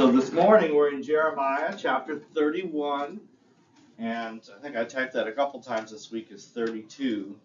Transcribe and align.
So 0.00 0.10
this 0.10 0.32
morning 0.32 0.74
we're 0.74 0.88
in 0.88 1.02
Jeremiah 1.02 1.74
chapter 1.76 2.18
31, 2.34 3.20
and 3.98 4.40
I 4.56 4.62
think 4.62 4.74
I 4.74 4.84
typed 4.84 5.12
that 5.12 5.28
a 5.28 5.32
couple 5.32 5.60
times 5.60 5.90
this 5.90 6.10
week 6.10 6.32
as 6.32 6.46
32 6.46 7.36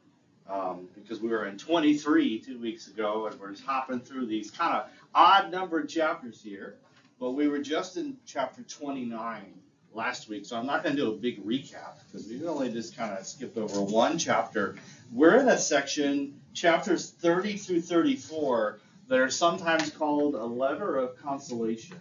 um, 0.49 0.87
because 0.95 1.19
we 1.19 1.27
were 1.27 1.47
in 1.47 1.57
23 1.57 2.39
two 2.39 2.57
weeks 2.57 2.87
ago, 2.87 3.27
and 3.27 3.37
we're 3.41 3.51
just 3.51 3.65
hopping 3.65 3.99
through 3.99 4.27
these 4.27 4.51
kind 4.51 4.73
of 4.73 4.89
odd 5.13 5.51
numbered 5.51 5.89
chapters 5.89 6.41
here. 6.41 6.77
But 7.19 7.31
we 7.31 7.49
were 7.49 7.59
just 7.59 7.97
in 7.97 8.15
chapter 8.25 8.61
29 8.63 9.53
last 9.93 10.29
week, 10.29 10.45
so 10.45 10.55
I'm 10.55 10.65
not 10.65 10.81
going 10.81 10.95
to 10.95 11.01
do 11.01 11.11
a 11.11 11.17
big 11.17 11.45
recap 11.45 11.97
because 12.05 12.25
we 12.25 12.47
only 12.47 12.71
just 12.71 12.95
kind 12.95 13.11
of 13.11 13.27
skipped 13.27 13.57
over 13.57 13.81
one 13.81 14.17
chapter. 14.17 14.77
We're 15.11 15.41
in 15.41 15.49
a 15.49 15.57
section, 15.57 16.39
chapters 16.53 17.11
30 17.19 17.57
through 17.57 17.81
34, 17.81 18.79
that 19.09 19.19
are 19.19 19.29
sometimes 19.29 19.89
called 19.89 20.35
a 20.35 20.45
letter 20.45 20.95
of 20.95 21.17
consolation. 21.17 21.97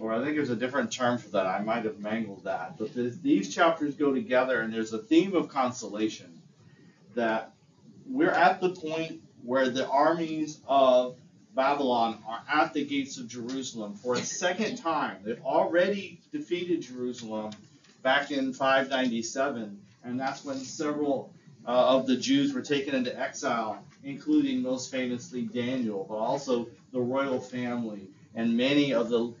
Or 0.00 0.12
I 0.14 0.24
think 0.24 0.34
there's 0.34 0.50
a 0.50 0.56
different 0.56 0.90
term 0.90 1.18
for 1.18 1.28
that. 1.30 1.46
I 1.46 1.60
might 1.60 1.84
have 1.84 2.00
mangled 2.00 2.44
that. 2.44 2.78
But 2.78 2.94
these 3.22 3.54
chapters 3.54 3.94
go 3.94 4.14
together, 4.14 4.62
and 4.62 4.72
there's 4.72 4.94
a 4.94 4.98
theme 4.98 5.34
of 5.36 5.48
consolation 5.48 6.40
that 7.14 7.52
we're 8.08 8.30
at 8.30 8.60
the 8.60 8.70
point 8.70 9.20
where 9.42 9.68
the 9.68 9.86
armies 9.86 10.60
of 10.66 11.16
Babylon 11.54 12.18
are 12.26 12.42
at 12.50 12.72
the 12.72 12.84
gates 12.84 13.18
of 13.18 13.28
Jerusalem 13.28 13.94
for 13.94 14.14
a 14.14 14.22
second 14.22 14.76
time. 14.76 15.18
They've 15.22 15.42
already 15.44 16.20
defeated 16.32 16.82
Jerusalem 16.82 17.52
back 18.02 18.30
in 18.30 18.54
597, 18.54 19.80
and 20.04 20.18
that's 20.20 20.44
when 20.44 20.58
several 20.58 21.32
uh, 21.66 21.96
of 21.96 22.06
the 22.06 22.16
Jews 22.16 22.54
were 22.54 22.62
taken 22.62 22.94
into 22.94 23.18
exile, 23.18 23.84
including 24.02 24.62
most 24.62 24.90
famously 24.90 25.42
Daniel, 25.42 26.06
but 26.08 26.16
also 26.16 26.68
the 26.92 27.00
royal 27.00 27.40
family 27.40 28.08
and 28.34 28.56
many 28.56 28.94
of 28.94 29.08
the 29.08 29.32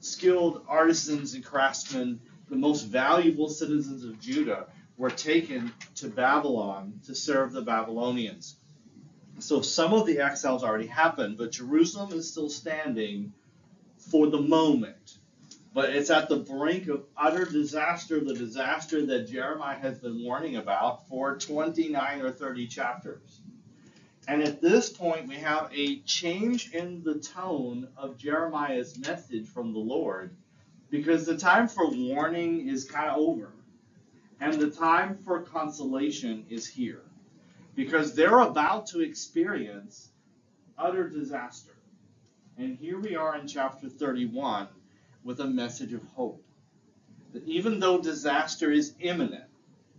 skilled 0.00 0.64
artisans 0.68 1.34
and 1.34 1.44
craftsmen, 1.44 2.20
the 2.48 2.56
most 2.56 2.82
valuable 2.82 3.48
citizens 3.48 4.04
of 4.04 4.18
Judah, 4.20 4.66
were 4.96 5.10
taken 5.10 5.72
to 5.94 6.08
Babylon 6.08 7.00
to 7.06 7.14
serve 7.14 7.52
the 7.52 7.62
Babylonians. 7.62 8.56
So 9.38 9.62
some 9.62 9.94
of 9.94 10.06
the 10.06 10.18
exiles 10.18 10.62
already 10.62 10.86
happened, 10.86 11.38
but 11.38 11.52
Jerusalem 11.52 12.12
is 12.12 12.30
still 12.30 12.50
standing 12.50 13.32
for 13.96 14.26
the 14.26 14.40
moment. 14.40 15.18
But 15.72 15.90
it's 15.90 16.10
at 16.10 16.28
the 16.28 16.36
brink 16.36 16.88
of 16.88 17.04
utter 17.16 17.44
disaster, 17.44 18.20
the 18.20 18.34
disaster 18.34 19.06
that 19.06 19.28
Jeremiah 19.28 19.78
has 19.78 19.98
been 19.98 20.22
warning 20.22 20.56
about 20.56 21.06
for 21.08 21.38
29 21.38 22.20
or 22.20 22.32
30 22.32 22.66
chapters. 22.66 23.40
And 24.30 24.44
at 24.44 24.60
this 24.60 24.88
point, 24.88 25.26
we 25.26 25.34
have 25.38 25.72
a 25.74 25.98
change 26.02 26.72
in 26.72 27.02
the 27.02 27.18
tone 27.18 27.88
of 27.96 28.16
Jeremiah's 28.16 28.96
message 28.96 29.48
from 29.48 29.72
the 29.72 29.80
Lord 29.80 30.36
because 30.88 31.26
the 31.26 31.36
time 31.36 31.66
for 31.66 31.90
warning 31.90 32.68
is 32.68 32.88
kind 32.88 33.10
of 33.10 33.18
over 33.18 33.50
and 34.40 34.54
the 34.54 34.70
time 34.70 35.16
for 35.16 35.42
consolation 35.42 36.46
is 36.48 36.64
here 36.64 37.02
because 37.74 38.14
they're 38.14 38.38
about 38.38 38.86
to 38.90 39.00
experience 39.00 40.10
utter 40.78 41.08
disaster. 41.08 41.74
And 42.56 42.78
here 42.78 43.00
we 43.00 43.16
are 43.16 43.36
in 43.36 43.48
chapter 43.48 43.88
31 43.88 44.68
with 45.24 45.40
a 45.40 45.46
message 45.48 45.92
of 45.92 46.04
hope. 46.14 46.44
That 47.32 47.48
even 47.48 47.80
though 47.80 48.00
disaster 48.00 48.70
is 48.70 48.94
imminent 49.00 49.50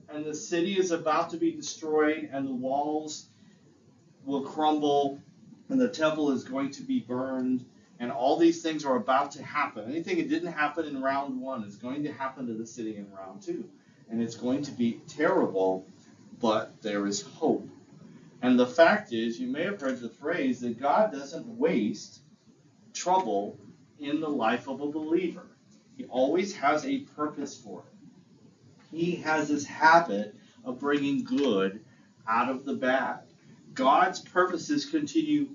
and 0.08 0.24
the 0.24 0.36
city 0.36 0.80
is 0.80 0.92
about 0.92 1.32
to 1.32 1.38
be 1.38 1.52
destroyed 1.52 2.30
and 2.32 2.48
the 2.48 2.54
walls 2.54 3.28
will 4.26 4.42
crumble 4.42 5.20
and 5.70 5.80
the 5.80 5.90
temple 5.90 6.32
is 6.32 6.44
going 6.44 6.72
to 6.72 6.84
be 6.84 7.00
burned 7.00 7.66
and 8.00 8.12
all 8.12 8.38
these 8.38 8.62
things 8.62 8.84
are 8.84 8.96
about 8.96 9.32
to 9.32 9.44
happen. 9.44 9.90
Anything 9.90 10.18
that 10.18 10.30
didn't 10.30 10.52
happen 10.52 10.86
in 10.86 11.02
round 11.02 11.40
one 11.40 11.64
is 11.64 11.76
going 11.76 12.04
to 12.04 12.12
happen 12.12 12.48
to 12.48 12.54
the 12.54 12.66
city 12.66 12.98
in 12.98 13.12
round 13.12 13.42
two 13.42 13.70
and 14.10 14.22
it's 14.22 14.36
going 14.36 14.64
to 14.64 14.72
be 14.72 15.00
terrible, 15.08 15.86
but 16.40 16.82
there 16.82 17.08
is 17.08 17.22
hope. 17.22 17.68
And 18.42 18.60
the 18.60 18.68
fact 18.68 19.14
is, 19.14 19.40
you 19.40 19.48
may 19.48 19.64
have 19.64 19.80
heard 19.80 20.00
the 20.02 20.10
phrase 20.10 20.60
that 20.62 20.80
God 20.80 21.12
doesn't 21.12 21.46
waste 21.48 22.20
trouble 22.94 23.58
in 24.00 24.20
the 24.20 24.30
life 24.30 24.68
of 24.68 24.82
a 24.82 24.92
believer. 24.92 25.46
He 25.96 26.06
always 26.06 26.56
has 26.56 26.86
a 26.86 27.00
purpose 27.00 27.58
for 27.58 27.82
it. 27.82 28.96
He 28.96 29.16
has 29.18 29.48
this 29.48 29.66
habit 29.66 30.36
of 30.66 30.80
bringing 30.80 31.24
good 31.24 31.86
out 32.28 32.50
of 32.50 32.66
the 32.66 32.74
bad. 32.74 33.20
God's 33.82 34.20
purposes 34.20 34.86
continue 34.86 35.50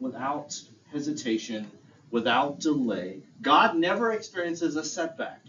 without 0.00 0.60
hesitation, 0.90 1.70
without 2.10 2.58
delay. 2.58 3.22
God 3.40 3.76
never 3.76 4.10
experiences 4.10 4.74
a 4.74 4.82
setback. 4.82 5.40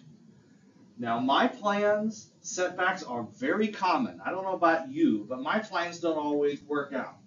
Now, 1.00 1.20
my 1.20 1.48
plans, 1.48 2.30
setbacks 2.42 3.02
are 3.02 3.24
very 3.24 3.70
common. 3.70 4.22
I 4.24 4.30
don't 4.30 4.44
know 4.44 4.54
about 4.54 4.92
you, 4.92 5.26
but 5.28 5.42
my 5.42 5.58
plans 5.58 6.00
don't 6.00 6.20
always 6.20 6.62
work 6.62 6.94
out. 6.94 7.18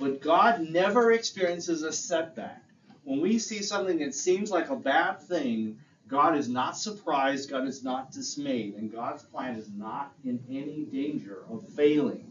But 0.00 0.20
God 0.20 0.68
never 0.68 1.12
experiences 1.12 1.84
a 1.84 1.92
setback. 1.92 2.64
When 3.04 3.20
we 3.20 3.38
see 3.38 3.62
something 3.62 4.00
that 4.00 4.16
seems 4.16 4.50
like 4.50 4.70
a 4.70 4.76
bad 4.76 5.20
thing, 5.20 5.78
God 6.08 6.36
is 6.36 6.48
not 6.48 6.76
surprised, 6.76 7.48
God 7.48 7.68
is 7.68 7.84
not 7.84 8.10
dismayed, 8.10 8.74
and 8.74 8.90
God's 8.90 9.22
plan 9.22 9.54
is 9.54 9.70
not 9.70 10.12
in 10.24 10.42
any 10.50 10.86
danger 10.90 11.44
of 11.48 11.68
failing. 11.68 12.29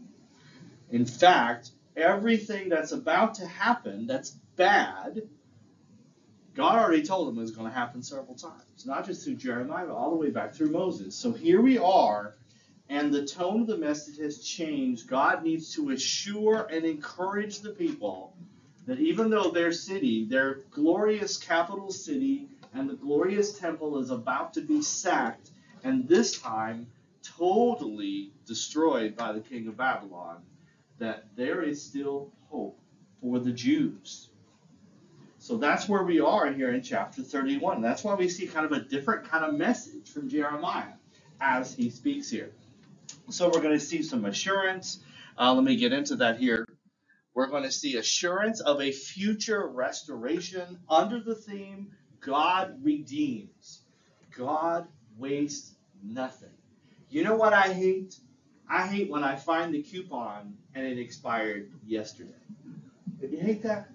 In 0.90 1.06
fact, 1.06 1.70
everything 1.96 2.68
that's 2.68 2.92
about 2.92 3.34
to 3.34 3.46
happen 3.46 4.06
that's 4.06 4.30
bad 4.56 5.22
God 6.54 6.76
already 6.76 7.02
told 7.02 7.28
them 7.28 7.38
it 7.38 7.42
was 7.42 7.52
going 7.52 7.68
to 7.68 7.74
happen 7.74 8.02
several 8.02 8.34
times, 8.34 8.84
not 8.84 9.06
just 9.06 9.24
through 9.24 9.36
Jeremiah, 9.36 9.86
but 9.86 9.94
all 9.94 10.10
the 10.10 10.16
way 10.16 10.30
back 10.30 10.54
through 10.54 10.70
Moses. 10.70 11.14
So 11.14 11.32
here 11.32 11.60
we 11.60 11.78
are, 11.78 12.34
and 12.88 13.14
the 13.14 13.24
tone 13.24 13.62
of 13.62 13.66
the 13.66 13.78
message 13.78 14.18
has 14.18 14.44
changed. 14.44 15.08
God 15.08 15.44
needs 15.44 15.74
to 15.74 15.90
assure 15.90 16.66
and 16.66 16.84
encourage 16.84 17.60
the 17.60 17.70
people 17.70 18.36
that 18.86 18.98
even 18.98 19.30
though 19.30 19.50
their 19.50 19.72
city, 19.72 20.24
their 20.24 20.62
glorious 20.70 21.36
capital 21.36 21.92
city, 21.92 22.48
and 22.74 22.90
the 22.90 22.94
glorious 22.94 23.58
temple 23.58 23.98
is 23.98 24.10
about 24.10 24.54
to 24.54 24.60
be 24.60 24.82
sacked, 24.82 25.50
and 25.84 26.08
this 26.08 26.38
time 26.40 26.88
totally 27.22 28.32
destroyed 28.44 29.16
by 29.16 29.32
the 29.32 29.40
king 29.40 29.68
of 29.68 29.76
Babylon, 29.76 30.42
that 31.00 31.24
there 31.34 31.62
is 31.62 31.82
still 31.82 32.30
hope 32.50 32.78
for 33.20 33.40
the 33.40 33.52
Jews. 33.52 34.28
So 35.38 35.56
that's 35.56 35.88
where 35.88 36.04
we 36.04 36.20
are 36.20 36.52
here 36.52 36.72
in 36.72 36.82
chapter 36.82 37.22
31. 37.22 37.80
That's 37.80 38.04
why 38.04 38.14
we 38.14 38.28
see 38.28 38.46
kind 38.46 38.66
of 38.66 38.72
a 38.72 38.80
different 38.80 39.28
kind 39.28 39.44
of 39.44 39.54
message 39.54 40.08
from 40.10 40.28
Jeremiah 40.28 40.92
as 41.40 41.74
he 41.74 41.90
speaks 41.90 42.30
here. 42.30 42.52
So 43.30 43.48
we're 43.48 43.62
going 43.62 43.78
to 43.78 43.84
see 43.84 44.02
some 44.02 44.26
assurance. 44.26 45.00
Uh, 45.38 45.54
let 45.54 45.64
me 45.64 45.76
get 45.76 45.92
into 45.92 46.16
that 46.16 46.38
here. 46.38 46.66
We're 47.34 47.46
going 47.46 47.62
to 47.62 47.70
see 47.70 47.96
assurance 47.96 48.60
of 48.60 48.82
a 48.82 48.92
future 48.92 49.66
restoration 49.66 50.80
under 50.88 51.20
the 51.20 51.34
theme 51.34 51.92
God 52.20 52.76
redeems. 52.82 53.80
God 54.36 54.88
wastes 55.16 55.74
nothing. 56.02 56.50
You 57.08 57.24
know 57.24 57.36
what 57.36 57.54
I 57.54 57.72
hate? 57.72 58.16
I 58.70 58.86
hate 58.86 59.10
when 59.10 59.24
I 59.24 59.34
find 59.34 59.74
the 59.74 59.82
coupon 59.82 60.56
and 60.74 60.86
it 60.86 60.98
expired 60.98 61.72
yesterday. 61.84 62.30
Did 63.20 63.32
you 63.32 63.38
hate 63.38 63.62
that? 63.64 63.90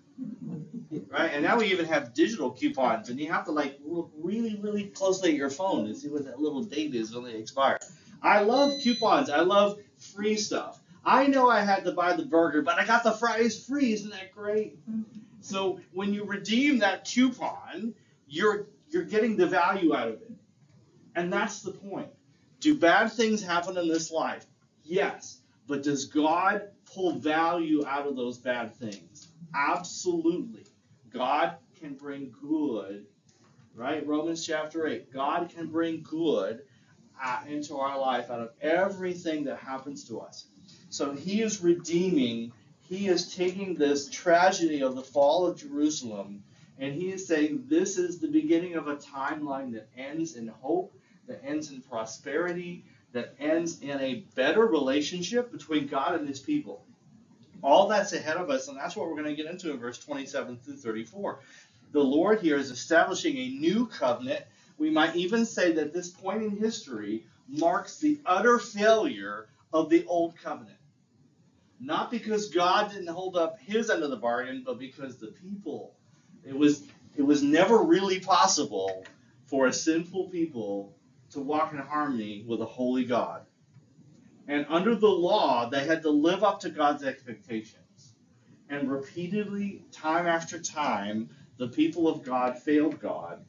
Right, 1.09 1.31
and 1.33 1.43
now 1.43 1.57
we 1.57 1.67
even 1.67 1.85
have 1.85 2.13
digital 2.13 2.51
coupons, 2.51 3.09
and 3.09 3.19
you 3.19 3.31
have 3.31 3.45
to 3.45 3.51
like 3.51 3.79
look 3.85 4.11
really, 4.17 4.55
really 4.61 4.85
closely 4.85 5.31
at 5.31 5.35
your 5.35 5.49
phone 5.49 5.87
to 5.87 5.95
see 5.95 6.09
what 6.09 6.25
that 6.25 6.39
little 6.39 6.61
date 6.63 6.93
is 6.93 7.13
when 7.13 7.23
they 7.23 7.35
expire. 7.35 7.79
I 8.21 8.41
love 8.41 8.73
coupons. 8.81 9.29
I 9.29 9.41
love 9.41 9.79
free 9.97 10.35
stuff. 10.35 10.79
I 11.03 11.27
know 11.27 11.49
I 11.49 11.61
had 11.61 11.85
to 11.85 11.91
buy 11.91 12.13
the 12.13 12.25
burger, 12.25 12.61
but 12.61 12.79
I 12.79 12.85
got 12.85 13.03
the 13.03 13.11
fries 13.11 13.65
free. 13.65 13.93
Isn't 13.93 14.11
that 14.11 14.33
great? 14.33 14.77
So 15.41 15.79
when 15.93 16.13
you 16.13 16.23
redeem 16.23 16.79
that 16.79 17.05
coupon, 17.05 17.93
you're 18.27 18.67
you're 18.89 19.03
getting 19.03 19.37
the 19.37 19.47
value 19.47 19.95
out 19.95 20.09
of 20.09 20.15
it, 20.15 20.31
and 21.15 21.31
that's 21.31 21.61
the 21.61 21.71
point. 21.71 22.09
Do 22.59 22.77
bad 22.77 23.11
things 23.11 23.43
happen 23.43 23.77
in 23.77 23.87
this 23.87 24.11
life? 24.11 24.45
Yes, 24.85 25.41
but 25.67 25.83
does 25.83 26.05
God 26.05 26.69
pull 26.93 27.13
value 27.13 27.83
out 27.85 28.07
of 28.07 28.15
those 28.15 28.37
bad 28.37 28.75
things? 28.75 29.27
Absolutely. 29.53 30.65
God 31.11 31.55
can 31.79 31.95
bring 31.95 32.33
good, 32.41 33.05
right? 33.73 34.05
Romans 34.05 34.45
chapter 34.45 34.85
8. 34.87 35.11
God 35.11 35.49
can 35.49 35.67
bring 35.67 36.03
good 36.03 36.61
uh, 37.23 37.39
into 37.47 37.77
our 37.77 37.99
life 37.99 38.29
out 38.29 38.41
of 38.41 38.51
everything 38.61 39.45
that 39.45 39.57
happens 39.57 40.07
to 40.09 40.19
us. 40.19 40.45
So 40.89 41.13
he 41.13 41.41
is 41.41 41.61
redeeming, 41.61 42.51
he 42.81 43.07
is 43.07 43.35
taking 43.35 43.75
this 43.75 44.09
tragedy 44.09 44.81
of 44.81 44.95
the 44.95 45.01
fall 45.01 45.47
of 45.47 45.57
Jerusalem, 45.57 46.43
and 46.77 46.93
he 46.93 47.11
is 47.11 47.25
saying 47.25 47.65
this 47.67 47.97
is 47.97 48.19
the 48.19 48.27
beginning 48.27 48.75
of 48.75 48.87
a 48.87 48.97
timeline 48.97 49.73
that 49.73 49.89
ends 49.97 50.35
in 50.35 50.47
hope, 50.47 50.93
that 51.27 51.41
ends 51.43 51.71
in 51.71 51.81
prosperity, 51.81 52.85
that 53.15 53.33
ends 53.39 53.79
in 53.79 53.97
a 54.01 54.25
better 54.35 54.65
relationship 54.65 55.49
between 55.49 55.87
God 55.87 56.15
and 56.15 56.27
his 56.27 56.41
people. 56.41 56.83
All 57.63 57.87
that's 57.87 58.11
ahead 58.11 58.35
of 58.35 58.49
us, 58.49 58.67
and 58.67 58.77
that's 58.77 58.93
what 58.93 59.07
we're 59.07 59.15
going 59.15 59.33
to 59.33 59.41
get 59.41 59.49
into 59.49 59.71
in 59.71 59.79
verse 59.79 59.97
27 59.97 60.57
through 60.57 60.75
34. 60.75 61.39
The 61.93 62.03
Lord 62.03 62.41
here 62.41 62.57
is 62.57 62.71
establishing 62.71 63.37
a 63.37 63.49
new 63.51 63.87
covenant. 63.87 64.43
We 64.77 64.89
might 64.89 65.15
even 65.15 65.45
say 65.45 65.71
that 65.71 65.93
this 65.93 66.09
point 66.09 66.43
in 66.43 66.57
history 66.57 67.23
marks 67.47 67.99
the 67.99 68.19
utter 68.25 68.59
failure 68.59 69.47
of 69.71 69.89
the 69.89 70.03
old 70.07 70.35
covenant. 70.35 70.77
Not 71.79 72.11
because 72.11 72.49
God 72.49 72.91
didn't 72.91 73.07
hold 73.07 73.37
up 73.37 73.59
his 73.61 73.89
end 73.89 74.03
of 74.03 74.09
the 74.09 74.17
bargain, 74.17 74.63
but 74.65 74.77
because 74.77 75.15
the 75.15 75.27
people, 75.27 75.95
it 76.45 76.55
was 76.55 76.83
it 77.15 77.23
was 77.23 77.41
never 77.41 77.77
really 77.77 78.19
possible 78.19 79.05
for 79.45 79.67
a 79.67 79.73
sinful 79.73 80.25
people 80.25 80.93
to 81.31 81.39
walk 81.39 81.73
in 81.73 81.79
harmony 81.79 82.43
with 82.47 82.61
a 82.61 82.65
holy 82.65 83.05
God. 83.05 83.41
And 84.47 84.65
under 84.69 84.95
the 84.95 85.07
law, 85.07 85.69
they 85.69 85.85
had 85.85 86.03
to 86.03 86.09
live 86.09 86.43
up 86.43 86.59
to 86.61 86.69
God's 86.69 87.03
expectations. 87.03 88.13
And 88.69 88.91
repeatedly, 88.91 89.83
time 89.91 90.27
after 90.27 90.59
time, 90.59 91.29
the 91.57 91.67
people 91.67 92.07
of 92.07 92.23
God 92.23 92.59
failed 92.59 92.99
God, 92.99 93.43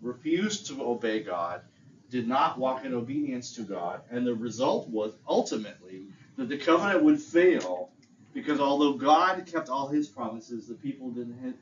refused 0.00 0.66
to 0.66 0.84
obey 0.84 1.22
God, 1.22 1.62
did 2.10 2.28
not 2.28 2.58
walk 2.58 2.84
in 2.84 2.94
obedience 2.94 3.54
to 3.56 3.62
God. 3.62 4.02
And 4.10 4.26
the 4.26 4.34
result 4.34 4.88
was 4.88 5.14
ultimately 5.28 6.06
that 6.36 6.48
the 6.48 6.58
covenant 6.58 7.02
would 7.02 7.20
fail 7.20 7.90
because 8.32 8.60
although 8.60 8.92
God 8.92 9.46
kept 9.46 9.68
all 9.68 9.88
his 9.88 10.08
promises, 10.08 10.66
the 10.66 10.74
people 10.74 11.10
didn't, 11.10 11.56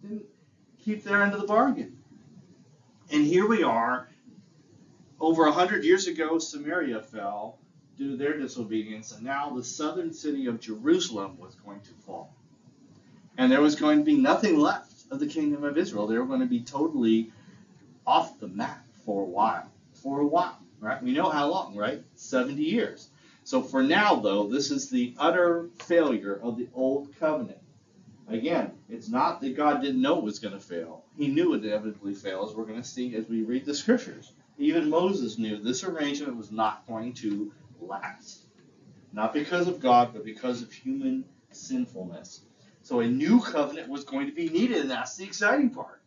didn't 0.00 0.24
keep 0.82 1.02
their 1.02 1.22
end 1.22 1.34
of 1.34 1.40
the 1.40 1.46
bargain. 1.46 1.98
And 3.10 3.26
here 3.26 3.48
we 3.48 3.64
are 3.64 4.08
over 5.20 5.46
a 5.46 5.52
hundred 5.52 5.84
years 5.84 6.06
ago, 6.06 6.38
Samaria 6.38 7.02
fell 7.02 7.58
due 7.96 8.12
to 8.12 8.16
their 8.16 8.38
disobedience, 8.38 9.12
and 9.12 9.22
now 9.22 9.50
the 9.50 9.62
southern 9.62 10.12
city 10.12 10.46
of 10.46 10.60
Jerusalem 10.60 11.38
was 11.38 11.54
going 11.56 11.80
to 11.82 11.92
fall. 12.06 12.34
And 13.36 13.52
there 13.52 13.60
was 13.60 13.74
going 13.74 13.98
to 13.98 14.04
be 14.04 14.16
nothing 14.16 14.58
left 14.58 15.04
of 15.10 15.20
the 15.20 15.26
kingdom 15.26 15.64
of 15.64 15.76
Israel. 15.76 16.06
They 16.06 16.18
were 16.18 16.26
going 16.26 16.40
to 16.40 16.46
be 16.46 16.60
totally 16.60 17.30
off 18.06 18.40
the 18.40 18.48
map 18.48 18.86
for 19.04 19.22
a 19.22 19.26
while. 19.26 19.70
For 19.92 20.20
a 20.20 20.26
while, 20.26 20.58
right? 20.80 21.02
We 21.02 21.12
know 21.12 21.28
how 21.28 21.48
long, 21.48 21.76
right? 21.76 22.02
70 22.14 22.62
years. 22.62 23.10
So 23.44 23.62
for 23.62 23.82
now, 23.82 24.16
though, 24.16 24.46
this 24.46 24.70
is 24.70 24.88
the 24.88 25.14
utter 25.18 25.68
failure 25.80 26.40
of 26.42 26.56
the 26.56 26.68
old 26.74 27.14
covenant. 27.18 27.58
Again, 28.28 28.72
it's 28.88 29.08
not 29.08 29.40
that 29.40 29.56
God 29.56 29.82
didn't 29.82 30.00
know 30.00 30.18
it 30.18 30.24
was 30.24 30.38
going 30.38 30.54
to 30.54 30.60
fail. 30.60 31.04
He 31.16 31.28
knew 31.28 31.54
it 31.54 31.64
inevitably 31.64 32.14
fails. 32.14 32.54
We're 32.54 32.64
going 32.64 32.80
to 32.80 32.88
see 32.88 33.14
as 33.16 33.28
we 33.28 33.42
read 33.42 33.66
the 33.66 33.74
scriptures. 33.74 34.32
Even 34.60 34.90
Moses 34.90 35.38
knew 35.38 35.56
this 35.56 35.84
arrangement 35.84 36.36
was 36.36 36.52
not 36.52 36.86
going 36.86 37.14
to 37.14 37.50
last. 37.80 38.44
Not 39.10 39.32
because 39.32 39.68
of 39.68 39.80
God, 39.80 40.10
but 40.12 40.22
because 40.22 40.60
of 40.60 40.70
human 40.70 41.24
sinfulness. 41.50 42.42
So 42.82 43.00
a 43.00 43.06
new 43.06 43.40
covenant 43.40 43.88
was 43.88 44.04
going 44.04 44.26
to 44.26 44.34
be 44.34 44.50
needed, 44.50 44.82
and 44.82 44.90
that's 44.90 45.16
the 45.16 45.24
exciting 45.24 45.70
part. 45.70 46.02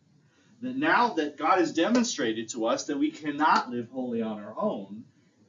That 0.62 0.76
now 0.76 1.14
that 1.14 1.36
God 1.36 1.58
has 1.58 1.72
demonstrated 1.72 2.48
to 2.50 2.66
us 2.66 2.84
that 2.84 2.96
we 2.96 3.10
cannot 3.10 3.70
live 3.70 3.90
wholly 3.90 4.22
on 4.22 4.38
our 4.38 4.54
own, 4.56 5.04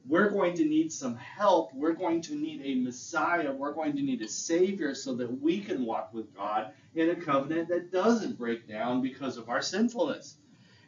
we're 0.08 0.30
going 0.30 0.54
to 0.56 0.64
need 0.64 0.92
some 0.92 1.14
help. 1.14 1.72
We're 1.74 1.92
going 1.92 2.22
to 2.22 2.34
need 2.34 2.60
a 2.64 2.74
Messiah. 2.74 3.52
We're 3.52 3.72
going 3.72 3.94
to 3.96 4.02
need 4.02 4.20
a 4.22 4.28
Savior 4.28 4.96
so 4.96 5.14
that 5.14 5.40
we 5.40 5.60
can 5.60 5.84
walk 5.84 6.12
with 6.12 6.34
God 6.34 6.72
in 6.96 7.10
a 7.10 7.16
covenant 7.16 7.68
that 7.68 7.92
doesn't 7.92 8.36
break 8.36 8.68
down 8.68 9.00
because 9.00 9.36
of 9.36 9.48
our 9.48 9.62
sinfulness. 9.62 10.38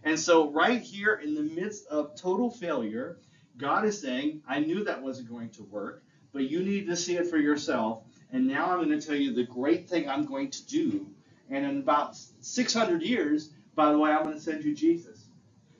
And 0.04 0.18
so, 0.18 0.50
right 0.50 0.80
here 0.80 1.14
in 1.14 1.34
the 1.34 1.42
midst 1.42 1.86
of 1.88 2.14
total 2.16 2.50
failure, 2.50 3.18
God 3.56 3.84
is 3.84 4.00
saying, 4.00 4.42
I 4.48 4.60
knew 4.60 4.84
that 4.84 5.02
wasn't 5.02 5.30
going 5.30 5.50
to 5.50 5.64
work, 5.64 6.02
but 6.32 6.50
you 6.50 6.62
need 6.62 6.86
to 6.88 6.96
see 6.96 7.16
it 7.16 7.28
for 7.28 7.38
yourself. 7.38 8.04
And 8.32 8.46
now 8.46 8.70
I'm 8.70 8.84
going 8.84 8.98
to 8.98 9.06
tell 9.06 9.16
you 9.16 9.34
the 9.34 9.44
great 9.44 9.88
thing 9.88 10.08
I'm 10.08 10.26
going 10.26 10.50
to 10.50 10.66
do. 10.66 11.08
And 11.50 11.64
in 11.64 11.78
about 11.78 12.16
600 12.40 13.02
years, 13.02 13.50
by 13.74 13.92
the 13.92 13.98
way, 13.98 14.10
I'm 14.12 14.24
going 14.24 14.36
to 14.36 14.40
send 14.42 14.64
you 14.64 14.74
Jesus. 14.74 15.26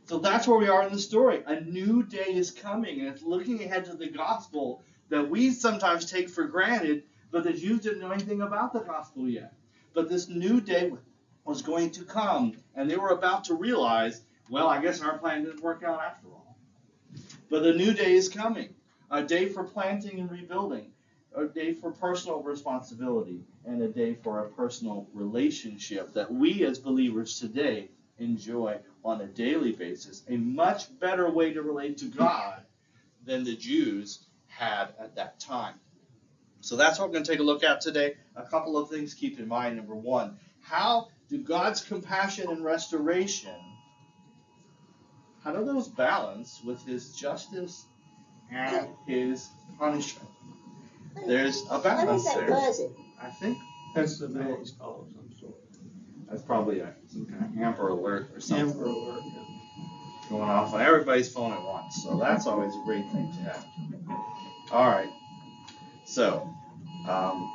So 0.07 0.19
that's 0.19 0.49
where 0.49 0.59
we 0.59 0.69
are 0.69 0.85
in 0.87 0.93
the 0.93 0.99
story. 0.99 1.43
A 1.47 1.61
new 1.61 2.03
day 2.03 2.35
is 2.35 2.51
coming, 2.51 3.01
and 3.01 3.09
it's 3.09 3.23
looking 3.23 3.63
ahead 3.63 3.85
to 3.87 3.95
the 3.95 4.09
gospel 4.09 4.83
that 5.11 5.29
we 5.31 5.51
sometimes 5.53 6.11
take 6.11 6.29
for 6.29 6.45
granted, 6.45 7.05
but 7.31 7.45
the 7.45 7.53
Jews 7.53 7.83
didn't 7.83 8.01
know 8.01 8.11
anything 8.11 8.43
about 8.43 8.73
the 8.73 8.81
gospel 8.81 9.29
yet. 9.29 9.55
But 9.95 10.09
this 10.09 10.29
new 10.29 10.61
day 10.61 10.93
was 11.49 11.63
going 11.63 11.91
to 11.91 12.05
come, 12.05 12.53
and 12.77 12.91
they 12.91 12.97
were 12.99 13.09
about 13.09 13.45
to 13.45 13.55
realize, 13.55 14.21
well, 14.51 14.69
I 14.69 14.83
guess 14.83 15.01
our 15.01 15.17
plan 15.17 15.45
didn't 15.45 15.63
work 15.63 15.83
out 15.83 15.99
after 15.99 16.29
all. 16.29 16.59
But 17.49 17.65
a 17.65 17.75
new 17.75 17.95
day 17.95 18.13
is 18.13 18.29
coming 18.29 18.75
a 19.11 19.23
day 19.23 19.49
for 19.49 19.65
planting 19.65 20.21
and 20.21 20.31
rebuilding, 20.31 20.93
a 21.35 21.47
day 21.47 21.73
for 21.73 21.91
personal 21.91 22.43
responsibility, 22.43 23.41
and 23.65 23.81
a 23.81 23.89
day 23.89 24.13
for 24.13 24.41
a 24.41 24.51
personal 24.51 25.09
relationship 25.15 26.13
that 26.13 26.31
we 26.31 26.67
as 26.67 26.79
believers 26.79 27.41
today 27.41 27.89
enjoy 28.19 28.77
on 29.03 29.23
a 29.23 29.27
daily 29.27 29.73
basis. 29.73 30.25
A 30.29 30.37
much 30.37 30.99
better 31.01 31.31
way 31.31 31.55
to 31.55 31.63
relate 31.63 31.97
to 31.99 32.05
God 32.05 32.61
than 33.25 33.45
the 33.45 33.57
Jews 33.57 34.27
had 34.49 34.89
at 35.01 35.17
that 35.17 35.41
time. 35.41 35.77
So 36.61 36.77
that's 36.77 36.99
what 36.99 37.09
we're 37.09 37.15
going 37.15 37.25
to 37.25 37.31
take 37.31 37.41
a 37.41 37.45
look 37.45 37.65
at 37.65 37.81
today. 37.81 38.17
A 38.37 38.43
couple 38.43 38.77
of 38.77 38.91
things 38.91 39.15
keep 39.15 39.39
in 39.39 39.49
mind. 39.49 39.77
Number 39.77 39.95
one, 39.95 40.39
how 40.61 41.09
do 41.29 41.39
God's 41.39 41.81
compassion 41.83 42.51
and 42.51 42.65
restoration, 42.65 43.55
how 45.43 45.53
do 45.53 45.65
those 45.65 45.89
balance 45.89 46.61
with 46.65 46.85
his 46.87 47.15
justice 47.15 47.85
and 48.51 48.89
his 49.07 49.49
punishment. 49.79 50.29
There's 51.27 51.63
a 51.71 51.79
balance 51.79 52.07
What 52.07 52.17
is 52.17 52.25
that 52.25 52.37
there. 52.39 52.49
buzzing? 52.49 52.95
I 53.21 53.29
think 53.31 53.59
That's 53.95 54.19
the 54.19 54.29
village 54.29 54.71
call 54.79 55.03
of 55.07 55.13
some 55.13 55.29
sort. 55.39 55.55
that's 56.31 56.43
probably 56.43 56.81
a, 56.81 56.95
some 57.09 57.27
kind 57.27 57.45
of 57.45 57.63
Amber 57.63 57.89
alert 57.89 58.31
or 58.35 58.41
something 58.41 58.71
Amber 58.71 58.85
alert. 58.87 59.23
going 60.31 60.43
off 60.49 60.73
on 60.75 60.81
everybody's 60.81 61.31
phone 61.33 61.53
at 61.53 61.63
once. 61.63 62.03
So 62.03 62.19
that's 62.19 62.47
always 62.47 62.73
a 62.75 62.83
great 62.85 63.11
thing 63.13 63.31
to 63.33 63.39
have. 63.41 63.65
All 64.73 64.87
right. 64.89 65.09
So, 66.05 66.49
um, 67.09 67.51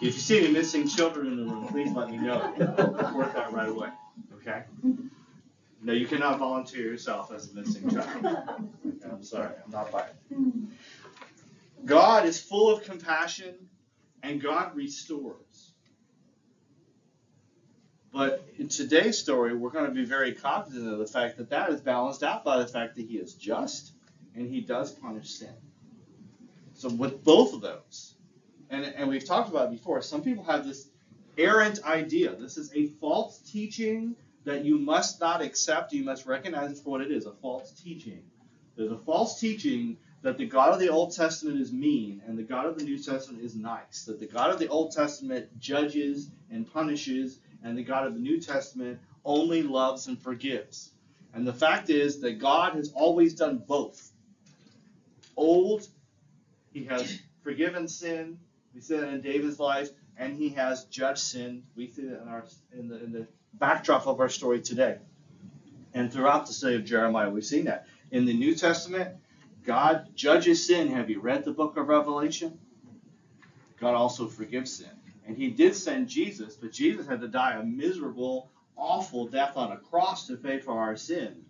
if 0.00 0.14
you 0.14 0.20
see 0.20 0.38
any 0.38 0.52
missing 0.52 0.88
children 0.88 1.26
in 1.26 1.36
the 1.36 1.44
room, 1.44 1.66
please 1.68 1.92
let 1.92 2.10
me 2.10 2.16
know. 2.16 2.40
I'll 2.78 2.92
report 2.92 3.34
that 3.34 3.52
right 3.52 3.68
away. 3.68 3.88
Okay? 4.36 4.62
No, 5.82 5.92
you 5.92 6.06
cannot 6.06 6.38
volunteer 6.38 6.86
yourself 6.86 7.32
as 7.32 7.50
a 7.50 7.54
missing 7.54 7.88
child. 7.90 8.24
I'm 9.10 9.22
sorry, 9.22 9.54
I'm 9.64 9.70
not 9.70 9.90
buying. 9.90 10.68
God 11.84 12.26
is 12.26 12.40
full 12.40 12.70
of 12.70 12.84
compassion 12.84 13.54
and 14.22 14.40
God 14.40 14.74
restores. 14.74 15.72
But 18.12 18.44
in 18.58 18.68
today's 18.68 19.18
story, 19.18 19.54
we're 19.54 19.70
going 19.70 19.86
to 19.86 19.92
be 19.92 20.04
very 20.04 20.32
cognizant 20.32 20.92
of 20.92 20.98
the 20.98 21.06
fact 21.06 21.36
that 21.38 21.50
that 21.50 21.70
is 21.70 21.80
balanced 21.80 22.22
out 22.22 22.44
by 22.44 22.58
the 22.58 22.66
fact 22.66 22.96
that 22.96 23.06
He 23.06 23.16
is 23.16 23.34
just 23.34 23.92
and 24.34 24.48
He 24.48 24.60
does 24.60 24.90
punish 24.90 25.30
sin. 25.30 25.54
So, 26.74 26.88
with 26.88 27.22
both 27.22 27.54
of 27.54 27.60
those, 27.60 28.14
and, 28.70 28.84
and 28.84 29.08
we've 29.08 29.24
talked 29.24 29.50
about 29.50 29.66
it 29.66 29.72
before, 29.72 30.00
some 30.02 30.22
people 30.22 30.44
have 30.44 30.66
this 30.66 30.88
errant 31.36 31.84
idea. 31.84 32.34
This 32.34 32.56
is 32.56 32.72
a 32.74 32.86
false 33.00 33.38
teaching 33.38 34.14
that 34.44 34.64
you 34.64 34.78
must 34.78 35.20
not 35.20 35.42
accept. 35.42 35.92
You 35.92 36.04
must 36.04 36.26
recognize 36.26 36.72
it 36.72 36.78
for 36.82 36.90
what 36.90 37.00
it 37.00 37.10
is 37.10 37.26
a 37.26 37.32
false 37.32 37.72
teaching. 37.72 38.22
There's 38.76 38.92
a 38.92 38.98
false 38.98 39.40
teaching 39.40 39.96
that 40.22 40.38
the 40.38 40.46
God 40.46 40.72
of 40.72 40.80
the 40.80 40.88
Old 40.88 41.14
Testament 41.14 41.60
is 41.60 41.72
mean 41.72 42.22
and 42.26 42.38
the 42.38 42.42
God 42.42 42.66
of 42.66 42.78
the 42.78 42.84
New 42.84 42.98
Testament 42.98 43.42
is 43.42 43.54
nice. 43.54 44.04
That 44.04 44.20
the 44.20 44.26
God 44.26 44.50
of 44.50 44.58
the 44.58 44.68
Old 44.68 44.92
Testament 44.92 45.58
judges 45.58 46.30
and 46.50 46.70
punishes, 46.70 47.38
and 47.62 47.76
the 47.76 47.84
God 47.84 48.06
of 48.06 48.14
the 48.14 48.20
New 48.20 48.40
Testament 48.40 49.00
only 49.24 49.62
loves 49.62 50.06
and 50.06 50.20
forgives. 50.20 50.90
And 51.32 51.46
the 51.46 51.52
fact 51.52 51.90
is 51.90 52.20
that 52.20 52.38
God 52.38 52.74
has 52.74 52.92
always 52.92 53.34
done 53.34 53.62
both. 53.66 54.10
Old, 55.36 55.86
He 56.72 56.84
has 56.84 57.20
forgiven 57.42 57.88
sin. 57.88 58.38
We 58.74 58.80
see 58.80 58.96
that 58.96 59.08
in 59.08 59.20
David's 59.20 59.58
life, 59.58 59.90
and 60.16 60.36
He 60.36 60.50
has 60.50 60.84
judged 60.84 61.20
sin. 61.20 61.64
We 61.76 61.88
see 61.88 62.02
that 62.06 62.22
in 62.22 62.28
our 62.28 62.44
in 62.72 62.88
the 62.88 63.02
in 63.02 63.12
the 63.12 63.26
backdrop 63.54 64.06
of 64.06 64.20
our 64.20 64.28
story 64.28 64.60
today. 64.60 64.98
And 65.92 66.12
throughout 66.12 66.46
the 66.46 66.52
study 66.52 66.76
of 66.76 66.84
Jeremiah, 66.84 67.30
we've 67.30 67.44
seen 67.44 67.64
that. 67.64 67.86
In 68.12 68.24
the 68.24 68.34
New 68.34 68.54
Testament, 68.54 69.16
God 69.64 70.14
judges 70.14 70.66
sin. 70.66 70.88
Have 70.88 71.10
you 71.10 71.20
read 71.20 71.44
the 71.44 71.52
book 71.52 71.76
of 71.76 71.88
Revelation? 71.88 72.58
God 73.80 73.94
also 73.94 74.26
forgives 74.26 74.72
sin. 74.72 74.90
And 75.26 75.36
he 75.36 75.50
did 75.50 75.74
send 75.74 76.08
Jesus, 76.08 76.56
but 76.56 76.72
Jesus 76.72 77.06
had 77.06 77.20
to 77.20 77.28
die 77.28 77.54
a 77.54 77.62
miserable, 77.62 78.50
awful 78.76 79.26
death 79.26 79.56
on 79.56 79.72
a 79.72 79.76
cross 79.76 80.26
to 80.26 80.36
pay 80.36 80.58
for 80.58 80.78
our 80.78 80.96
sin. 80.96 81.44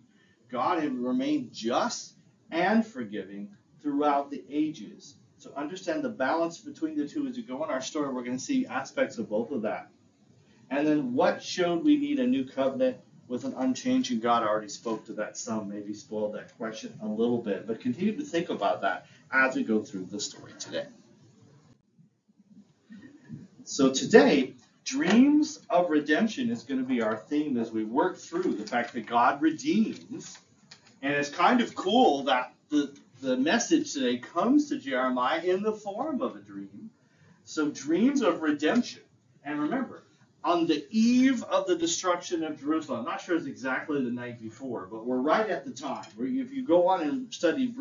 God 0.51 0.81
had 0.81 0.97
remained 0.97 1.53
just 1.53 2.13
and 2.51 2.85
forgiving 2.85 3.49
throughout 3.81 4.29
the 4.29 4.43
ages. 4.49 5.15
So 5.41 5.51
understand 5.57 6.03
the 6.03 6.09
balance 6.09 6.59
between 6.59 6.95
the 6.95 7.07
two 7.07 7.25
as 7.25 7.35
we 7.35 7.41
go 7.41 7.63
in 7.63 7.71
our 7.71 7.81
story. 7.81 8.13
We're 8.13 8.23
going 8.23 8.37
to 8.37 8.43
see 8.43 8.67
aspects 8.67 9.17
of 9.17 9.27
both 9.27 9.49
of 9.49 9.63
that. 9.63 9.89
And 10.69 10.85
then 10.85 11.15
what 11.15 11.41
showed 11.41 11.83
we 11.83 11.97
need 11.97 12.19
a 12.19 12.27
new 12.27 12.45
covenant 12.45 12.97
with 13.27 13.43
an 13.45 13.55
unchanging 13.57 14.19
God? 14.19 14.43
I 14.43 14.45
already 14.45 14.69
spoke 14.69 15.03
to 15.07 15.13
that 15.13 15.37
some, 15.37 15.67
maybe 15.67 15.95
spoiled 15.95 16.35
that 16.35 16.55
question 16.57 16.93
a 17.01 17.07
little 17.07 17.39
bit, 17.39 17.65
but 17.65 17.81
continue 17.81 18.15
to 18.17 18.23
think 18.23 18.49
about 18.49 18.81
that 18.81 19.07
as 19.33 19.55
we 19.55 19.63
go 19.63 19.81
through 19.81 20.05
the 20.05 20.19
story 20.19 20.51
today. 20.59 20.85
So 23.63 23.91
today, 23.91 24.53
dreams 24.85 25.59
of 25.71 25.89
redemption 25.89 26.51
is 26.51 26.61
going 26.61 26.81
to 26.81 26.87
be 26.87 27.01
our 27.01 27.17
theme 27.17 27.57
as 27.57 27.71
we 27.71 27.83
work 27.83 28.19
through 28.19 28.53
the 28.53 28.67
fact 28.67 28.93
that 28.93 29.07
God 29.07 29.41
redeems. 29.41 30.37
And 31.01 31.13
it's 31.13 31.29
kind 31.29 31.61
of 31.61 31.73
cool 31.73 32.25
that 32.25 32.53
the, 32.69 32.93
the 33.21 33.37
message 33.37 33.93
today 33.93 34.17
comes 34.17 34.69
to 34.69 34.79
Jeremiah 34.79 35.41
in 35.41 35.61
the 35.61 35.73
form 35.73 36.21
of 36.21 36.35
a 36.35 36.39
dream. 36.39 36.89
So, 37.43 37.69
dreams 37.69 38.21
of 38.21 38.41
redemption. 38.41 39.03
And 39.43 39.59
remember, 39.59 40.03
on 40.43 40.65
the 40.65 40.85
eve 40.89 41.43
of 41.43 41.67
the 41.67 41.75
destruction 41.75 42.43
of 42.43 42.59
Jerusalem, 42.59 42.99
I'm 42.99 43.05
not 43.05 43.21
sure 43.21 43.35
it's 43.35 43.45
exactly 43.45 44.03
the 44.03 44.09
night 44.09 44.41
before, 44.41 44.87
but 44.91 45.05
we're 45.05 45.17
right 45.17 45.49
at 45.49 45.65
the 45.65 45.71
time. 45.71 46.05
If 46.19 46.51
you 46.51 46.65
go 46.65 46.87
on 46.87 47.01
and 47.01 47.33
study 47.33 47.71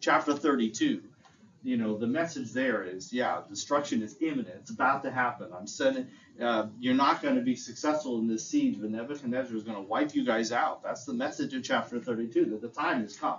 chapter 0.00 0.34
32, 0.34 1.02
you 1.64 1.76
know, 1.76 1.96
the 1.96 2.06
message 2.06 2.52
there 2.52 2.84
is, 2.84 3.12
yeah, 3.12 3.40
destruction 3.48 4.02
is 4.02 4.16
imminent. 4.20 4.56
It's 4.60 4.70
about 4.70 5.02
to 5.04 5.10
happen. 5.10 5.48
I'm 5.56 5.66
sending, 5.66 6.08
uh, 6.40 6.66
you're 6.78 6.94
not 6.94 7.22
going 7.22 7.36
to 7.36 7.40
be 7.40 7.56
successful 7.56 8.18
in 8.18 8.28
this 8.28 8.46
siege, 8.46 8.76
but 8.80 8.90
Nebuchadnezzar 8.90 9.56
is 9.56 9.64
going 9.64 9.76
to 9.76 9.82
wipe 9.82 10.14
you 10.14 10.24
guys 10.24 10.52
out. 10.52 10.82
That's 10.82 11.04
the 11.04 11.14
message 11.14 11.54
of 11.54 11.64
chapter 11.64 11.98
32, 11.98 12.46
that 12.46 12.60
the 12.60 12.68
time 12.68 13.00
has 13.00 13.16
come. 13.16 13.38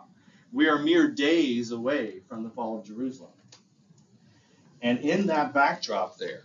We 0.56 0.70
are 0.70 0.80
mere 0.80 1.10
days 1.10 1.72
away 1.72 2.22
from 2.30 2.44
the 2.44 2.50
fall 2.50 2.80
of 2.80 2.86
Jerusalem. 2.86 3.34
And 4.82 5.00
in 5.00 5.28
that 5.28 5.54
backdrop 5.54 6.18
there, 6.18 6.44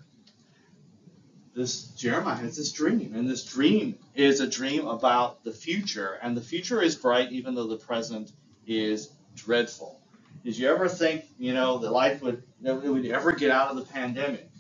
this 1.55 1.85
Jeremiah 1.91 2.35
has 2.35 2.57
this 2.57 2.73
dream, 2.73 3.13
and 3.15 3.31
this 3.31 3.45
dream 3.45 3.97
is 4.17 4.41
a 4.41 4.49
dream 4.49 4.89
about 4.89 5.45
the 5.45 5.53
future, 5.53 6.19
and 6.21 6.37
the 6.37 6.41
future 6.41 6.83
is 6.83 6.97
bright 6.97 7.31
even 7.31 7.55
though 7.55 7.69
the 7.69 7.77
present 7.77 8.33
is 8.67 9.13
dreadful. 9.37 10.01
Did 10.43 10.59
you 10.59 10.69
ever 10.69 10.89
think, 10.89 11.27
you 11.39 11.55
know, 11.55 11.79
that 11.79 11.93
life 11.93 12.21
would 12.21 12.43
that 12.63 12.83
would 12.83 13.07
ever 13.07 13.31
get 13.31 13.53
out 13.53 13.71
of 13.71 13.77
the 13.77 13.85
pandemic? 13.93 14.51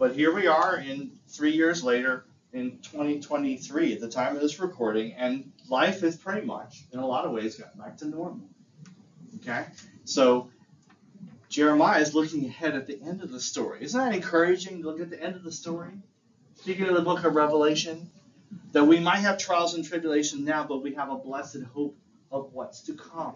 But 0.00 0.16
here 0.16 0.34
we 0.34 0.48
are 0.48 0.78
in 0.78 1.12
three 1.28 1.52
years 1.52 1.84
later 1.84 2.24
in 2.52 2.80
2023 2.82 3.92
at 3.92 4.00
the 4.00 4.08
time 4.08 4.34
of 4.34 4.42
this 4.42 4.58
recording, 4.58 5.12
and 5.12 5.52
life 5.68 6.02
is 6.02 6.16
pretty 6.16 6.44
much, 6.44 6.82
in 6.92 6.98
a 6.98 7.06
lot 7.06 7.24
of 7.24 7.30
ways, 7.30 7.54
gotten 7.54 7.80
back 7.80 7.96
to 7.98 8.08
normal. 8.08 8.48
Okay? 9.36 9.66
So 10.04 10.50
Jeremiah 11.48 12.00
is 12.00 12.14
looking 12.14 12.46
ahead 12.46 12.76
at 12.76 12.86
the 12.86 13.00
end 13.02 13.22
of 13.22 13.30
the 13.30 13.40
story. 13.40 13.82
Isn't 13.82 14.00
that 14.00 14.14
encouraging 14.14 14.82
to 14.82 14.88
look 14.88 15.00
at 15.00 15.10
the 15.10 15.22
end 15.22 15.36
of 15.36 15.42
the 15.42 15.52
story? 15.52 15.92
Speaking 16.56 16.86
of 16.86 16.94
the 16.94 17.02
book 17.02 17.24
of 17.24 17.34
Revelation, 17.34 18.10
that 18.72 18.84
we 18.84 19.00
might 19.00 19.18
have 19.18 19.38
trials 19.38 19.74
and 19.74 19.84
tribulations 19.84 20.42
now, 20.42 20.64
but 20.64 20.82
we 20.82 20.94
have 20.94 21.10
a 21.10 21.16
blessed 21.16 21.62
hope 21.74 21.96
of 22.30 22.52
what's 22.52 22.82
to 22.82 22.94
come. 22.94 23.34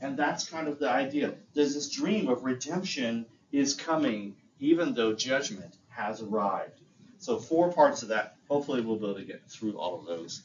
And 0.00 0.16
that's 0.16 0.48
kind 0.48 0.68
of 0.68 0.78
the 0.78 0.90
idea. 0.90 1.34
There's 1.54 1.74
this 1.74 1.88
dream 1.88 2.28
of 2.28 2.44
redemption 2.44 3.26
is 3.52 3.74
coming, 3.74 4.36
even 4.60 4.94
though 4.94 5.14
judgment 5.14 5.74
has 5.88 6.20
arrived. 6.20 6.80
So, 7.18 7.38
four 7.38 7.72
parts 7.72 8.02
of 8.02 8.08
that. 8.08 8.36
Hopefully, 8.50 8.82
we'll 8.82 8.96
be 8.96 9.04
able 9.04 9.14
to 9.14 9.24
get 9.24 9.48
through 9.48 9.78
all 9.78 9.98
of 9.98 10.06
those 10.06 10.42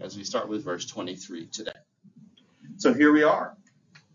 as 0.00 0.16
we 0.16 0.24
start 0.24 0.48
with 0.48 0.64
verse 0.64 0.86
23 0.86 1.46
today. 1.46 1.72
So, 2.78 2.94
here 2.94 3.12
we 3.12 3.22
are. 3.22 3.54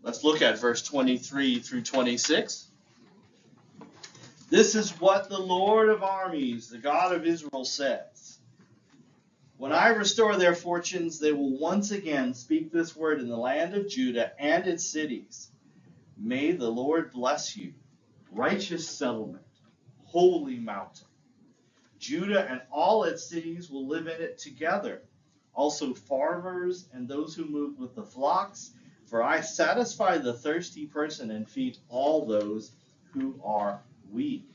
Let's 0.02 0.24
look 0.24 0.42
at 0.42 0.58
verse 0.58 0.82
23 0.82 1.60
through 1.60 1.82
26. 1.82 2.68
This 4.50 4.74
is 4.74 4.90
what 5.00 5.28
the 5.28 5.38
Lord 5.38 5.88
of 5.88 6.02
armies, 6.02 6.68
the 6.68 6.78
God 6.78 7.14
of 7.14 7.24
Israel, 7.24 7.64
says. 7.64 8.38
When 9.58 9.70
I 9.72 9.90
restore 9.90 10.36
their 10.36 10.56
fortunes, 10.56 11.20
they 11.20 11.30
will 11.30 11.56
once 11.56 11.92
again 11.92 12.34
speak 12.34 12.72
this 12.72 12.96
word 12.96 13.20
in 13.20 13.28
the 13.28 13.36
land 13.36 13.74
of 13.74 13.88
Judah 13.88 14.32
and 14.40 14.66
its 14.66 14.84
cities. 14.84 15.52
May 16.18 16.50
the 16.50 16.68
Lord 16.68 17.12
bless 17.12 17.56
you, 17.56 17.72
righteous 18.32 18.88
settlement, 18.88 19.44
holy 20.06 20.58
mountain. 20.58 21.06
Judah 22.00 22.44
and 22.50 22.60
all 22.72 23.04
its 23.04 23.24
cities 23.24 23.70
will 23.70 23.86
live 23.86 24.08
in 24.08 24.20
it 24.20 24.36
together. 24.38 25.02
Also, 25.54 25.94
farmers 25.94 26.88
and 26.92 27.06
those 27.06 27.36
who 27.36 27.44
move 27.44 27.78
with 27.78 27.94
the 27.94 28.02
flocks, 28.02 28.72
for 29.12 29.22
I 29.22 29.42
satisfy 29.42 30.16
the 30.16 30.32
thirsty 30.32 30.86
person 30.86 31.32
and 31.32 31.46
feed 31.46 31.76
all 31.90 32.24
those 32.24 32.72
who 33.12 33.38
are 33.44 33.78
weak. 34.10 34.48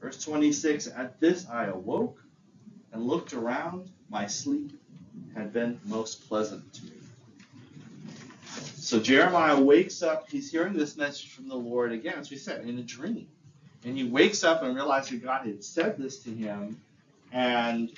Verse 0.00 0.22
26 0.22 0.86
At 0.86 1.18
this 1.18 1.48
I 1.50 1.64
awoke 1.64 2.22
and 2.92 3.02
looked 3.08 3.32
around. 3.32 3.90
My 4.08 4.28
sleep 4.28 4.80
had 5.34 5.52
been 5.52 5.80
most 5.84 6.28
pleasant 6.28 6.72
to 6.74 6.84
me. 6.84 6.92
So 8.76 9.00
Jeremiah 9.00 9.60
wakes 9.60 10.00
up. 10.00 10.30
He's 10.30 10.48
hearing 10.48 10.74
this 10.74 10.96
message 10.96 11.32
from 11.32 11.48
the 11.48 11.56
Lord 11.56 11.90
again, 11.90 12.18
as 12.20 12.30
we 12.30 12.36
said, 12.36 12.64
in 12.64 12.78
a 12.78 12.82
dream. 12.82 13.26
And 13.84 13.96
he 13.98 14.04
wakes 14.04 14.44
up 14.44 14.62
and 14.62 14.76
realizes 14.76 15.20
God 15.20 15.44
had 15.44 15.64
said 15.64 15.98
this 15.98 16.20
to 16.20 16.30
him. 16.30 16.80
And, 17.32 17.90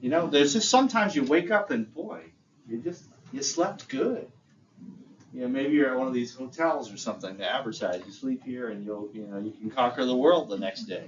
you 0.00 0.08
know, 0.08 0.28
there's 0.28 0.52
just 0.52 0.70
sometimes 0.70 1.16
you 1.16 1.24
wake 1.24 1.50
up 1.50 1.72
and, 1.72 1.92
boy, 1.92 2.22
you 2.68 2.78
just, 2.78 3.02
you 3.32 3.42
slept 3.42 3.88
good 3.88 4.30
you 5.32 5.42
know, 5.42 5.48
maybe 5.48 5.74
you're 5.74 5.90
at 5.90 5.98
one 5.98 6.08
of 6.08 6.14
these 6.14 6.34
hotels 6.34 6.92
or 6.92 6.96
something 6.96 7.36
to 7.36 7.48
advertise. 7.48 8.02
You 8.06 8.12
sleep 8.12 8.44
here 8.44 8.70
and 8.70 8.84
you'll, 8.84 9.08
you 9.12 9.26
know, 9.26 9.38
you 9.38 9.52
can 9.52 9.70
conquer 9.70 10.04
the 10.04 10.16
world 10.16 10.48
the 10.48 10.58
next 10.58 10.84
day. 10.84 11.04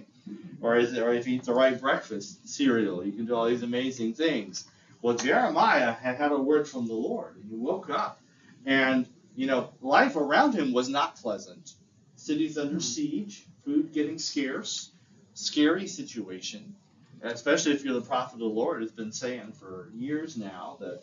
Or 0.61 0.77
is 0.77 0.93
it, 0.93 1.03
or 1.03 1.13
if 1.13 1.27
you 1.27 1.37
eat 1.37 1.45
the 1.45 1.55
right 1.55 1.81
breakfast 1.81 2.49
cereal, 2.49 3.05
you 3.05 3.13
can 3.13 3.25
do 3.25 3.35
all 3.35 3.47
these 3.47 3.63
amazing 3.63 4.15
things. 4.15 4.69
Well, 5.01 5.17
Jeremiah 5.17 5.93
had 5.93 6.17
had 6.17 6.33
a 6.33 6.39
word 6.39 6.69
from 6.69 6.87
the 6.87 6.95
Lord, 6.95 7.37
and 7.37 7.51
he 7.51 7.57
woke 7.57 7.89
up, 7.89 8.21
and 8.67 9.07
you 9.35 9.47
know, 9.47 9.71
life 9.81 10.17
around 10.17 10.53
him 10.53 10.75
was 10.75 10.91
not 10.91 11.17
pleasant. 11.17 11.73
Cities 12.17 12.59
under 12.59 12.75
hmm. 12.75 12.81
siege, 12.81 13.47
food 13.65 13.95
getting 13.95 14.19
scarce, 14.19 14.91
scary 15.33 15.87
situation. 15.87 16.75
Especially 17.23 17.73
if 17.73 17.85
you're 17.85 17.95
the 17.95 18.03
prophet 18.03 18.35
of 18.35 18.41
the 18.41 18.45
Lord, 18.45 18.83
has 18.83 18.93
been 18.93 19.13
saying 19.13 19.53
for 19.53 19.89
years 19.95 20.37
now 20.37 20.77
that 20.81 21.03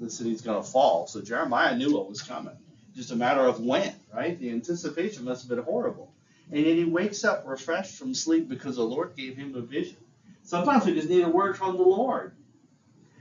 the 0.00 0.10
city's 0.10 0.42
going 0.42 0.62
to 0.62 0.68
fall. 0.68 1.06
So 1.06 1.20
Jeremiah 1.20 1.76
knew 1.76 1.94
what 1.94 2.08
was 2.08 2.22
coming. 2.22 2.56
Just 2.94 3.10
a 3.10 3.16
matter 3.16 3.42
of 3.42 3.60
when, 3.60 3.94
right? 4.14 4.38
The 4.38 4.50
anticipation 4.50 5.24
must 5.24 5.42
have 5.42 5.56
been 5.56 5.64
horrible. 5.64 6.12
And 6.50 6.64
then 6.64 6.76
he 6.76 6.84
wakes 6.84 7.24
up 7.24 7.44
refreshed 7.46 7.96
from 7.98 8.14
sleep 8.14 8.48
because 8.48 8.76
the 8.76 8.84
Lord 8.84 9.16
gave 9.16 9.36
him 9.36 9.54
a 9.54 9.60
vision. 9.60 9.96
Sometimes 10.44 10.86
we 10.86 10.94
just 10.94 11.08
need 11.08 11.22
a 11.22 11.28
word 11.28 11.58
from 11.58 11.76
the 11.76 11.82
Lord. 11.82 12.32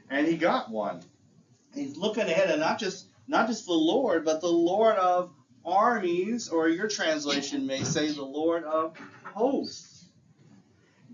And 0.09 0.27
he 0.27 0.37
got 0.37 0.69
one. 0.69 1.01
He's 1.73 1.97
looking 1.97 2.23
ahead 2.23 2.51
and 2.51 2.59
not 2.59 2.79
just 2.79 3.07
not 3.27 3.47
just 3.47 3.65
the 3.65 3.73
Lord, 3.73 4.23
but 4.23 4.41
the 4.41 4.47
Lord 4.47 4.95
of 4.97 5.31
armies, 5.65 6.49
or 6.49 6.69
your 6.69 6.87
translation 6.87 7.65
may 7.65 7.83
say 7.83 8.11
the 8.11 8.23
Lord 8.23 8.63
of 8.63 8.95
hosts. 9.23 9.94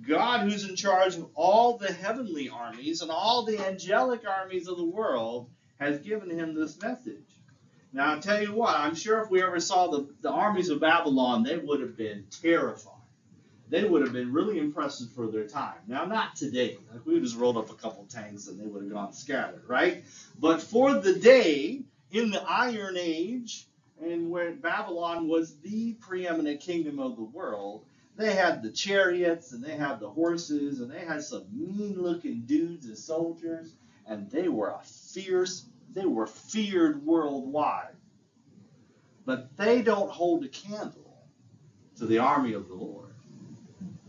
God, 0.08 0.42
who's 0.42 0.68
in 0.68 0.76
charge 0.76 1.16
of 1.16 1.30
all 1.36 1.78
the 1.78 1.92
heavenly 1.92 2.50
armies 2.50 3.02
and 3.02 3.12
all 3.12 3.46
the 3.46 3.60
angelic 3.60 4.22
armies 4.28 4.68
of 4.68 4.78
the 4.78 4.86
world, 4.86 5.50
has 5.80 6.00
given 6.00 6.30
him 6.30 6.54
this 6.54 6.80
message. 6.82 7.18
Now, 7.94 8.14
I'll 8.14 8.22
tell 8.22 8.42
you 8.42 8.54
what, 8.54 8.76
I'm 8.76 8.96
sure 8.96 9.22
if 9.22 9.30
we 9.30 9.44
ever 9.44 9.60
saw 9.60 9.88
the, 9.88 10.08
the 10.22 10.32
armies 10.32 10.70
of 10.70 10.80
Babylon, 10.80 11.44
they 11.44 11.58
would 11.58 11.82
have 11.82 11.98
been 11.98 12.26
terrified. 12.42 12.94
They 13.70 13.84
would 13.84 14.02
have 14.02 14.14
been 14.14 14.34
really 14.34 14.60
impressive 14.60 15.12
for 15.12 15.28
their 15.28 15.48
time. 15.48 15.78
Now, 15.88 16.06
not 16.06 16.36
today. 16.36 16.78
Like 16.92 17.06
we 17.06 17.14
would 17.14 17.24
just 17.24 17.38
rolled 17.38 17.58
up 17.58 17.70
a 17.70 17.74
couple 17.74 18.06
tanks 18.06 18.48
and 18.48 18.60
they 18.60 18.66
would 18.66 18.84
have 18.84 18.92
gone 18.92 19.14
scattered, 19.14 19.64
right? 19.68 20.04
But 20.40 20.62
for 20.62 20.94
the 20.94 21.16
day, 21.16 21.82
in 22.12 22.32
the 22.32 22.42
Iron 22.42 22.98
Age, 22.98 23.66
and 24.02 24.30
when 24.30 24.60
Babylon 24.60 25.28
was 25.28 25.56
the 25.60 25.94
preeminent 25.94 26.60
kingdom 26.60 27.00
of 27.00 27.16
the 27.16 27.24
world, 27.24 27.86
they 28.18 28.34
had 28.34 28.62
the 28.62 28.72
chariots 28.72 29.52
and 29.52 29.64
they 29.64 29.76
had 29.76 30.00
the 30.00 30.10
horses 30.10 30.80
and 30.80 30.92
they 30.92 31.00
had 31.00 31.24
some 31.24 31.46
mean 31.54 32.02
looking 32.02 32.42
dudes 32.42 32.90
as 32.90 33.04
soldiers 33.04 33.76
and 34.08 34.30
they 34.30 34.48
were 34.48 34.70
a 34.70 34.82
fierce, 34.84 35.66
they 35.94 36.06
were 36.06 36.28
feared 36.28 37.06
worldwide. 37.06 37.96
But 39.26 39.56
they 39.58 39.82
don't 39.82 40.10
hold 40.10 40.44
a 40.44 40.50
candle 40.50 41.18
to 41.98 42.06
the 42.06 42.20
army 42.20 42.54
of 42.54 42.68
the 42.68 42.74
Lord. 42.74 43.14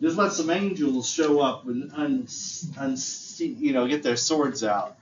Just 0.00 0.16
let 0.16 0.32
some 0.32 0.50
angels 0.50 1.08
show 1.08 1.40
up 1.40 1.66
and 1.68 1.92
un, 1.92 2.26
un, 2.78 2.96
you 3.38 3.72
know 3.72 3.86
get 3.86 4.02
their 4.02 4.16
swords 4.16 4.64
out 4.64 4.96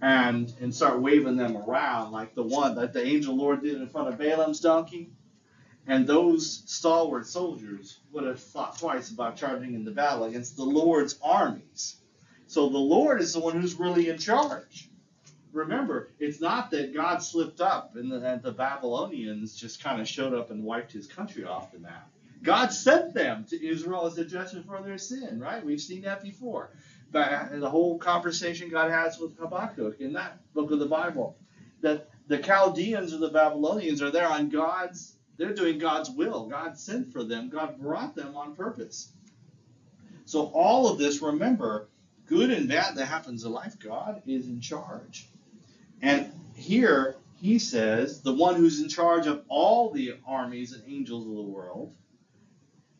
and 0.00 0.52
and 0.60 0.74
start 0.74 1.00
waving 1.00 1.36
them 1.36 1.56
around 1.56 2.12
like 2.12 2.34
the 2.34 2.42
one 2.42 2.76
that 2.76 2.92
the 2.92 3.04
angel 3.04 3.36
Lord 3.36 3.62
did 3.62 3.74
in 3.74 3.88
front 3.88 4.08
of 4.08 4.18
Balaam's 4.18 4.60
donkey 4.60 5.10
and 5.90 6.06
those 6.06 6.62
stalwart 6.66 7.26
soldiers 7.26 7.98
would 8.12 8.22
have 8.22 8.38
thought 8.38 8.78
twice 8.78 9.10
about 9.10 9.36
charging 9.36 9.74
into 9.74 9.90
battle 9.90 10.22
against 10.22 10.56
the 10.56 10.62
Lord's 10.62 11.18
armies. 11.20 11.96
So 12.46 12.68
the 12.68 12.78
Lord 12.78 13.20
is 13.20 13.32
the 13.32 13.40
one 13.40 13.60
who's 13.60 13.74
really 13.74 14.08
in 14.08 14.16
charge. 14.16 14.88
Remember, 15.52 16.10
it's 16.20 16.40
not 16.40 16.70
that 16.70 16.94
God 16.94 17.18
slipped 17.24 17.60
up 17.60 17.96
and 17.96 18.08
the, 18.08 18.24
and 18.24 18.40
the 18.40 18.52
Babylonians 18.52 19.56
just 19.56 19.82
kind 19.82 20.00
of 20.00 20.06
showed 20.06 20.32
up 20.32 20.52
and 20.52 20.62
wiped 20.62 20.92
his 20.92 21.08
country 21.08 21.44
off 21.44 21.72
the 21.72 21.80
map. 21.80 22.08
God 22.40 22.68
sent 22.68 23.12
them 23.12 23.44
to 23.50 23.66
Israel 23.66 24.06
as 24.06 24.16
a 24.16 24.24
judgment 24.24 24.66
for 24.66 24.80
their 24.80 24.96
sin, 24.96 25.40
right? 25.40 25.64
We've 25.64 25.80
seen 25.80 26.02
that 26.02 26.22
before. 26.22 26.70
But 27.10 27.50
the 27.58 27.68
whole 27.68 27.98
conversation 27.98 28.68
God 28.68 28.92
has 28.92 29.18
with 29.18 29.36
Habakkuk 29.38 30.00
in 30.00 30.12
that 30.12 30.38
book 30.54 30.70
of 30.70 30.78
the 30.78 30.86
Bible, 30.86 31.36
that 31.80 32.08
the 32.28 32.38
Chaldeans 32.38 33.12
or 33.12 33.18
the 33.18 33.30
Babylonians 33.30 34.00
are 34.02 34.12
there 34.12 34.28
on 34.28 34.50
God's 34.50 35.16
they're 35.40 35.54
doing 35.54 35.78
God's 35.78 36.10
will. 36.10 36.46
God 36.46 36.78
sent 36.78 37.14
for 37.14 37.24
them. 37.24 37.48
God 37.48 37.80
brought 37.80 38.14
them 38.14 38.36
on 38.36 38.54
purpose. 38.54 39.10
So 40.26 40.46
all 40.48 40.88
of 40.88 40.98
this, 40.98 41.22
remember, 41.22 41.88
good 42.26 42.50
and 42.50 42.68
bad 42.68 42.96
that 42.96 43.06
happens 43.06 43.44
in 43.44 43.50
life, 43.50 43.78
God 43.78 44.22
is 44.26 44.46
in 44.46 44.60
charge. 44.60 45.26
And 46.02 46.30
here 46.54 47.16
he 47.40 47.58
says, 47.58 48.20
the 48.20 48.34
one 48.34 48.56
who's 48.56 48.82
in 48.82 48.90
charge 48.90 49.26
of 49.26 49.42
all 49.48 49.90
the 49.90 50.18
armies 50.26 50.74
and 50.74 50.84
angels 50.86 51.26
of 51.26 51.34
the 51.34 51.40
world, 51.40 51.94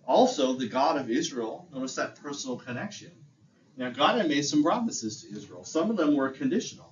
also 0.06 0.54
the 0.54 0.66
God 0.66 0.96
of 0.96 1.10
Israel. 1.10 1.68
Notice 1.74 1.96
that 1.96 2.22
personal 2.22 2.56
connection. 2.56 3.10
Now, 3.76 3.90
God 3.90 4.16
had 4.16 4.28
made 4.28 4.46
some 4.46 4.62
promises 4.62 5.22
to 5.22 5.36
Israel. 5.36 5.64
Some 5.64 5.90
of 5.90 5.98
them 5.98 6.16
were 6.16 6.30
conditional. 6.30 6.90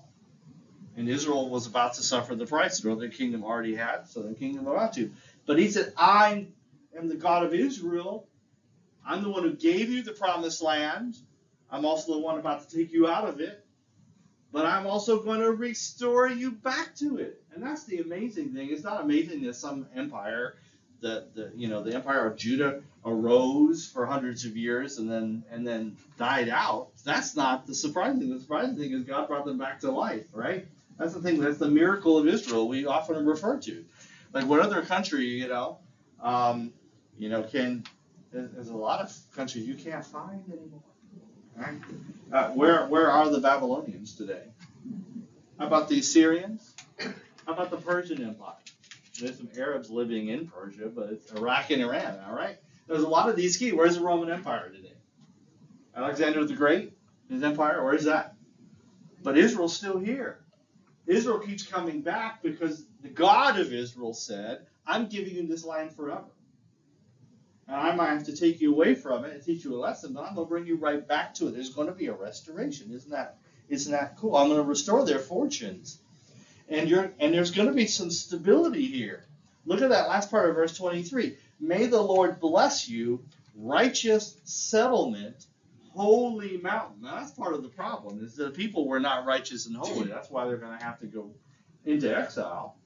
And 0.99 1.09
Israel 1.09 1.49
was 1.49 1.69
about 1.69 1.95
to 1.95 2.03
suffer 2.03 2.35
the 2.35 2.45
price. 2.45 2.81
The 2.81 2.89
northern 2.89 3.13
kingdom 3.13 3.45
already 3.45 3.77
had, 3.77 4.09
southern 4.09 4.35
kingdom 4.35 4.67
about 4.67 4.95
to. 4.95 5.11
But 5.49 5.59
he 5.59 5.71
said, 5.71 5.95
I 5.97 6.49
am 6.95 7.09
the 7.09 7.15
God 7.15 7.43
of 7.43 7.55
Israel. 7.55 8.29
I'm 9.05 9.23
the 9.23 9.31
one 9.31 9.45
who 9.45 9.55
gave 9.55 9.89
you 9.89 10.03
the 10.03 10.13
promised 10.13 10.63
land. 10.63 11.17
I'm 11.71 11.87
also 11.87 12.13
the 12.13 12.19
one 12.19 12.39
about 12.39 12.69
to 12.69 12.77
take 12.77 12.93
you 12.93 13.09
out 13.09 13.27
of 13.27 13.41
it. 13.41 13.65
But 14.53 14.67
I'm 14.67 14.87
also 14.87 15.23
going 15.23 15.41
to 15.41 15.51
restore 15.51 16.29
you 16.29 16.51
back 16.51 16.95
to 16.97 17.17
it. 17.17 17.43
And 17.55 17.63
that's 17.63 17.85
the 17.85 18.01
amazing 18.01 18.53
thing. 18.53 18.69
It's 18.71 18.85
not 18.85 19.01
amazing 19.01 19.41
that 19.45 19.55
some 19.55 19.87
empire, 19.97 20.57
the, 21.01 21.29
the 21.35 21.51
you 21.57 21.69
know, 21.69 21.83
the 21.83 21.95
empire 21.95 22.27
of 22.27 22.37
Judah 22.37 22.83
arose 23.07 23.87
for 23.87 24.05
hundreds 24.05 24.45
of 24.45 24.55
years 24.55 24.99
and 24.99 25.11
then 25.11 25.45
and 25.51 25.67
then 25.67 25.97
died 26.19 26.51
out. 26.51 26.89
That's 27.05 27.35
not 27.35 27.67
the 27.67 27.75
surprising. 27.75 28.29
The 28.29 28.41
surprising 28.41 28.77
thing 28.77 28.93
is 28.93 29.05
God 29.05 29.29
brought 29.29 29.47
them 29.47 29.57
back 29.57 29.81
to 29.81 29.91
life, 29.91 30.27
right? 30.35 30.67
That's 30.99 31.15
the 31.15 31.23
thing. 31.23 31.41
That's 31.41 31.59
the 31.59 31.71
miracle 31.71 32.19
of 32.19 32.29
Israel 32.29 32.69
we 32.69 32.85
often 32.85 33.25
refer 33.25 33.59
to. 33.61 33.85
Like 34.33 34.47
what 34.47 34.61
other 34.61 34.83
country, 34.83 35.27
you 35.27 35.49
know, 35.49 35.79
um, 36.23 36.73
you 37.19 37.29
know, 37.29 37.43
can 37.43 37.85
there's 38.33 38.69
a 38.69 38.77
lot 38.77 39.01
of 39.01 39.17
countries 39.35 39.67
you 39.67 39.75
can't 39.75 40.05
find 40.05 40.45
anymore. 40.49 40.83
Right? 41.57 41.79
Uh, 42.33 42.51
where 42.51 42.87
where 42.87 43.11
are 43.11 43.31
the 43.31 43.41
Babylonians 43.41 44.15
today? 44.15 44.45
How 45.59 45.67
about 45.67 45.89
the 45.89 45.99
Assyrians? 45.99 46.75
How 46.99 47.53
about 47.53 47.71
the 47.71 47.79
Persian 47.79 48.23
Empire? 48.23 48.55
There's 49.19 49.39
some 49.39 49.49
Arabs 49.59 49.91
living 49.91 50.29
in 50.29 50.47
Persia, 50.47 50.87
but 50.87 51.11
it's 51.11 51.33
Iraq 51.33 51.71
and 51.71 51.83
Iran, 51.83 52.21
all 52.29 52.35
right? 52.35 52.59
There's 52.87 53.03
a 53.03 53.09
lot 53.09 53.29
of 53.29 53.35
these 53.35 53.57
key. 53.57 53.73
Where's 53.73 53.97
the 53.97 54.03
Roman 54.03 54.31
Empire 54.31 54.71
today? 54.71 54.93
Alexander 55.97 56.45
the 56.45 56.55
Great, 56.55 56.93
his 57.29 57.43
empire, 57.43 57.85
where's 57.85 58.05
that? 58.05 58.35
But 59.23 59.37
Israel's 59.37 59.75
still 59.75 59.99
here. 59.99 60.39
Israel 61.07 61.41
keeps 61.41 61.65
coming 61.67 62.03
back 62.03 62.43
because 62.43 62.85
the 63.03 63.09
God 63.09 63.59
of 63.59 63.73
Israel 63.73 64.15
said, 64.15 64.67
I'm 64.87 65.09
giving 65.09 65.35
you 65.35 65.47
this 65.47 65.65
land 65.65 65.95
forever. 65.95 66.25
And 67.67 67.77
I 67.77 67.95
might 67.95 68.11
have 68.11 68.25
to 68.25 68.37
take 68.37 68.61
you 68.61 68.73
away 68.73 68.95
from 68.95 69.25
it 69.25 69.35
and 69.35 69.45
teach 69.45 69.65
you 69.65 69.77
a 69.77 69.79
lesson, 69.79 70.15
but 70.15 70.25
I'm 70.25 70.35
going 70.35 70.47
to 70.47 70.49
bring 70.49 70.67
you 70.67 70.77
right 70.77 71.07
back 71.07 71.35
to 71.35 71.49
it. 71.49 71.55
There's 71.55 71.75
going 71.75 71.89
to 71.89 71.95
be 71.95 72.07
a 72.07 72.15
restoration. 72.15 72.91
Isn't 72.93 73.11
that, 73.11 73.39
isn't 73.69 73.93
that 73.93 74.17
cool? 74.17 74.37
I'm 74.37 74.49
going 74.49 74.61
to 74.61 74.67
restore 74.67 75.05
their 75.05 75.19
fortunes. 75.19 75.99
And, 76.71 76.89
you're, 76.89 77.13
and 77.19 77.33
there's 77.35 77.51
going 77.51 77.69
to 77.69 77.75
be 77.75 77.87
some 77.87 78.11
stability 78.11 78.87
here. 78.87 79.25
Look 79.67 79.83
at 79.83 79.91
that 79.91 80.09
last 80.09 80.31
part 80.31 80.49
of 80.49 80.57
verse 80.57 80.77
23. 80.77 81.37
May 81.61 81.87
the 81.87 82.01
Lord 82.01 82.41
bless 82.41 82.89
you, 82.89 83.23
righteous 83.55 84.37
settlement, 84.45 85.47
holy 85.93 86.57
mountain. 86.57 87.03
Now, 87.03 87.17
that's 87.17 87.33
part 87.33 87.53
of 87.53 87.63
the 87.63 87.69
problem, 87.69 88.25
is 88.25 88.35
that 88.37 88.45
the 88.45 88.51
people 88.51 88.89
were 88.89 89.01
not 89.01 89.27
righteous 89.27 89.67
and 89.67 89.77
holy. 89.77 90.09
That's 90.09 90.31
why 90.31 90.47
they're 90.47 90.57
going 90.57 90.79
to 90.79 90.85
have 90.85 91.01
to 91.01 91.07
go 91.07 91.33
into 91.85 92.17
exile. 92.17 92.78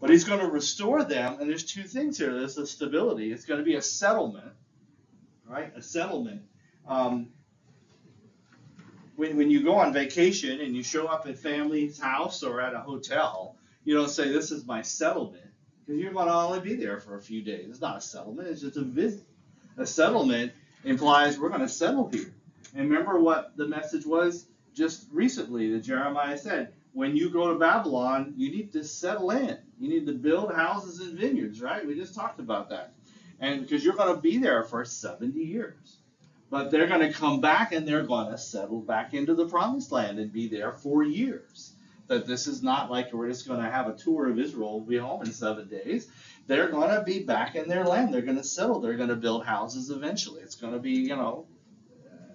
But 0.00 0.10
he's 0.10 0.24
going 0.24 0.40
to 0.40 0.46
restore 0.46 1.04
them, 1.04 1.38
and 1.40 1.48
there's 1.48 1.64
two 1.64 1.82
things 1.82 2.16
here. 2.16 2.32
There's 2.32 2.54
the 2.54 2.66
stability. 2.66 3.32
It's 3.32 3.44
going 3.44 3.58
to 3.58 3.64
be 3.64 3.74
a 3.74 3.82
settlement, 3.82 4.52
right? 5.46 5.72
A 5.76 5.82
settlement. 5.82 6.42
Um, 6.88 7.28
when, 9.16 9.36
when 9.36 9.50
you 9.50 9.62
go 9.62 9.74
on 9.74 9.92
vacation 9.92 10.60
and 10.60 10.74
you 10.74 10.82
show 10.82 11.06
up 11.06 11.26
at 11.26 11.38
family's 11.38 12.00
house 12.00 12.42
or 12.42 12.62
at 12.62 12.74
a 12.74 12.80
hotel, 12.80 13.56
you 13.84 13.94
don't 13.94 14.08
say, 14.08 14.32
This 14.32 14.50
is 14.50 14.66
my 14.66 14.80
settlement 14.80 15.44
because 15.90 16.00
you're 16.00 16.12
going 16.12 16.28
to 16.28 16.34
only 16.34 16.60
be 16.60 16.76
there 16.76 17.00
for 17.00 17.16
a 17.16 17.20
few 17.20 17.42
days. 17.42 17.66
It's 17.68 17.80
not 17.80 17.96
a 17.96 18.00
settlement, 18.00 18.48
it's 18.48 18.60
just 18.60 18.76
a 18.76 18.82
visit. 18.82 19.24
A 19.76 19.86
settlement 19.86 20.52
implies 20.84 21.38
we're 21.38 21.48
going 21.48 21.60
to 21.62 21.68
settle 21.68 22.08
here. 22.08 22.32
And 22.74 22.88
remember 22.88 23.18
what 23.18 23.56
the 23.56 23.66
message 23.66 24.06
was 24.06 24.46
just 24.72 25.06
recently 25.10 25.72
that 25.72 25.80
Jeremiah 25.80 26.38
said 26.38 26.72
when 26.92 27.16
you 27.16 27.30
go 27.30 27.52
to 27.52 27.58
Babylon, 27.58 28.34
you 28.36 28.50
need 28.50 28.72
to 28.72 28.84
settle 28.84 29.30
in. 29.30 29.58
You 29.78 29.88
need 29.88 30.06
to 30.06 30.12
build 30.12 30.54
houses 30.54 31.00
and 31.00 31.18
vineyards, 31.18 31.60
right? 31.60 31.86
We 31.86 31.94
just 31.94 32.14
talked 32.14 32.40
about 32.40 32.70
that. 32.70 32.92
And 33.38 33.62
because 33.62 33.84
you're 33.84 33.94
going 33.94 34.14
to 34.14 34.20
be 34.20 34.38
there 34.38 34.64
for 34.64 34.84
70 34.84 35.38
years. 35.38 35.98
But 36.50 36.70
they're 36.70 36.88
going 36.88 37.00
to 37.00 37.12
come 37.12 37.40
back 37.40 37.72
and 37.72 37.86
they're 37.86 38.02
going 38.02 38.30
to 38.32 38.38
settle 38.38 38.80
back 38.80 39.14
into 39.14 39.34
the 39.34 39.46
promised 39.46 39.92
land 39.92 40.18
and 40.18 40.32
be 40.32 40.48
there 40.48 40.72
for 40.72 41.04
years 41.04 41.74
that 42.10 42.26
this 42.26 42.48
is 42.48 42.60
not 42.60 42.90
like 42.90 43.12
we're 43.12 43.28
just 43.28 43.46
going 43.46 43.62
to 43.62 43.70
have 43.70 43.86
a 43.86 43.94
tour 43.94 44.28
of 44.28 44.38
Israel, 44.38 44.80
be 44.80 44.98
home 44.98 45.22
in 45.22 45.32
seven 45.32 45.68
days. 45.68 46.08
They're 46.48 46.68
going 46.68 46.90
to 46.90 47.04
be 47.04 47.20
back 47.20 47.54
in 47.54 47.68
their 47.68 47.84
land. 47.84 48.12
They're 48.12 48.20
going 48.20 48.36
to 48.36 48.42
settle. 48.42 48.80
They're 48.80 48.96
going 48.96 49.10
to 49.10 49.16
build 49.16 49.46
houses 49.46 49.90
eventually. 49.90 50.42
It's 50.42 50.56
going 50.56 50.72
to 50.72 50.80
be, 50.80 50.90
you 50.90 51.14
know, 51.14 51.46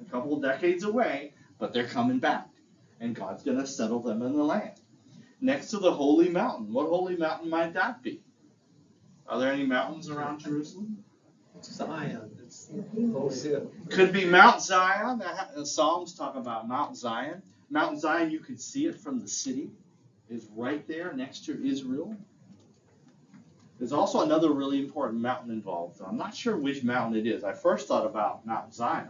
a 0.01 0.09
couple 0.09 0.33
of 0.33 0.41
decades 0.41 0.85
away, 0.85 1.33
but 1.59 1.73
they're 1.73 1.87
coming 1.87 2.19
back. 2.19 2.47
And 2.99 3.15
God's 3.15 3.43
going 3.43 3.57
to 3.57 3.67
settle 3.67 3.99
them 3.99 4.21
in 4.21 4.33
the 4.33 4.43
land. 4.43 4.79
Next 5.41 5.71
to 5.71 5.77
the 5.77 5.91
holy 5.91 6.29
mountain. 6.29 6.71
What 6.71 6.87
holy 6.89 7.17
mountain 7.17 7.49
might 7.49 7.73
that 7.73 8.01
be? 8.01 8.21
Are 9.27 9.39
there 9.39 9.51
any 9.51 9.65
mountains 9.65 10.09
around 10.09 10.39
Jerusalem? 10.39 11.03
Zion. 11.61 12.31
It's 12.43 12.69
Could 13.89 14.13
be 14.13 14.25
Mount 14.25 14.61
Zion. 14.61 15.21
The 15.55 15.65
Psalms 15.65 16.13
talk 16.13 16.35
about 16.35 16.67
Mount 16.67 16.95
Zion. 16.95 17.41
Mount 17.69 17.99
Zion, 17.99 18.29
you 18.31 18.39
can 18.39 18.57
see 18.57 18.85
it 18.85 18.99
from 18.99 19.19
the 19.19 19.27
city, 19.27 19.71
is 20.29 20.47
right 20.55 20.87
there 20.87 21.13
next 21.13 21.45
to 21.45 21.67
Israel. 21.67 22.15
There's 23.79 23.93
also 23.93 24.21
another 24.21 24.51
really 24.51 24.79
important 24.79 25.21
mountain 25.21 25.51
involved. 25.51 25.99
I'm 26.05 26.17
not 26.17 26.33
sure 26.33 26.55
which 26.55 26.83
mountain 26.83 27.19
it 27.19 27.27
is. 27.27 27.43
I 27.43 27.53
first 27.53 27.87
thought 27.87 28.05
about 28.05 28.45
Mount 28.45 28.73
Zion. 28.73 29.09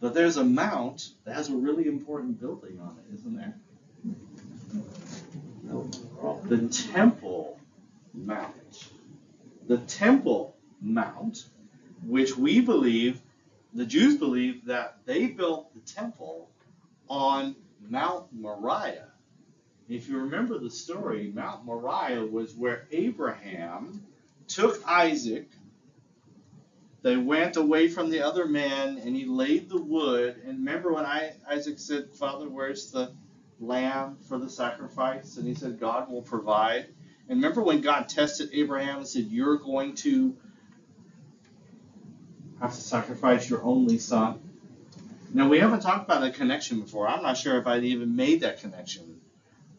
But 0.00 0.14
there's 0.14 0.38
a 0.38 0.44
mount 0.44 1.10
that 1.24 1.34
has 1.34 1.50
a 1.50 1.54
really 1.54 1.86
important 1.86 2.40
building 2.40 2.80
on 2.80 2.96
it, 2.98 3.14
isn't 3.14 3.36
there? 3.36 3.54
The 6.48 6.68
Temple 6.68 7.60
Mount. 8.14 8.88
The 9.68 9.78
Temple 9.78 10.56
Mount, 10.80 11.44
which 12.06 12.36
we 12.36 12.60
believe, 12.60 13.20
the 13.74 13.86
Jews 13.86 14.16
believe 14.16 14.64
that 14.66 14.98
they 15.04 15.26
built 15.26 15.72
the 15.74 15.80
temple 15.80 16.48
on 17.08 17.54
Mount 17.88 18.32
Moriah. 18.32 19.08
If 19.88 20.08
you 20.08 20.18
remember 20.18 20.58
the 20.58 20.70
story, 20.70 21.30
Mount 21.32 21.64
Moriah 21.64 22.24
was 22.24 22.54
where 22.54 22.86
Abraham 22.90 24.02
took 24.48 24.82
Isaac. 24.88 25.48
They 27.02 27.16
went 27.16 27.56
away 27.56 27.88
from 27.88 28.10
the 28.10 28.20
other 28.20 28.46
men 28.46 28.98
and 28.98 29.16
he 29.16 29.24
laid 29.24 29.68
the 29.68 29.80
wood. 29.80 30.36
And 30.46 30.58
remember 30.58 30.92
when 30.92 31.06
I, 31.06 31.32
Isaac 31.48 31.78
said, 31.78 32.10
Father, 32.12 32.48
where's 32.48 32.90
the 32.90 33.12
lamb 33.58 34.18
for 34.28 34.38
the 34.38 34.50
sacrifice? 34.50 35.36
And 35.36 35.46
he 35.46 35.54
said, 35.54 35.80
God 35.80 36.10
will 36.10 36.22
provide. 36.22 36.86
And 37.28 37.38
remember 37.38 37.62
when 37.62 37.80
God 37.80 38.08
tested 38.08 38.50
Abraham 38.52 38.98
and 38.98 39.08
said, 39.08 39.24
You're 39.24 39.56
going 39.56 39.94
to 39.96 40.36
have 42.60 42.74
to 42.74 42.80
sacrifice 42.80 43.48
your 43.48 43.62
only 43.62 43.98
son? 43.98 44.40
Now, 45.32 45.48
we 45.48 45.60
haven't 45.60 45.80
talked 45.80 46.04
about 46.04 46.22
that 46.22 46.34
connection 46.34 46.80
before. 46.80 47.08
I'm 47.08 47.22
not 47.22 47.36
sure 47.36 47.56
if 47.58 47.66
I'd 47.66 47.84
even 47.84 48.16
made 48.16 48.40
that 48.40 48.60
connection. 48.60 49.20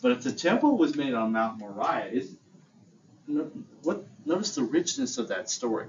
But 0.02 0.14
if 0.14 0.24
the 0.24 0.32
temple 0.32 0.78
was 0.78 0.96
made 0.96 1.14
on 1.14 1.34
Mount 1.34 1.60
Moriah, 1.60 2.06
is 2.06 2.36
what 3.84 4.06
notice 4.26 4.56
the 4.56 4.64
richness 4.64 5.18
of 5.18 5.28
that 5.28 5.50
story. 5.50 5.88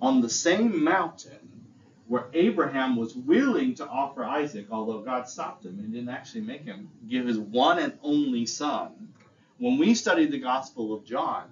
On 0.00 0.20
the 0.20 0.30
same 0.30 0.82
mountain 0.82 1.50
where 2.06 2.26
Abraham 2.32 2.96
was 2.96 3.14
willing 3.14 3.74
to 3.76 3.86
offer 3.86 4.24
Isaac, 4.24 4.66
although 4.70 5.00
God 5.00 5.28
stopped 5.28 5.64
him 5.64 5.78
and 5.78 5.92
didn't 5.92 6.08
actually 6.08 6.40
make 6.40 6.64
him 6.64 6.90
give 7.08 7.26
his 7.26 7.38
one 7.38 7.78
and 7.78 7.92
only 8.02 8.46
son. 8.46 9.12
When 9.58 9.78
we 9.78 9.94
studied 9.94 10.32
the 10.32 10.38
Gospel 10.38 10.92
of 10.92 11.04
John, 11.04 11.44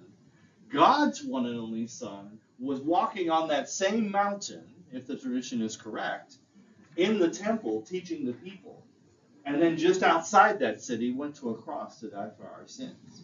God's 0.69 1.23
one 1.23 1.45
and 1.45 1.57
only 1.57 1.87
son 1.87 2.39
was 2.59 2.81
walking 2.81 3.29
on 3.29 3.47
that 3.47 3.69
same 3.69 4.11
mountain, 4.11 4.63
if 4.91 5.07
the 5.07 5.15
tradition 5.15 5.61
is 5.61 5.77
correct, 5.77 6.35
in 6.97 7.19
the 7.19 7.29
temple 7.29 7.81
teaching 7.83 8.25
the 8.25 8.33
people. 8.33 8.83
And 9.45 9.61
then 9.61 9.77
just 9.77 10.03
outside 10.03 10.59
that 10.59 10.81
city 10.81 11.11
went 11.13 11.35
to 11.37 11.51
a 11.51 11.55
cross 11.55 11.99
to 12.01 12.09
die 12.09 12.31
for 12.37 12.47
our 12.47 12.67
sins. 12.67 13.23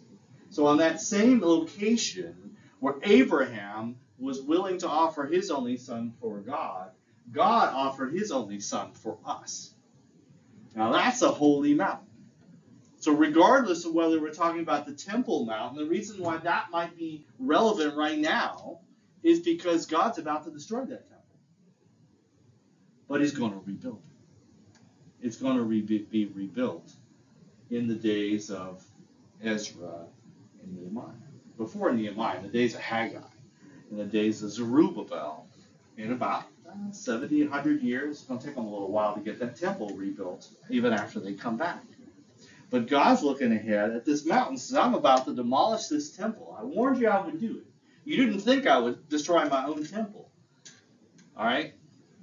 So 0.49 0.67
on 0.67 0.77
that 0.77 1.01
same 1.01 1.41
location 1.41 2.55
where 2.79 2.95
Abraham 3.03 3.97
was 4.19 4.41
willing 4.41 4.77
to 4.79 4.87
offer 4.87 5.25
his 5.25 5.51
only 5.51 5.77
son 5.77 6.13
for 6.21 6.39
God, 6.39 6.91
God 7.31 7.73
offered 7.73 8.13
his 8.13 8.31
only 8.31 8.59
son 8.59 8.93
for 8.93 9.17
us. 9.25 9.73
Now 10.75 10.91
that's 10.91 11.21
a 11.21 11.29
holy 11.29 11.73
mountain. 11.73 12.07
So 12.99 13.13
regardless 13.13 13.85
of 13.85 13.93
whether 13.93 14.19
we're 14.19 14.33
talking 14.33 14.61
about 14.61 14.85
the 14.85 14.93
Temple 14.93 15.45
Mountain, 15.45 15.77
the 15.77 15.89
reason 15.89 16.21
why 16.21 16.37
that 16.37 16.71
might 16.71 16.97
be 16.97 17.25
relevant 17.39 17.95
right 17.95 18.17
now 18.17 18.79
is 19.23 19.39
because 19.39 19.85
God's 19.85 20.17
about 20.17 20.45
to 20.45 20.51
destroy 20.51 20.81
that 20.85 21.07
temple. 21.09 21.23
but 23.07 23.21
he's 23.21 23.31
going 23.31 23.51
to 23.51 23.61
rebuild 23.65 23.97
it. 25.21 25.25
It's 25.27 25.37
going 25.37 25.57
to 25.57 25.63
re- 25.63 25.81
be 25.81 26.25
rebuilt 26.33 26.91
in 27.69 27.87
the 27.87 27.95
days 27.95 28.49
of 28.51 28.83
Ezra 29.43 30.05
and 30.61 30.75
Nehemiah. 30.75 31.13
Before 31.57 31.91
Nehemiah, 31.91 32.37
in 32.37 32.43
the 32.43 32.49
days 32.49 32.75
of 32.75 32.81
Haggai, 32.81 33.19
in 33.91 33.97
the 33.97 34.05
days 34.05 34.43
of 34.43 34.51
Zerubbabel, 34.51 35.47
in 35.97 36.11
about 36.11 36.45
uh, 36.67 36.91
70, 36.91 37.43
100 37.43 37.81
years. 37.81 38.17
It's 38.17 38.27
going 38.27 38.39
to 38.39 38.45
take 38.45 38.55
them 38.55 38.65
a 38.65 38.71
little 38.71 38.91
while 38.91 39.13
to 39.13 39.21
get 39.21 39.39
that 39.39 39.55
temple 39.55 39.89
rebuilt, 39.95 40.47
even 40.69 40.93
after 40.93 41.19
they 41.19 41.33
come 41.33 41.57
back. 41.57 41.83
But 42.69 42.87
God's 42.87 43.23
looking 43.23 43.51
ahead 43.51 43.91
at 43.91 44.05
this 44.05 44.25
mountain, 44.25 44.57
says, 44.57 44.75
I'm 44.75 44.95
about 44.95 45.25
to 45.25 45.33
demolish 45.33 45.87
this 45.87 46.09
temple. 46.09 46.57
I 46.59 46.63
warned 46.63 46.99
you 46.99 47.07
I 47.07 47.23
would 47.23 47.39
do 47.39 47.57
it. 47.59 47.65
You 48.03 48.17
didn't 48.17 48.41
think 48.41 48.67
I 48.67 48.77
would 48.77 49.07
destroy 49.07 49.47
my 49.47 49.65
own 49.65 49.85
temple. 49.85 50.29
All 51.37 51.45
right? 51.45 51.73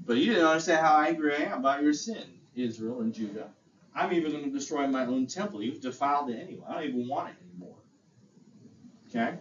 But 0.04 0.16
you 0.16 0.32
didn't 0.32 0.46
understand 0.46 0.84
how 0.84 1.00
angry 1.00 1.34
I 1.34 1.42
am 1.44 1.60
about 1.60 1.82
your 1.82 1.92
sin, 1.92 2.24
Israel 2.54 3.00
and 3.00 3.14
Judah. 3.14 3.48
I'm 3.94 4.12
even 4.12 4.32
going 4.32 4.44
to 4.44 4.50
destroy 4.50 4.86
my 4.86 5.04
own 5.04 5.26
temple. 5.26 5.62
You've 5.62 5.80
defiled 5.80 6.30
it 6.30 6.38
anyway. 6.38 6.64
I 6.68 6.74
don't 6.74 6.84
even 6.84 7.08
want 7.08 7.30
it 7.30 7.36
anymore. 7.50 7.76
Okay? 9.08 9.38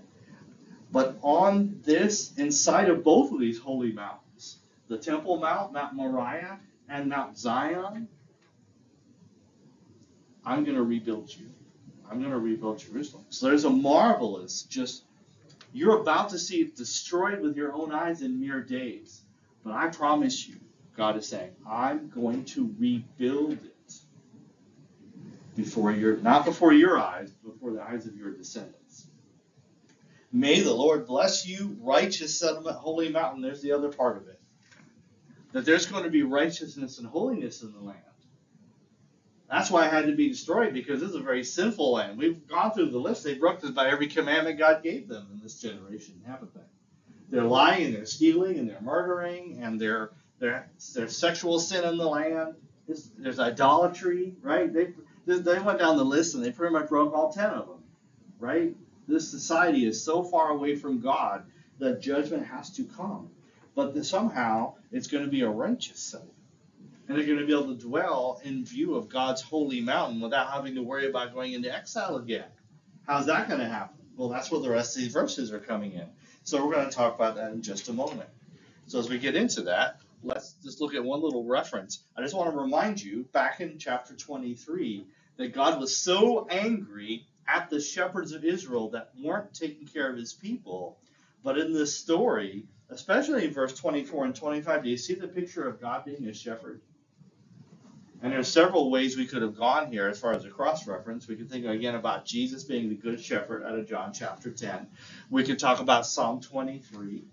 But 0.91 1.17
on 1.21 1.79
this, 1.83 2.37
inside 2.37 2.89
of 2.89 3.03
both 3.03 3.31
of 3.31 3.39
these 3.39 3.59
holy 3.59 3.91
mountains, 3.91 4.57
the 4.87 4.97
Temple 4.97 5.37
Mount, 5.37 5.71
Mount 5.71 5.93
Moriah, 5.93 6.59
and 6.89 7.07
Mount 7.07 7.37
Zion, 7.37 8.09
I'm 10.45 10.63
going 10.65 10.75
to 10.75 10.83
rebuild 10.83 11.33
you. 11.33 11.49
I'm 12.09 12.19
going 12.19 12.31
to 12.31 12.39
rebuild 12.39 12.79
Jerusalem. 12.79 13.25
So 13.29 13.47
there's 13.47 13.63
a 13.63 13.69
marvelous, 13.69 14.63
just, 14.63 15.03
you're 15.71 16.01
about 16.01 16.29
to 16.29 16.39
see 16.39 16.61
it 16.61 16.75
destroyed 16.75 17.39
with 17.39 17.55
your 17.55 17.73
own 17.73 17.93
eyes 17.93 18.21
in 18.21 18.41
mere 18.41 18.61
days. 18.61 19.21
But 19.63 19.73
I 19.73 19.87
promise 19.87 20.45
you, 20.45 20.55
God 20.97 21.15
is 21.15 21.27
saying, 21.27 21.51
I'm 21.69 22.09
going 22.09 22.43
to 22.45 22.75
rebuild 22.77 23.53
it 23.53 23.93
before 25.55 25.93
your, 25.93 26.17
not 26.17 26.43
before 26.43 26.73
your 26.73 26.99
eyes, 26.99 27.31
before 27.31 27.71
the 27.71 27.81
eyes 27.81 28.07
of 28.07 28.17
your 28.17 28.31
descendants. 28.31 28.80
May 30.31 30.61
the 30.61 30.73
Lord 30.73 31.05
bless 31.07 31.45
you, 31.45 31.77
righteous 31.81 32.39
settlement, 32.39 32.77
holy 32.77 33.09
mountain. 33.09 33.41
There's 33.41 33.61
the 33.61 33.73
other 33.73 33.89
part 33.89 34.17
of 34.17 34.27
it. 34.27 34.39
That 35.51 35.65
there's 35.65 35.85
going 35.85 36.05
to 36.05 36.09
be 36.09 36.23
righteousness 36.23 36.99
and 36.99 37.07
holiness 37.07 37.61
in 37.61 37.73
the 37.73 37.79
land. 37.79 37.99
That's 39.49 39.69
why 39.69 39.85
it 39.85 39.91
had 39.91 40.05
to 40.05 40.15
be 40.15 40.29
destroyed 40.29 40.73
because 40.73 41.01
this 41.01 41.09
is 41.09 41.15
a 41.15 41.21
very 41.21 41.43
sinful 41.43 41.91
land. 41.91 42.17
We've 42.17 42.47
gone 42.47 42.71
through 42.71 42.91
the 42.91 42.97
list. 42.97 43.25
They 43.25 43.33
broke 43.33 43.59
this 43.59 43.71
by 43.71 43.89
every 43.89 44.07
commandment 44.07 44.57
God 44.57 44.81
gave 44.81 45.09
them 45.09 45.27
in 45.33 45.41
this 45.41 45.59
generation, 45.59 46.21
haven't 46.25 46.53
they? 46.53 46.61
They're 47.29 47.43
lying 47.43 47.87
and 47.87 47.95
they're 47.95 48.05
stealing 48.05 48.57
and 48.59 48.69
they're 48.69 48.81
murdering 48.81 49.59
and 49.61 49.79
they're, 49.79 50.11
they're, 50.39 50.69
there's 50.95 51.17
sexual 51.17 51.59
sin 51.59 51.83
in 51.83 51.97
the 51.97 52.07
land. 52.07 52.55
There's, 52.87 53.09
there's 53.17 53.39
idolatry, 53.41 54.35
right? 54.41 54.71
They, 54.73 54.93
they 55.25 55.59
went 55.59 55.79
down 55.79 55.97
the 55.97 56.05
list 56.05 56.33
and 56.35 56.43
they 56.43 56.51
pretty 56.51 56.71
much 56.71 56.87
broke 56.87 57.13
all 57.13 57.33
ten 57.33 57.49
of 57.49 57.67
them, 57.67 57.83
right? 58.39 58.73
This 59.11 59.29
society 59.29 59.85
is 59.85 60.01
so 60.01 60.23
far 60.23 60.51
away 60.51 60.75
from 60.75 61.01
God 61.01 61.43
that 61.79 62.01
judgment 62.01 62.45
has 62.47 62.69
to 62.71 62.85
come. 62.85 63.29
But 63.75 64.05
somehow 64.05 64.75
it's 64.91 65.07
going 65.07 65.25
to 65.25 65.29
be 65.29 65.41
a 65.41 65.49
righteous 65.49 65.99
settlement. 65.99 66.35
And 67.07 67.17
they're 67.17 67.25
going 67.25 67.39
to 67.39 67.45
be 67.45 67.53
able 67.53 67.75
to 67.75 67.81
dwell 67.81 68.39
in 68.43 68.63
view 68.63 68.95
of 68.95 69.09
God's 69.09 69.41
holy 69.41 69.81
mountain 69.81 70.21
without 70.21 70.51
having 70.51 70.75
to 70.75 70.81
worry 70.81 71.09
about 71.09 71.33
going 71.33 71.51
into 71.51 71.73
exile 71.73 72.15
again. 72.15 72.45
How's 73.05 73.25
that 73.25 73.49
going 73.49 73.59
to 73.59 73.67
happen? 73.67 73.97
Well, 74.15 74.29
that's 74.29 74.49
where 74.49 74.61
the 74.61 74.69
rest 74.69 74.95
of 74.95 75.03
these 75.03 75.11
verses 75.11 75.51
are 75.51 75.59
coming 75.59 75.93
in. 75.93 76.07
So 76.43 76.65
we're 76.65 76.73
going 76.73 76.89
to 76.89 76.95
talk 76.95 77.15
about 77.15 77.35
that 77.35 77.51
in 77.51 77.61
just 77.61 77.89
a 77.89 77.93
moment. 77.93 78.29
So 78.87 78.99
as 78.99 79.09
we 79.09 79.17
get 79.17 79.35
into 79.35 79.63
that, 79.63 79.99
let's 80.23 80.53
just 80.63 80.79
look 80.79 80.93
at 80.93 81.03
one 81.03 81.21
little 81.21 81.43
reference. 81.43 82.03
I 82.15 82.21
just 82.21 82.35
want 82.35 82.49
to 82.51 82.57
remind 82.57 83.01
you 83.01 83.25
back 83.33 83.59
in 83.59 83.77
chapter 83.77 84.15
23 84.15 85.05
that 85.37 85.53
God 85.53 85.79
was 85.81 85.97
so 85.97 86.47
angry 86.49 87.25
at 87.51 87.69
the 87.69 87.81
shepherds 87.81 88.31
of 88.31 88.45
Israel 88.45 88.89
that 88.91 89.11
weren't 89.21 89.53
taking 89.53 89.87
care 89.87 90.09
of 90.09 90.17
his 90.17 90.33
people. 90.33 90.97
But 91.43 91.57
in 91.57 91.73
this 91.73 91.97
story, 91.97 92.65
especially 92.89 93.45
in 93.45 93.53
verse 93.53 93.73
24 93.73 94.25
and 94.25 94.35
25, 94.35 94.83
do 94.83 94.89
you 94.89 94.97
see 94.97 95.15
the 95.15 95.27
picture 95.27 95.67
of 95.67 95.81
God 95.81 96.05
being 96.05 96.27
a 96.27 96.33
shepherd? 96.33 96.81
And 98.21 98.31
there's 98.31 98.47
several 98.47 98.91
ways 98.91 99.17
we 99.17 99.25
could 99.25 99.41
have 99.41 99.57
gone 99.57 99.91
here 99.91 100.07
as 100.07 100.19
far 100.19 100.33
as 100.33 100.45
a 100.45 100.49
cross 100.49 100.87
reference. 100.87 101.27
We 101.27 101.35
could 101.35 101.49
think 101.49 101.65
again 101.65 101.95
about 101.95 102.23
Jesus 102.23 102.63
being 102.63 102.89
the 102.89 102.95
good 102.95 103.19
shepherd 103.19 103.63
out 103.65 103.77
of 103.77 103.89
John 103.89 104.13
chapter 104.13 104.51
10. 104.51 104.87
We 105.31 105.43
could 105.43 105.57
talk 105.57 105.79
about 105.79 106.05
Psalm 106.05 106.39
23, 106.39 107.23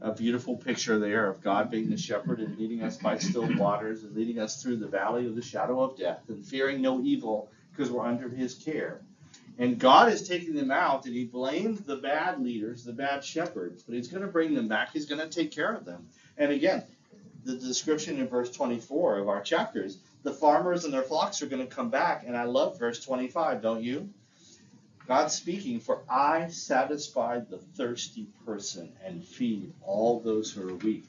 a 0.00 0.12
beautiful 0.12 0.56
picture 0.56 1.00
there 1.00 1.26
of 1.28 1.42
God 1.42 1.72
being 1.72 1.90
the 1.90 1.96
shepherd 1.96 2.38
and 2.38 2.56
leading 2.56 2.82
us 2.82 2.96
by 2.96 3.18
still 3.18 3.52
waters 3.56 4.04
and 4.04 4.14
leading 4.14 4.38
us 4.38 4.62
through 4.62 4.76
the 4.76 4.86
valley 4.86 5.26
of 5.26 5.34
the 5.34 5.42
shadow 5.42 5.82
of 5.82 5.98
death 5.98 6.22
and 6.28 6.46
fearing 6.46 6.80
no 6.80 7.02
evil 7.02 7.50
because 7.72 7.90
we're 7.90 8.06
under 8.06 8.28
his 8.28 8.54
care. 8.54 9.00
And 9.58 9.78
God 9.78 10.12
is 10.12 10.26
taking 10.26 10.54
them 10.54 10.70
out, 10.70 11.04
and 11.04 11.14
He 11.14 11.24
blames 11.24 11.80
the 11.80 11.96
bad 11.96 12.42
leaders, 12.42 12.84
the 12.84 12.92
bad 12.92 13.24
shepherds, 13.24 13.82
but 13.82 13.94
He's 13.94 14.08
going 14.08 14.22
to 14.22 14.28
bring 14.28 14.54
them 14.54 14.68
back. 14.68 14.92
He's 14.92 15.06
going 15.06 15.20
to 15.20 15.28
take 15.28 15.52
care 15.52 15.72
of 15.72 15.84
them. 15.84 16.08
And 16.38 16.50
again, 16.50 16.82
the 17.44 17.56
description 17.56 18.18
in 18.18 18.28
verse 18.28 18.50
24 18.50 19.18
of 19.18 19.28
our 19.28 19.42
chapters, 19.42 19.98
the 20.22 20.32
farmers 20.32 20.84
and 20.84 20.94
their 20.94 21.02
flocks 21.02 21.42
are 21.42 21.46
going 21.46 21.66
to 21.66 21.74
come 21.74 21.90
back. 21.90 22.24
And 22.26 22.36
I 22.36 22.44
love 22.44 22.78
verse 22.78 23.04
25, 23.04 23.60
don't 23.60 23.82
you? 23.82 24.08
God's 25.06 25.34
speaking, 25.34 25.80
for 25.80 26.02
I 26.08 26.48
satisfied 26.48 27.50
the 27.50 27.58
thirsty 27.58 28.28
person 28.46 28.92
and 29.04 29.24
feed 29.24 29.72
all 29.82 30.20
those 30.20 30.52
who 30.52 30.68
are 30.68 30.74
weak. 30.74 31.04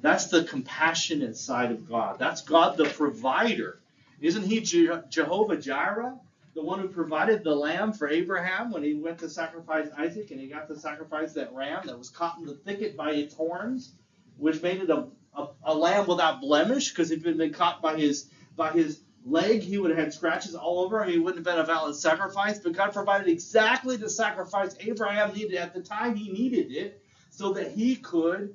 That's 0.00 0.26
the 0.26 0.44
compassionate 0.44 1.36
side 1.36 1.72
of 1.72 1.88
God. 1.88 2.18
That's 2.18 2.42
God 2.42 2.76
the 2.76 2.84
provider. 2.84 3.80
Isn't 4.20 4.44
He 4.44 4.60
Jehovah 4.60 5.56
Jireh? 5.56 6.18
The 6.54 6.62
one 6.62 6.80
who 6.80 6.88
provided 6.88 7.42
the 7.42 7.54
lamb 7.54 7.92
for 7.92 8.08
Abraham 8.08 8.70
when 8.70 8.82
he 8.82 8.94
went 8.94 9.18
to 9.18 9.30
sacrifice 9.30 9.88
Isaac 9.96 10.30
and 10.30 10.40
he 10.40 10.48
got 10.48 10.68
to 10.68 10.78
sacrifice 10.78 11.32
that 11.34 11.52
ram 11.52 11.86
that 11.86 11.98
was 11.98 12.10
caught 12.10 12.38
in 12.38 12.44
the 12.44 12.54
thicket 12.54 12.96
by 12.96 13.12
its 13.12 13.34
horns, 13.34 13.94
which 14.36 14.62
made 14.62 14.82
it 14.82 14.90
a, 14.90 15.06
a, 15.34 15.48
a 15.64 15.74
lamb 15.74 16.06
without 16.06 16.40
blemish 16.40 16.90
because 16.90 17.10
if 17.10 17.20
it 17.20 17.28
had 17.28 17.38
been 17.38 17.52
caught 17.52 17.80
by 17.80 17.96
his 17.96 18.28
by 18.54 18.70
his 18.70 19.00
leg, 19.24 19.62
he 19.62 19.78
would 19.78 19.90
have 19.90 19.98
had 19.98 20.12
scratches 20.12 20.54
all 20.54 20.80
over 20.80 21.00
and 21.00 21.10
he 21.10 21.18
wouldn't 21.18 21.46
have 21.46 21.54
been 21.54 21.62
a 21.62 21.66
valid 21.66 21.96
sacrifice. 21.96 22.58
But 22.58 22.72
God 22.72 22.92
provided 22.92 23.28
exactly 23.28 23.96
the 23.96 24.10
sacrifice 24.10 24.76
Abraham 24.80 25.32
needed 25.32 25.56
at 25.56 25.72
the 25.72 25.80
time 25.82 26.16
he 26.16 26.30
needed 26.30 26.70
it 26.72 27.02
so 27.30 27.54
that 27.54 27.70
he 27.70 27.96
could 27.96 28.54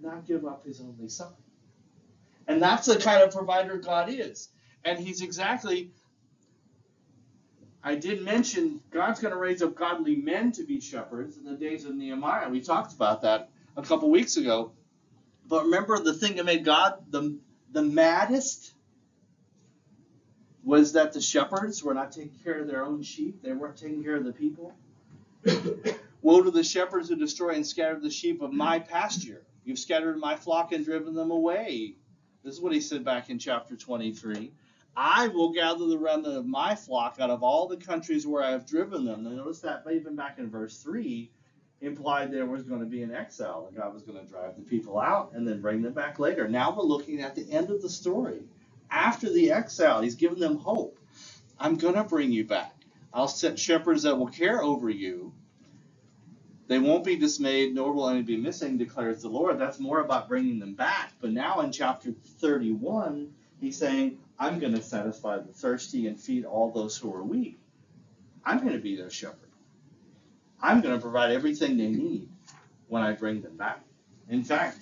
not 0.00 0.26
give 0.26 0.44
up 0.44 0.66
his 0.66 0.80
only 0.80 1.08
son. 1.08 1.32
And 2.48 2.60
that's 2.60 2.86
the 2.86 2.98
kind 2.98 3.22
of 3.22 3.32
provider 3.32 3.78
God 3.78 4.10
is. 4.10 4.48
And 4.84 4.98
he's 4.98 5.22
exactly 5.22 5.92
I 7.84 7.96
did 7.96 8.22
mention 8.22 8.80
God's 8.90 9.20
going 9.20 9.32
to 9.32 9.38
raise 9.38 9.60
up 9.62 9.74
godly 9.74 10.16
men 10.16 10.52
to 10.52 10.64
be 10.64 10.80
shepherds 10.80 11.36
in 11.36 11.44
the 11.44 11.54
days 11.54 11.84
of 11.84 11.94
Nehemiah. 11.94 12.48
We 12.48 12.60
talked 12.60 12.92
about 12.92 13.22
that 13.22 13.50
a 13.76 13.82
couple 13.82 14.10
weeks 14.10 14.36
ago. 14.36 14.72
But 15.48 15.64
remember 15.64 15.98
the 15.98 16.14
thing 16.14 16.36
that 16.36 16.44
made 16.44 16.64
God 16.64 16.94
the, 17.10 17.36
the 17.72 17.82
maddest 17.82 18.72
was 20.62 20.92
that 20.92 21.12
the 21.12 21.20
shepherds 21.20 21.82
were 21.82 21.94
not 21.94 22.12
taking 22.12 22.38
care 22.44 22.60
of 22.60 22.68
their 22.68 22.84
own 22.84 23.02
sheep. 23.02 23.42
They 23.42 23.52
weren't 23.52 23.76
taking 23.76 24.04
care 24.04 24.14
of 24.14 24.24
the 24.24 24.32
people. 24.32 24.72
Woe 26.22 26.42
to 26.42 26.52
the 26.52 26.62
shepherds 26.62 27.08
who 27.08 27.16
destroy 27.16 27.54
and 27.54 27.66
scatter 27.66 27.98
the 27.98 28.10
sheep 28.10 28.42
of 28.42 28.52
my 28.52 28.78
pasture. 28.78 29.42
You've 29.64 29.80
scattered 29.80 30.18
my 30.18 30.36
flock 30.36 30.70
and 30.70 30.84
driven 30.84 31.14
them 31.14 31.32
away. 31.32 31.96
This 32.44 32.54
is 32.54 32.60
what 32.60 32.72
he 32.72 32.80
said 32.80 33.04
back 33.04 33.28
in 33.28 33.40
chapter 33.40 33.76
23. 33.76 34.52
I 34.96 35.28
will 35.28 35.52
gather 35.52 35.86
the 35.86 35.98
remnant 35.98 36.36
of 36.36 36.46
my 36.46 36.74
flock 36.74 37.16
out 37.18 37.30
of 37.30 37.42
all 37.42 37.66
the 37.66 37.76
countries 37.76 38.26
where 38.26 38.42
I 38.42 38.50
have 38.50 38.66
driven 38.66 39.04
them. 39.04 39.24
Notice 39.24 39.60
that 39.60 39.84
even 39.90 40.16
back 40.16 40.38
in 40.38 40.50
verse 40.50 40.78
3 40.78 41.30
implied 41.80 42.30
there 42.30 42.46
was 42.46 42.62
going 42.62 42.80
to 42.80 42.86
be 42.86 43.02
an 43.02 43.14
exile, 43.14 43.66
and 43.66 43.76
God 43.76 43.94
was 43.94 44.02
going 44.02 44.18
to 44.18 44.30
drive 44.30 44.56
the 44.56 44.62
people 44.62 44.98
out 44.98 45.32
and 45.34 45.48
then 45.48 45.60
bring 45.60 45.82
them 45.82 45.94
back 45.94 46.18
later. 46.18 46.46
Now 46.46 46.74
we're 46.76 46.84
looking 46.84 47.22
at 47.22 47.34
the 47.34 47.50
end 47.50 47.70
of 47.70 47.80
the 47.82 47.88
story. 47.88 48.42
After 48.90 49.32
the 49.32 49.52
exile, 49.52 50.02
he's 50.02 50.14
given 50.14 50.38
them 50.38 50.58
hope. 50.58 50.98
I'm 51.58 51.76
going 51.76 51.94
to 51.94 52.04
bring 52.04 52.30
you 52.30 52.44
back. 52.44 52.74
I'll 53.14 53.28
set 53.28 53.58
shepherds 53.58 54.02
that 54.02 54.18
will 54.18 54.28
care 54.28 54.62
over 54.62 54.90
you. 54.90 55.32
They 56.68 56.78
won't 56.78 57.04
be 57.04 57.16
dismayed, 57.16 57.74
nor 57.74 57.92
will 57.92 58.08
any 58.08 58.22
be 58.22 58.36
missing, 58.36 58.78
declares 58.78 59.22
the 59.22 59.28
Lord. 59.28 59.58
That's 59.58 59.80
more 59.80 60.00
about 60.00 60.28
bringing 60.28 60.58
them 60.58 60.74
back. 60.74 61.12
But 61.20 61.32
now 61.32 61.60
in 61.60 61.72
chapter 61.72 62.14
31, 62.40 63.32
he's 63.60 63.76
saying, 63.76 64.18
I'm 64.42 64.58
going 64.58 64.74
to 64.74 64.82
satisfy 64.82 65.38
the 65.38 65.52
thirsty 65.52 66.08
and 66.08 66.20
feed 66.20 66.44
all 66.44 66.72
those 66.72 66.96
who 66.96 67.14
are 67.14 67.22
weak. 67.22 67.60
I'm 68.44 68.58
going 68.58 68.72
to 68.72 68.80
be 68.80 68.96
their 68.96 69.08
shepherd. 69.08 69.36
I'm 70.60 70.80
going 70.80 70.96
to 70.96 71.00
provide 71.00 71.30
everything 71.30 71.76
they 71.76 71.86
need 71.86 72.28
when 72.88 73.02
I 73.02 73.12
bring 73.12 73.40
them 73.40 73.56
back. 73.56 73.84
In 74.28 74.42
fact, 74.42 74.78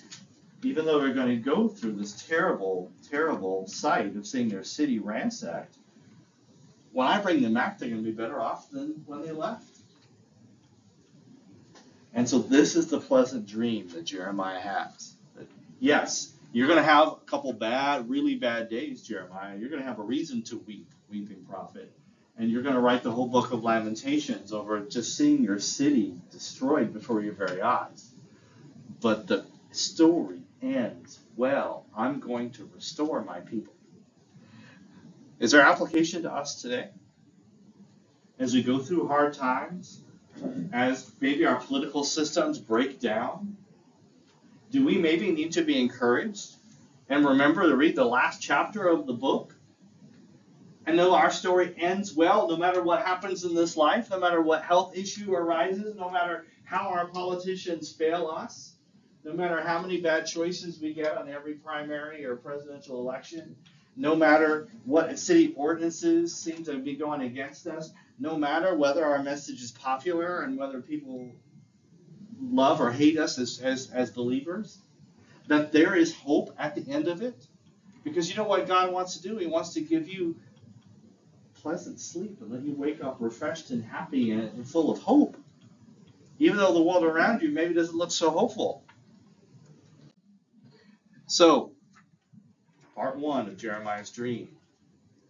even 0.63 0.83
though 0.83 0.99
they're 0.99 1.13
going 1.13 1.27
to 1.27 1.35
go 1.35 1.67
through 1.67 1.91
this 1.91 2.25
terrible, 2.27 2.91
terrible 3.07 3.67
sight 3.67 4.15
of 4.15 4.25
seeing 4.25 4.49
their 4.49 4.63
city 4.63 4.97
ransacked, 4.97 5.77
when 6.91 7.05
I 7.05 7.21
bring 7.21 7.43
them 7.43 7.53
back, 7.53 7.77
they're 7.77 7.89
going 7.89 8.03
to 8.03 8.09
be 8.09 8.17
better 8.17 8.41
off 8.41 8.71
than 8.71 9.03
when 9.05 9.21
they 9.21 9.31
left. 9.31 9.77
And 12.15 12.27
so 12.27 12.39
this 12.39 12.75
is 12.75 12.87
the 12.87 12.99
pleasant 12.99 13.45
dream 13.45 13.89
that 13.89 14.05
Jeremiah 14.05 14.59
has. 14.59 15.13
That 15.35 15.45
yes, 15.79 16.30
You're 16.53 16.67
going 16.67 16.79
to 16.79 16.83
have 16.83 17.07
a 17.07 17.15
couple 17.25 17.53
bad, 17.53 18.09
really 18.09 18.35
bad 18.35 18.69
days, 18.69 19.01
Jeremiah. 19.01 19.55
You're 19.57 19.69
going 19.69 19.81
to 19.81 19.87
have 19.87 19.99
a 19.99 20.03
reason 20.03 20.41
to 20.43 20.57
weep, 20.59 20.89
weeping 21.09 21.45
prophet. 21.45 21.93
And 22.37 22.49
you're 22.49 22.61
going 22.61 22.75
to 22.75 22.81
write 22.81 23.03
the 23.03 23.11
whole 23.11 23.27
book 23.27 23.51
of 23.51 23.63
Lamentations 23.63 24.51
over 24.51 24.81
just 24.81 25.15
seeing 25.15 25.43
your 25.43 25.59
city 25.59 26.15
destroyed 26.31 26.93
before 26.93 27.21
your 27.21 27.33
very 27.33 27.61
eyes. 27.61 28.11
But 28.99 29.27
the 29.27 29.45
story 29.71 30.41
ends 30.61 31.19
well. 31.37 31.85
I'm 31.95 32.19
going 32.19 32.51
to 32.51 32.69
restore 32.73 33.23
my 33.23 33.39
people. 33.39 33.73
Is 35.39 35.51
there 35.51 35.61
application 35.61 36.23
to 36.23 36.33
us 36.33 36.61
today? 36.61 36.89
As 38.39 38.53
we 38.53 38.61
go 38.61 38.79
through 38.79 39.07
hard 39.07 39.33
times, 39.33 40.01
as 40.73 41.11
maybe 41.19 41.45
our 41.45 41.59
political 41.59 42.03
systems 42.03 42.59
break 42.59 42.99
down, 42.99 43.57
do 44.71 44.85
we 44.85 44.97
maybe 44.97 45.31
need 45.31 45.51
to 45.53 45.63
be 45.63 45.79
encouraged 45.79 46.55
and 47.09 47.25
remember 47.25 47.67
to 47.67 47.75
read 47.75 47.95
the 47.95 48.05
last 48.05 48.41
chapter 48.41 48.87
of 48.87 49.05
the 49.05 49.13
book? 49.13 49.53
And 50.87 50.97
know 50.97 51.13
our 51.13 51.29
story 51.29 51.75
ends 51.77 52.15
well, 52.15 52.47
no 52.49 52.57
matter 52.57 52.81
what 52.81 53.05
happens 53.05 53.43
in 53.43 53.53
this 53.53 53.77
life, 53.77 54.09
no 54.09 54.19
matter 54.19 54.41
what 54.41 54.63
health 54.63 54.97
issue 54.97 55.33
arises, 55.33 55.95
no 55.95 56.09
matter 56.09 56.45
how 56.63 56.89
our 56.89 57.07
politicians 57.07 57.91
fail 57.91 58.27
us, 58.27 58.73
no 59.23 59.33
matter 59.33 59.61
how 59.61 59.81
many 59.81 60.01
bad 60.01 60.25
choices 60.25 60.79
we 60.79 60.93
get 60.93 61.17
on 61.17 61.29
every 61.29 61.53
primary 61.53 62.25
or 62.25 62.35
presidential 62.37 62.99
election, 62.99 63.55
no 63.95 64.15
matter 64.15 64.69
what 64.85 65.19
city 65.19 65.53
ordinances 65.55 66.33
seem 66.35 66.63
to 66.63 66.79
be 66.79 66.95
going 66.95 67.21
against 67.21 67.67
us, 67.67 67.91
no 68.19 68.37
matter 68.37 68.75
whether 68.75 69.05
our 69.05 69.21
message 69.21 69.61
is 69.61 69.71
popular 69.71 70.41
and 70.41 70.57
whether 70.57 70.81
people 70.81 71.29
love 72.41 72.81
or 72.81 72.91
hate 72.91 73.17
us 73.17 73.37
as, 73.37 73.59
as, 73.59 73.91
as 73.91 74.11
believers, 74.11 74.79
that 75.47 75.71
there 75.71 75.95
is 75.95 76.15
hope 76.15 76.55
at 76.57 76.75
the 76.75 76.91
end 76.91 77.07
of 77.07 77.21
it. 77.21 77.45
Because 78.03 78.29
you 78.29 78.35
know 78.35 78.43
what 78.43 78.67
God 78.67 78.91
wants 78.91 79.17
to 79.17 79.21
do? 79.21 79.37
He 79.37 79.45
wants 79.45 79.73
to 79.73 79.81
give 79.81 80.07
you 80.07 80.35
pleasant 81.61 81.99
sleep 81.99 82.39
and 82.41 82.51
let 82.51 82.63
you 82.63 82.73
wake 82.73 83.03
up 83.03 83.17
refreshed 83.19 83.69
and 83.69 83.83
happy 83.83 84.31
and, 84.31 84.51
and 84.53 84.67
full 84.67 84.89
of 84.89 84.99
hope. 84.99 85.37
Even 86.39 86.57
though 86.57 86.73
the 86.73 86.81
world 86.81 87.03
around 87.03 87.41
you 87.43 87.49
maybe 87.49 87.73
doesn't 87.73 87.95
look 87.95 88.11
so 88.11 88.31
hopeful. 88.31 88.83
So, 91.27 91.73
part 92.95 93.17
one 93.17 93.47
of 93.47 93.57
Jeremiah's 93.57 94.09
dream 94.09 94.49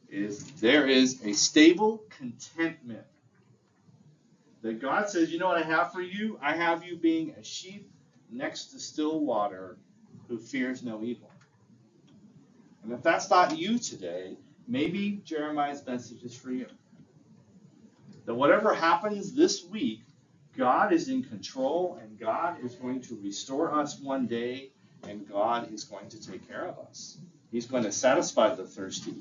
is 0.10 0.44
there 0.54 0.88
is 0.88 1.22
a 1.26 1.34
stable 1.34 2.04
contentment 2.18 3.06
that 4.62 4.80
God 4.80 5.10
says, 5.10 5.32
you 5.32 5.40
know 5.40 5.48
what 5.48 5.58
I 5.58 5.64
have 5.64 5.92
for 5.92 6.02
you? 6.02 6.38
I 6.42 6.56
have 6.56 6.84
you 6.84 6.96
being 6.96 7.34
a 7.40 7.44
sheep 7.44 7.90
next 8.32 8.68
to 8.68 8.80
still 8.80 9.20
water 9.20 9.78
who 10.28 10.38
fears 10.38 10.84
no 10.84 11.04
evil. 11.04 11.30
And 12.84 12.94
if 12.94 13.02
that's 13.04 13.30
not 13.30 13.58
you 13.58 13.78
today, 13.78 14.38
maybe 14.68 15.22
Jeremiah's 15.26 15.86
message 15.86 16.24
is 16.24 16.36
for 16.36 16.52
you. 16.52 16.68
That 18.26 18.36
whatever 18.36 18.74
happens 18.74 19.34
this 19.34 19.66
week, 19.66 20.02
God 20.58 20.94
is 20.94 21.10
in 21.10 21.24
control 21.24 22.00
and 22.02 22.20
God 22.20 22.64
is 22.64 22.76
going 22.76 23.02
to 23.02 23.20
restore 23.22 23.74
us 23.74 24.00
one 24.00 24.28
day 24.28 24.70
and 25.08 25.28
God 25.28 25.74
is 25.74 25.84
going 25.84 26.10
to 26.10 26.22
take 26.32 26.48
care 26.48 26.66
of 26.66 26.78
us. 26.80 27.18
He's 27.52 27.66
going 27.66 27.84
to 27.84 27.92
satisfy 27.92 28.54
the 28.54 28.66
thirsty. 28.66 29.16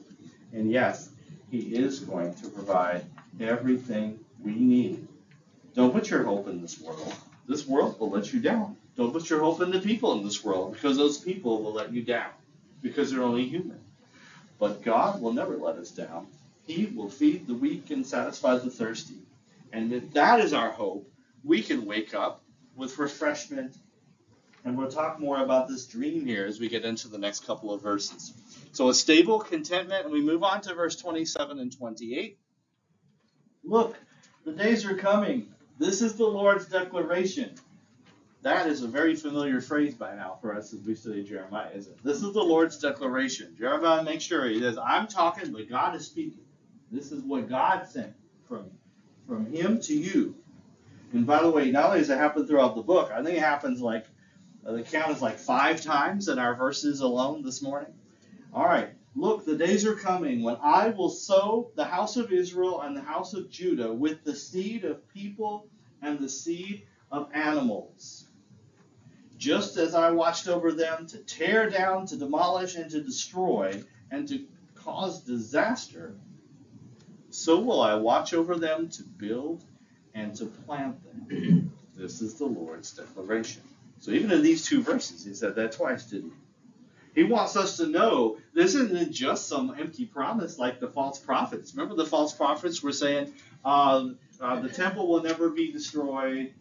And 0.53 0.70
yes, 0.70 1.11
He 1.50 1.59
is 1.59 2.00
going 2.00 2.35
to 2.35 2.48
provide 2.48 3.05
everything 3.40 4.20
we 4.42 4.55
need 4.55 5.09
don't 5.74 5.92
put 5.92 6.11
your 6.11 6.24
hope 6.24 6.48
in 6.48 6.61
this 6.61 6.80
world. 6.80 7.14
This 7.46 7.66
world 7.66 7.98
will 7.98 8.11
let 8.11 8.33
you 8.33 8.40
down. 8.40 8.76
Don't 8.96 9.12
put 9.12 9.30
your 9.30 9.40
hope 9.40 9.61
in 9.61 9.70
the 9.70 9.80
people 9.80 10.12
in 10.18 10.24
this 10.24 10.44
world 10.44 10.74
because 10.74 10.96
those 10.96 11.18
people 11.18 11.62
will 11.62 11.72
let 11.72 11.92
you 11.92 12.02
down 12.02 12.30
because 12.83 13.11
they're 13.11 13.22
only 13.22 13.46
human. 13.46 13.80
But 14.59 14.83
God 14.83 15.20
will 15.20 15.33
never 15.33 15.56
let 15.56 15.76
us 15.76 15.90
down. 15.90 16.26
He 16.66 16.87
will 16.87 17.09
feed 17.09 17.46
the 17.46 17.54
weak 17.54 17.90
and 17.90 18.06
satisfy 18.06 18.59
the 18.59 18.70
thirsty. 18.70 19.22
And 19.72 19.92
if 19.92 20.12
that 20.12 20.40
is 20.40 20.52
our 20.52 20.70
hope, 20.70 21.11
we 21.44 21.62
can 21.62 21.87
wake 21.87 22.14
up 22.14 22.42
with 22.76 22.98
refreshment. 22.98 23.76
And 24.64 24.76
we'll 24.76 24.90
talk 24.90 25.18
more 25.18 25.42
about 25.42 25.68
this 25.68 25.87
dream 25.87 26.26
here 26.26 26.44
as 26.44 26.61
we 26.61 26.68
get 26.68 26.85
into 26.85 27.09
the 27.09 27.18
next 27.18 27.46
couple 27.46 27.72
of 27.72 27.80
verses. 27.80 28.35
So, 28.72 28.90
a 28.90 28.94
stable 28.94 29.40
contentment, 29.40 30.04
and 30.04 30.12
we 30.12 30.20
move 30.20 30.44
on 30.44 30.61
to 30.62 30.74
verse 30.74 30.96
27 30.96 31.59
and 31.59 31.76
28. 31.76 32.38
Look, 33.64 33.96
the 34.44 34.52
days 34.52 34.85
are 34.85 34.94
coming 34.94 35.48
this 35.80 36.02
is 36.02 36.14
the 36.14 36.26
Lord's 36.26 36.66
declaration. 36.66 37.54
That 38.42 38.68
is 38.68 38.82
a 38.82 38.86
very 38.86 39.16
familiar 39.16 39.60
phrase 39.60 39.94
by 39.94 40.14
now 40.14 40.38
for 40.40 40.54
us 40.54 40.72
as 40.74 40.80
we 40.82 40.94
study 40.94 41.24
Jeremiah, 41.24 41.70
isn't 41.74 41.92
it? 41.92 42.04
This 42.04 42.22
is 42.22 42.34
the 42.34 42.42
Lord's 42.42 42.78
declaration. 42.78 43.56
Jeremiah 43.58 44.02
makes 44.02 44.24
sure 44.24 44.46
he 44.46 44.60
says, 44.60 44.78
I'm 44.78 45.08
talking, 45.08 45.52
but 45.52 45.68
God 45.68 45.96
is 45.96 46.06
speaking. 46.06 46.44
This 46.92 47.12
is 47.12 47.22
what 47.22 47.48
God 47.48 47.86
sent 47.88 48.12
from, 48.46 48.70
from 49.26 49.46
him 49.46 49.80
to 49.82 49.94
you. 49.94 50.36
And 51.12 51.26
by 51.26 51.42
the 51.42 51.50
way, 51.50 51.70
not 51.70 51.86
only 51.86 52.00
does 52.00 52.10
it 52.10 52.18
happen 52.18 52.46
throughout 52.46 52.76
the 52.76 52.82
book, 52.82 53.10
I 53.10 53.22
think 53.22 53.38
it 53.38 53.42
happens 53.42 53.80
like, 53.80 54.06
uh, 54.66 54.72
the 54.72 54.82
count 54.82 55.10
is 55.12 55.22
like 55.22 55.38
five 55.38 55.80
times 55.80 56.28
in 56.28 56.38
our 56.38 56.54
verses 56.54 57.00
alone 57.00 57.42
this 57.42 57.62
morning. 57.62 57.92
All 58.52 58.66
right. 58.66 58.90
Look, 59.16 59.44
the 59.44 59.56
days 59.56 59.84
are 59.86 59.96
coming 59.96 60.42
when 60.42 60.56
I 60.62 60.90
will 60.90 61.10
sow 61.10 61.70
the 61.74 61.84
house 61.84 62.16
of 62.16 62.32
Israel 62.32 62.80
and 62.80 62.96
the 62.96 63.00
house 63.00 63.34
of 63.34 63.50
Judah 63.50 63.92
with 63.92 64.22
the 64.22 64.34
seed 64.36 64.84
of 64.84 65.06
people 65.08 65.66
and 66.00 66.18
the 66.18 66.28
seed 66.28 66.86
of 67.10 67.28
animals. 67.34 68.28
Just 69.36 69.76
as 69.78 69.94
I 69.94 70.10
watched 70.10 70.48
over 70.48 70.72
them 70.72 71.06
to 71.08 71.18
tear 71.18 71.68
down, 71.70 72.06
to 72.06 72.16
demolish, 72.16 72.76
and 72.76 72.90
to 72.90 73.02
destroy, 73.02 73.82
and 74.10 74.28
to 74.28 74.46
cause 74.74 75.22
disaster, 75.22 76.14
so 77.30 77.60
will 77.60 77.80
I 77.80 77.94
watch 77.94 78.34
over 78.34 78.56
them 78.56 78.88
to 78.90 79.02
build 79.02 79.64
and 80.14 80.34
to 80.36 80.46
plant 80.46 80.96
them. 81.04 81.72
This 81.96 82.22
is 82.22 82.34
the 82.34 82.46
Lord's 82.46 82.92
declaration. 82.92 83.60
So 83.98 84.12
even 84.12 84.30
in 84.30 84.42
these 84.42 84.64
two 84.64 84.82
verses, 84.82 85.22
he 85.22 85.34
said 85.34 85.54
that 85.56 85.72
twice, 85.72 86.06
didn't 86.06 86.30
he? 86.30 86.36
He 87.14 87.24
wants 87.24 87.56
us 87.56 87.76
to 87.78 87.86
know 87.86 88.38
this 88.54 88.74
isn't 88.74 89.12
just 89.12 89.48
some 89.48 89.74
empty 89.78 90.06
promise 90.06 90.58
like 90.58 90.80
the 90.80 90.88
false 90.88 91.18
prophets. 91.18 91.74
Remember, 91.74 91.96
the 91.96 92.08
false 92.08 92.32
prophets 92.32 92.82
were 92.82 92.92
saying, 92.92 93.32
uh, 93.64 94.10
uh, 94.40 94.60
the 94.60 94.68
temple 94.68 95.08
will 95.08 95.22
never 95.22 95.50
be 95.50 95.72
destroyed, 95.72 96.54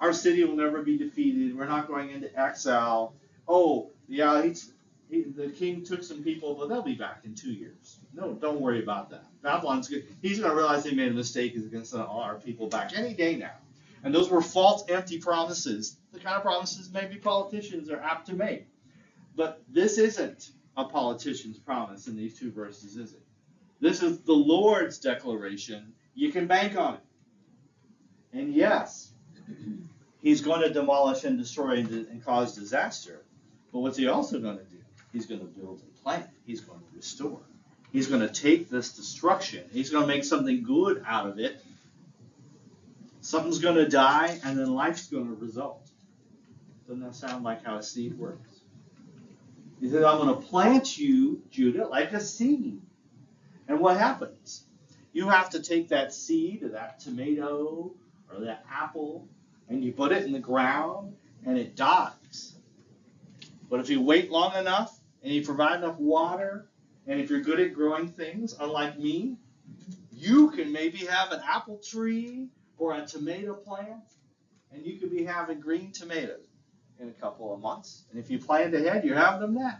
our 0.00 0.12
city 0.12 0.44
will 0.44 0.56
never 0.56 0.82
be 0.82 0.96
defeated, 0.96 1.56
we're 1.56 1.66
not 1.66 1.86
going 1.86 2.10
into 2.10 2.38
exile. 2.38 3.14
Oh, 3.46 3.90
yeah, 4.08 4.42
he, 4.42 4.54
the 5.22 5.48
king 5.48 5.84
took 5.84 6.02
some 6.02 6.22
people, 6.22 6.54
but 6.54 6.68
they'll 6.68 6.82
be 6.82 6.94
back 6.94 7.20
in 7.24 7.34
two 7.34 7.52
years. 7.52 7.98
No, 8.14 8.32
don't 8.32 8.60
worry 8.60 8.82
about 8.82 9.10
that. 9.10 9.24
Babylon's 9.42 9.88
good. 9.88 10.06
He's 10.22 10.38
going 10.38 10.50
to 10.50 10.56
realize 10.56 10.84
he 10.84 10.94
made 10.94 11.12
a 11.12 11.14
mistake. 11.14 11.52
He's 11.52 11.66
going 11.66 11.82
to 11.82 11.88
send 11.88 12.02
all 12.02 12.20
our 12.20 12.36
people 12.36 12.68
back 12.68 12.96
any 12.96 13.12
day 13.14 13.36
now. 13.36 13.52
And 14.04 14.14
those 14.14 14.30
were 14.30 14.42
false, 14.42 14.84
empty 14.88 15.18
promises. 15.18 15.96
The 16.12 16.18
kind 16.18 16.36
of 16.36 16.42
promises 16.42 16.90
maybe 16.92 17.16
politicians 17.16 17.90
are 17.90 18.00
apt 18.00 18.26
to 18.28 18.34
make. 18.34 18.66
But 19.34 19.62
this 19.68 19.98
isn't 19.98 20.50
a 20.76 20.84
politician's 20.84 21.58
promise 21.58 22.06
in 22.06 22.16
these 22.16 22.38
two 22.38 22.50
verses, 22.50 22.96
is 22.96 23.12
it? 23.12 23.22
This 23.80 24.02
is 24.02 24.20
the 24.20 24.32
Lord's 24.32 24.98
declaration. 24.98 25.92
You 26.14 26.30
can 26.32 26.46
bank 26.46 26.76
on 26.76 26.94
it. 26.94 27.00
And 28.32 28.54
yes, 28.54 29.12
he's 30.22 30.40
going 30.40 30.62
to 30.62 30.70
demolish 30.70 31.24
and 31.24 31.38
destroy 31.38 31.78
and 31.78 32.24
cause 32.24 32.54
disaster. 32.54 33.22
But 33.72 33.80
what's 33.80 33.96
he 33.96 34.08
also 34.08 34.38
going 34.38 34.58
to 34.58 34.64
do? 34.64 34.78
He's 35.12 35.26
going 35.26 35.40
to 35.40 35.46
build 35.46 35.80
a 35.82 36.02
plant. 36.02 36.26
He's 36.46 36.60
going 36.60 36.80
to 36.80 36.86
restore. 36.96 37.40
He's 37.92 38.06
going 38.06 38.20
to 38.20 38.28
take 38.28 38.70
this 38.70 38.92
destruction. 38.92 39.64
He's 39.70 39.90
going 39.90 40.04
to 40.04 40.08
make 40.08 40.24
something 40.24 40.62
good 40.62 41.04
out 41.06 41.26
of 41.26 41.38
it. 41.38 41.62
Something's 43.20 43.58
going 43.58 43.76
to 43.76 43.88
die, 43.88 44.40
and 44.44 44.58
then 44.58 44.74
life's 44.74 45.08
going 45.08 45.26
to 45.26 45.34
result. 45.34 45.86
Doesn't 46.88 47.02
that 47.02 47.14
sound 47.14 47.44
like 47.44 47.64
how 47.64 47.76
a 47.76 47.82
seed 47.82 48.18
works? 48.18 48.51
He 49.82 49.90
says, 49.90 50.04
I'm 50.04 50.18
going 50.18 50.28
to 50.28 50.40
plant 50.40 50.96
you, 50.96 51.42
Judah, 51.50 51.88
like 51.88 52.12
a 52.12 52.20
seed. 52.20 52.80
And 53.66 53.80
what 53.80 53.98
happens? 53.98 54.62
You 55.12 55.28
have 55.28 55.50
to 55.50 55.60
take 55.60 55.88
that 55.88 56.14
seed, 56.14 56.62
or 56.62 56.68
that 56.68 57.00
tomato, 57.00 57.92
or 58.32 58.40
that 58.44 58.64
apple, 58.72 59.26
and 59.68 59.84
you 59.84 59.92
put 59.92 60.12
it 60.12 60.24
in 60.24 60.30
the 60.30 60.38
ground, 60.38 61.16
and 61.44 61.58
it 61.58 61.74
dies. 61.74 62.54
But 63.68 63.80
if 63.80 63.90
you 63.90 64.00
wait 64.00 64.30
long 64.30 64.54
enough, 64.54 64.96
and 65.24 65.34
you 65.34 65.44
provide 65.44 65.78
enough 65.78 65.98
water, 65.98 66.68
and 67.08 67.20
if 67.20 67.28
you're 67.28 67.40
good 67.40 67.58
at 67.58 67.74
growing 67.74 68.06
things, 68.06 68.54
unlike 68.60 69.00
me, 69.00 69.36
you 70.12 70.52
can 70.52 70.70
maybe 70.70 70.98
have 70.98 71.32
an 71.32 71.40
apple 71.44 71.78
tree 71.78 72.46
or 72.78 72.94
a 72.94 73.04
tomato 73.04 73.54
plant, 73.54 74.04
and 74.70 74.86
you 74.86 75.00
could 75.00 75.10
be 75.10 75.24
having 75.24 75.58
green 75.58 75.90
tomatoes 75.90 76.51
in 77.02 77.08
a 77.08 77.12
couple 77.12 77.52
of 77.52 77.60
months. 77.60 78.04
And 78.10 78.18
if 78.18 78.30
you 78.30 78.38
planned 78.38 78.74
ahead, 78.74 79.04
you 79.04 79.14
have 79.14 79.40
them 79.40 79.54
now. 79.54 79.78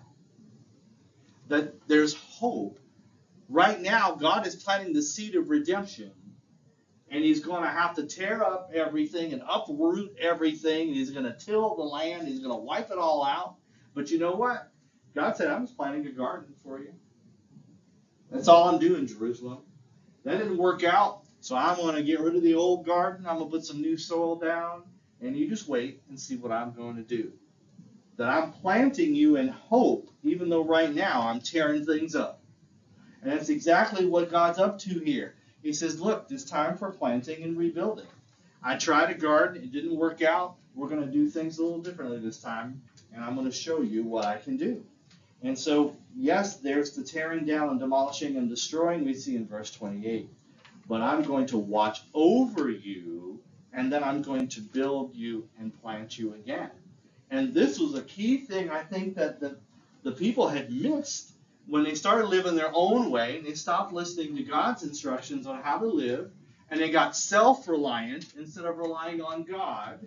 That 1.49 1.89
there's 1.89 2.15
hope. 2.15 2.79
Right 3.49 3.81
now, 3.81 4.15
God 4.15 4.47
is 4.47 4.57
planting 4.57 4.93
the 4.93 5.03
seed 5.03 5.37
of 5.37 5.49
redemption. 5.49 6.13
And 7.11 7.23
he's 7.23 7.41
going 7.41 7.63
to 7.63 7.69
have 7.69 7.95
to 7.97 8.07
tear 8.07 8.43
up 8.43 8.71
everything 8.75 9.33
and 9.33 9.43
uproot 9.49 10.17
everything. 10.19 10.95
He's 10.95 11.11
going 11.11 11.25
to 11.25 11.35
till 11.35 11.77
the 11.77 11.83
land. 11.83 12.27
He's 12.27 12.41
going 12.41 12.55
to 12.55 12.63
wipe 12.63 12.91
it 12.91 12.99
all 12.99 13.25
out. 13.25 13.57
But 13.95 14.11
you 14.11 14.19
know 14.19 14.33
what? 14.33 14.71
God 15.15 15.37
said, 15.37 15.49
I'm 15.49 15.67
just 15.67 15.77
planting 15.77 16.07
a 16.07 16.13
garden 16.13 16.55
for 16.65 16.81
you. 16.81 16.95
That's 18.31 18.49
all 18.49 18.71
I'm 18.71 18.79
doing, 18.79 19.07
Jerusalem. 19.07 19.59
That 20.25 20.39
didn't 20.39 20.57
work 20.57 20.85
out, 20.85 21.25
so 21.41 21.55
I'm 21.55 21.77
going 21.77 21.97
to 21.97 22.03
get 22.03 22.21
rid 22.21 22.35
of 22.35 22.43
the 22.43 22.55
old 22.55 22.87
garden. 22.87 23.27
I'm 23.27 23.37
going 23.37 23.51
to 23.51 23.57
put 23.57 23.67
some 23.67 23.83
new 23.83 23.99
soil 23.99 24.37
down, 24.37 24.85
and 25.23 25.37
you 25.37 25.49
just 25.49 25.69
wait 25.69 26.03
and 26.09 26.19
see 26.19 26.37
what 26.37 26.53
I'm 26.53 26.73
going 26.73 26.97
to 26.97 27.03
do. 27.03 27.33
That 28.17 28.29
I'm 28.29 28.53
planting 28.53 29.15
you 29.15 29.37
in 29.37 29.49
hope, 29.49 30.11
even 30.23 30.51
though 30.51 30.65
right 30.65 30.95
now 30.95 31.29
I'm 31.29 31.41
tearing 31.41 31.87
things 31.87 32.15
up. 32.15 32.41
And 33.23 33.33
that's 33.33 33.49
exactly 33.49 34.05
what 34.05 34.31
God's 34.31 34.59
up 34.59 34.79
to 34.81 34.99
here. 34.99 35.35
He 35.63 35.73
says, 35.73 36.01
Look, 36.01 36.27
it's 36.31 36.45
time 36.45 36.77
for 36.77 36.91
planting 36.91 37.43
and 37.45 37.57
rebuilding. 37.57 38.07
I 38.63 38.77
tried 38.77 39.11
a 39.11 39.15
garden, 39.15 39.63
it 39.63 39.73
didn't 39.73 39.97
work 39.97 40.23
out. 40.23 40.57
We're 40.75 40.89
going 40.89 41.05
to 41.05 41.11
do 41.11 41.29
things 41.29 41.59
a 41.59 41.63
little 41.63 41.81
differently 41.81 42.19
this 42.19 42.41
time, 42.41 42.83
and 43.15 43.25
I'm 43.25 43.35
going 43.35 43.47
to 43.47 43.57
show 43.57 43.83
you 43.83 44.05
what 44.05 44.25
I 44.25 44.39
can 44.39 44.57
do. 44.57 44.85
And 45.43 45.59
so, 45.59 45.97
yes, 46.17 46.57
there's 46.57 46.93
the 46.93 47.03
tearing 47.03 47.45
down 47.45 47.71
and 47.71 47.81
demolishing 47.81 48.37
and 48.37 48.49
destroying 48.49 49.05
we 49.05 49.15
see 49.15 49.37
in 49.37 49.47
verse 49.47 49.73
28. 49.73 50.29
But 50.89 51.01
I'm 51.01 51.23
going 51.23 51.47
to 51.47 51.59
watch 51.59 52.03
over 52.15 52.71
you, 52.71 53.41
and 53.73 53.93
then 53.93 54.05
I'm 54.05 54.23
going 54.23 54.49
to 54.49 54.61
build 54.61 55.15
you 55.15 55.49
and 55.59 55.79
plant 55.83 56.19
you 56.19 56.35
again. 56.35 56.71
And 57.31 57.55
this 57.55 57.79
was 57.79 57.95
a 57.95 58.03
key 58.03 58.39
thing 58.39 58.71
I 58.71 58.83
think 58.83 59.17
that 59.17 59.41
the, 59.41 59.59
the 60.03 60.13
people 60.13 60.49
had 60.49 60.71
missed 60.71 61.33
when 61.67 61.85
they 61.85 61.95
started 61.95 62.27
living 62.27 62.57
their 62.57 62.71
own 62.75 63.11
way 63.11 63.39
and 63.39 63.47
they 63.47 63.55
stopped 63.55 63.93
listening 63.93 64.37
to 64.37 64.43
God's 64.43 64.83
instructions 64.83 65.47
on 65.47 65.63
how 65.63 65.79
to 65.79 65.87
live 65.87 66.31
and 66.71 66.81
they 66.81 66.91
got 66.91 67.17
self 67.17 67.69
reliant 67.69 68.27
instead 68.37 68.65
of 68.65 68.79
relying 68.79 69.21
on 69.21 69.45
God. 69.45 70.01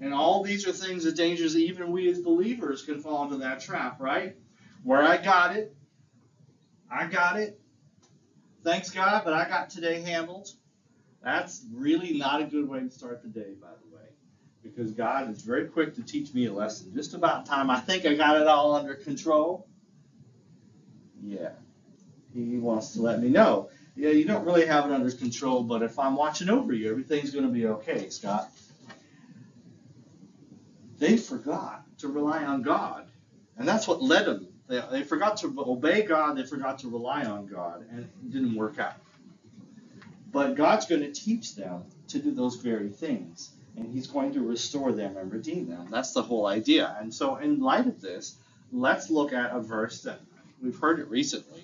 And 0.00 0.14
all 0.14 0.42
these 0.42 0.66
are 0.66 0.72
things, 0.72 1.04
that 1.04 1.16
dangers 1.16 1.56
even 1.56 1.92
we 1.92 2.08
as 2.08 2.20
believers 2.20 2.82
can 2.82 3.00
fall 3.00 3.24
into 3.24 3.38
that 3.38 3.60
trap, 3.60 4.00
right? 4.00 4.36
Where 4.82 5.02
I 5.02 5.16
got 5.16 5.56
it, 5.56 5.74
I 6.90 7.06
got 7.06 7.38
it. 7.38 7.60
Thanks 8.62 8.90
God, 8.90 9.22
but 9.24 9.34
I 9.34 9.48
got 9.48 9.70
today 9.70 10.00
handled. 10.00 10.50
That's 11.24 11.64
really 11.72 12.18
not 12.18 12.42
a 12.42 12.44
good 12.44 12.68
way 12.68 12.80
to 12.80 12.90
start 12.90 13.22
the 13.22 13.28
day, 13.28 13.54
by 13.60 13.68
the 13.68 13.96
way, 13.96 14.08
because 14.62 14.92
God 14.92 15.30
is 15.30 15.42
very 15.42 15.66
quick 15.66 15.94
to 15.94 16.02
teach 16.02 16.34
me 16.34 16.46
a 16.46 16.52
lesson. 16.52 16.92
Just 16.94 17.14
about 17.14 17.46
time 17.46 17.70
I 17.70 17.80
think 17.80 18.04
I 18.04 18.14
got 18.14 18.40
it 18.40 18.46
all 18.46 18.74
under 18.74 18.94
control. 18.94 19.66
Yeah, 21.22 21.52
He 22.34 22.58
wants 22.58 22.92
to 22.92 23.02
let 23.02 23.22
me 23.22 23.30
know. 23.30 23.70
Yeah, 23.96 24.10
you 24.10 24.24
don't 24.24 24.44
really 24.44 24.66
have 24.66 24.84
it 24.86 24.92
under 24.92 25.10
control, 25.10 25.62
but 25.62 25.82
if 25.82 25.98
I'm 25.98 26.16
watching 26.16 26.50
over 26.50 26.74
you, 26.74 26.90
everything's 26.90 27.30
going 27.30 27.46
to 27.46 27.52
be 27.52 27.66
okay, 27.66 28.10
Scott. 28.10 28.50
They 30.98 31.16
forgot 31.16 31.84
to 31.98 32.08
rely 32.08 32.44
on 32.44 32.62
God, 32.62 33.06
and 33.56 33.66
that's 33.66 33.88
what 33.88 34.02
led 34.02 34.26
them 34.26 34.48
they, 34.68 34.82
they 34.90 35.02
forgot 35.02 35.36
to 35.38 35.54
obey 35.58 36.02
God, 36.02 36.36
they 36.36 36.44
forgot 36.44 36.78
to 36.80 36.88
rely 36.88 37.24
on 37.24 37.46
God, 37.46 37.86
and 37.90 38.00
it 38.00 38.32
didn't 38.32 38.54
work 38.54 38.78
out. 38.78 38.94
But 40.34 40.56
God's 40.56 40.86
going 40.86 41.02
to 41.02 41.12
teach 41.12 41.54
them 41.54 41.84
to 42.08 42.18
do 42.18 42.32
those 42.32 42.56
very 42.56 42.88
things, 42.88 43.52
and 43.76 43.88
He's 43.88 44.08
going 44.08 44.32
to 44.32 44.40
restore 44.40 44.90
them 44.90 45.16
and 45.16 45.30
redeem 45.30 45.68
them. 45.68 45.86
That's 45.92 46.12
the 46.12 46.24
whole 46.24 46.46
idea. 46.46 46.96
And 47.00 47.14
so, 47.14 47.36
in 47.36 47.60
light 47.60 47.86
of 47.86 48.00
this, 48.00 48.36
let's 48.72 49.10
look 49.10 49.32
at 49.32 49.54
a 49.54 49.60
verse 49.60 50.02
that 50.02 50.20
we've 50.60 50.76
heard 50.76 50.98
it 50.98 51.08
recently, 51.08 51.62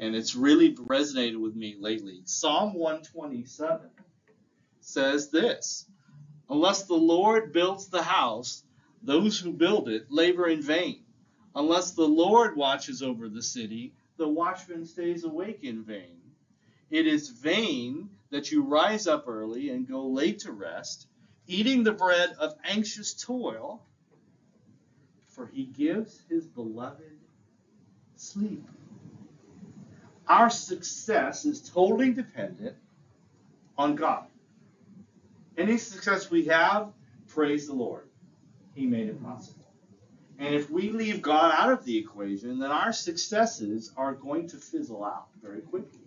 and 0.00 0.16
it's 0.16 0.34
really 0.34 0.74
resonated 0.74 1.40
with 1.40 1.54
me 1.54 1.76
lately. 1.78 2.22
Psalm 2.24 2.74
127 2.74 3.88
says 4.80 5.30
this 5.30 5.86
Unless 6.48 6.86
the 6.86 6.94
Lord 6.94 7.52
builds 7.52 7.86
the 7.86 8.02
house, 8.02 8.64
those 9.04 9.38
who 9.38 9.52
build 9.52 9.88
it 9.88 10.10
labor 10.10 10.48
in 10.48 10.62
vain. 10.62 11.04
Unless 11.54 11.92
the 11.92 12.08
Lord 12.08 12.56
watches 12.56 13.04
over 13.04 13.28
the 13.28 13.42
city, 13.42 13.92
the 14.16 14.28
watchman 14.28 14.84
stays 14.84 15.22
awake 15.22 15.60
in 15.62 15.84
vain. 15.84 16.19
It 16.90 17.06
is 17.06 17.28
vain 17.28 18.10
that 18.30 18.50
you 18.50 18.62
rise 18.62 19.06
up 19.06 19.28
early 19.28 19.70
and 19.70 19.86
go 19.86 20.06
late 20.06 20.40
to 20.40 20.52
rest, 20.52 21.06
eating 21.46 21.84
the 21.84 21.92
bread 21.92 22.30
of 22.38 22.54
anxious 22.64 23.14
toil, 23.14 23.82
for 25.28 25.46
he 25.46 25.64
gives 25.64 26.20
his 26.28 26.46
beloved 26.46 27.18
sleep. 28.16 28.64
Our 30.26 30.50
success 30.50 31.44
is 31.44 31.68
totally 31.70 32.12
dependent 32.12 32.76
on 33.78 33.96
God. 33.96 34.26
Any 35.56 35.78
success 35.78 36.30
we 36.30 36.46
have, 36.46 36.92
praise 37.28 37.66
the 37.66 37.74
Lord. 37.74 38.08
He 38.74 38.86
made 38.86 39.08
it 39.08 39.22
possible. 39.22 39.66
And 40.38 40.54
if 40.54 40.70
we 40.70 40.90
leave 40.90 41.20
God 41.20 41.52
out 41.56 41.72
of 41.72 41.84
the 41.84 41.98
equation, 41.98 42.58
then 42.58 42.70
our 42.70 42.92
successes 42.92 43.92
are 43.96 44.14
going 44.14 44.48
to 44.48 44.56
fizzle 44.56 45.04
out 45.04 45.28
very 45.42 45.60
quickly. 45.60 46.00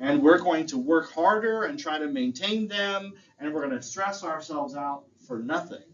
And 0.00 0.22
we're 0.22 0.38
going 0.38 0.66
to 0.68 0.78
work 0.78 1.12
harder 1.12 1.64
and 1.64 1.78
try 1.78 1.98
to 1.98 2.06
maintain 2.06 2.68
them, 2.68 3.12
and 3.38 3.52
we're 3.52 3.66
going 3.66 3.76
to 3.78 3.82
stress 3.82 4.24
ourselves 4.24 4.74
out 4.74 5.04
for 5.26 5.38
nothing 5.38 5.84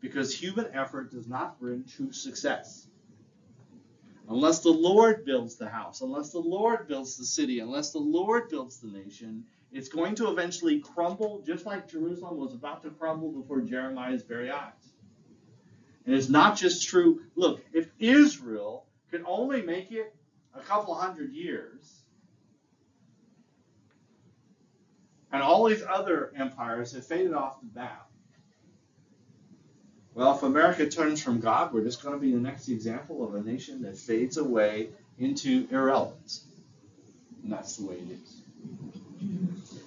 because 0.00 0.34
human 0.34 0.66
effort 0.74 1.10
does 1.10 1.26
not 1.26 1.58
bring 1.58 1.84
true 1.84 2.12
success. 2.12 2.86
Unless 4.28 4.60
the 4.60 4.70
Lord 4.70 5.24
builds 5.24 5.56
the 5.56 5.68
house, 5.68 6.02
unless 6.02 6.30
the 6.30 6.38
Lord 6.38 6.86
builds 6.86 7.16
the 7.16 7.24
city, 7.24 7.60
unless 7.60 7.92
the 7.92 7.98
Lord 7.98 8.50
builds 8.50 8.78
the 8.78 8.88
nation, 8.88 9.44
it's 9.72 9.88
going 9.88 10.14
to 10.16 10.30
eventually 10.30 10.80
crumble 10.80 11.42
just 11.46 11.64
like 11.64 11.88
Jerusalem 11.88 12.36
was 12.36 12.52
about 12.52 12.82
to 12.82 12.90
crumble 12.90 13.32
before 13.32 13.62
Jeremiah's 13.62 14.22
very 14.22 14.50
eyes. 14.50 14.72
And 16.04 16.14
it's 16.14 16.28
not 16.28 16.56
just 16.56 16.88
true. 16.88 17.22
Look, 17.36 17.62
if 17.72 17.88
Israel 17.98 18.86
could 19.10 19.24
only 19.26 19.62
make 19.62 19.92
it 19.92 20.14
a 20.54 20.60
couple 20.60 20.94
hundred 20.94 21.32
years, 21.32 21.97
and 25.32 25.42
all 25.42 25.64
these 25.64 25.82
other 25.82 26.32
empires 26.36 26.92
have 26.92 27.06
faded 27.06 27.34
off 27.34 27.60
the 27.60 27.80
map, 27.80 28.08
well, 30.14 30.34
if 30.34 30.42
America 30.42 30.88
turns 30.88 31.22
from 31.22 31.38
God, 31.38 31.72
we're 31.72 31.84
just 31.84 32.02
going 32.02 32.14
to 32.14 32.20
be 32.20 32.32
the 32.32 32.40
next 32.40 32.68
example 32.68 33.24
of 33.24 33.36
a 33.36 33.40
nation 33.40 33.82
that 33.82 33.96
fades 33.96 34.36
away 34.36 34.88
into 35.18 35.68
irrelevance. 35.70 36.44
And 37.42 37.52
that's 37.52 37.76
the 37.76 37.86
way 37.86 37.96
it 37.96 38.08
is. 38.10 38.40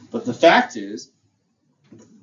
But 0.10 0.26
the 0.26 0.34
fact 0.34 0.78
is, 0.78 1.12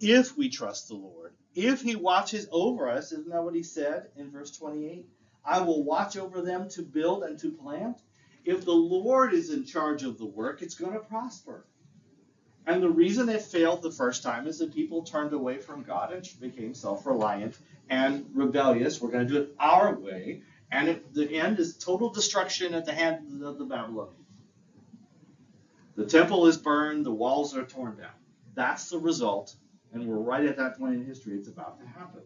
if 0.00 0.36
we 0.38 0.48
trust 0.48 0.88
the 0.88 0.94
Lord, 0.94 1.32
if 1.54 1.82
he 1.82 1.96
watches 1.96 2.48
over 2.50 2.88
us, 2.88 3.12
isn't 3.12 3.28
that 3.28 3.42
what 3.42 3.54
he 3.54 3.62
said 3.62 4.08
in 4.16 4.30
verse 4.30 4.56
28? 4.56 5.06
I 5.44 5.60
will 5.60 5.82
watch 5.82 6.16
over 6.16 6.40
them 6.40 6.68
to 6.70 6.82
build 6.82 7.24
and 7.24 7.38
to 7.40 7.50
plant. 7.50 7.98
If 8.44 8.64
the 8.64 8.72
Lord 8.72 9.34
is 9.34 9.50
in 9.50 9.64
charge 9.66 10.02
of 10.02 10.16
the 10.18 10.26
work, 10.26 10.62
it's 10.62 10.74
going 10.76 10.94
to 10.94 11.00
prosper. 11.00 11.66
And 12.68 12.82
the 12.82 12.90
reason 12.90 13.28
it 13.28 13.42
failed 13.42 13.82
the 13.82 13.90
first 13.90 14.22
time 14.22 14.46
is 14.46 14.58
that 14.58 14.74
people 14.74 15.02
turned 15.02 15.32
away 15.32 15.58
from 15.58 15.82
God 15.82 16.12
and 16.12 16.28
became 16.40 16.74
self 16.74 17.06
reliant 17.06 17.58
and 17.90 18.26
rebellious. 18.34 19.00
We're 19.00 19.10
going 19.10 19.26
to 19.26 19.32
do 19.32 19.40
it 19.40 19.54
our 19.58 19.94
way. 19.94 20.42
And 20.70 20.88
it, 20.88 21.14
the 21.14 21.34
end 21.34 21.58
is 21.58 21.76
total 21.76 22.10
destruction 22.10 22.74
at 22.74 22.84
the 22.84 22.92
hand 22.92 23.42
of 23.42 23.58
the 23.58 23.64
Babylonians. 23.64 24.14
The 25.96 26.06
temple 26.06 26.46
is 26.46 26.56
burned, 26.56 27.04
the 27.04 27.10
walls 27.10 27.56
are 27.56 27.64
torn 27.64 27.96
down. 27.96 28.12
That's 28.54 28.90
the 28.90 28.98
result 28.98 29.56
and 29.92 30.06
we're 30.06 30.16
right 30.16 30.44
at 30.44 30.56
that 30.56 30.78
point 30.78 30.94
in 30.94 31.04
history. 31.04 31.34
It's 31.34 31.48
about 31.48 31.80
to 31.80 31.86
happen 31.86 32.22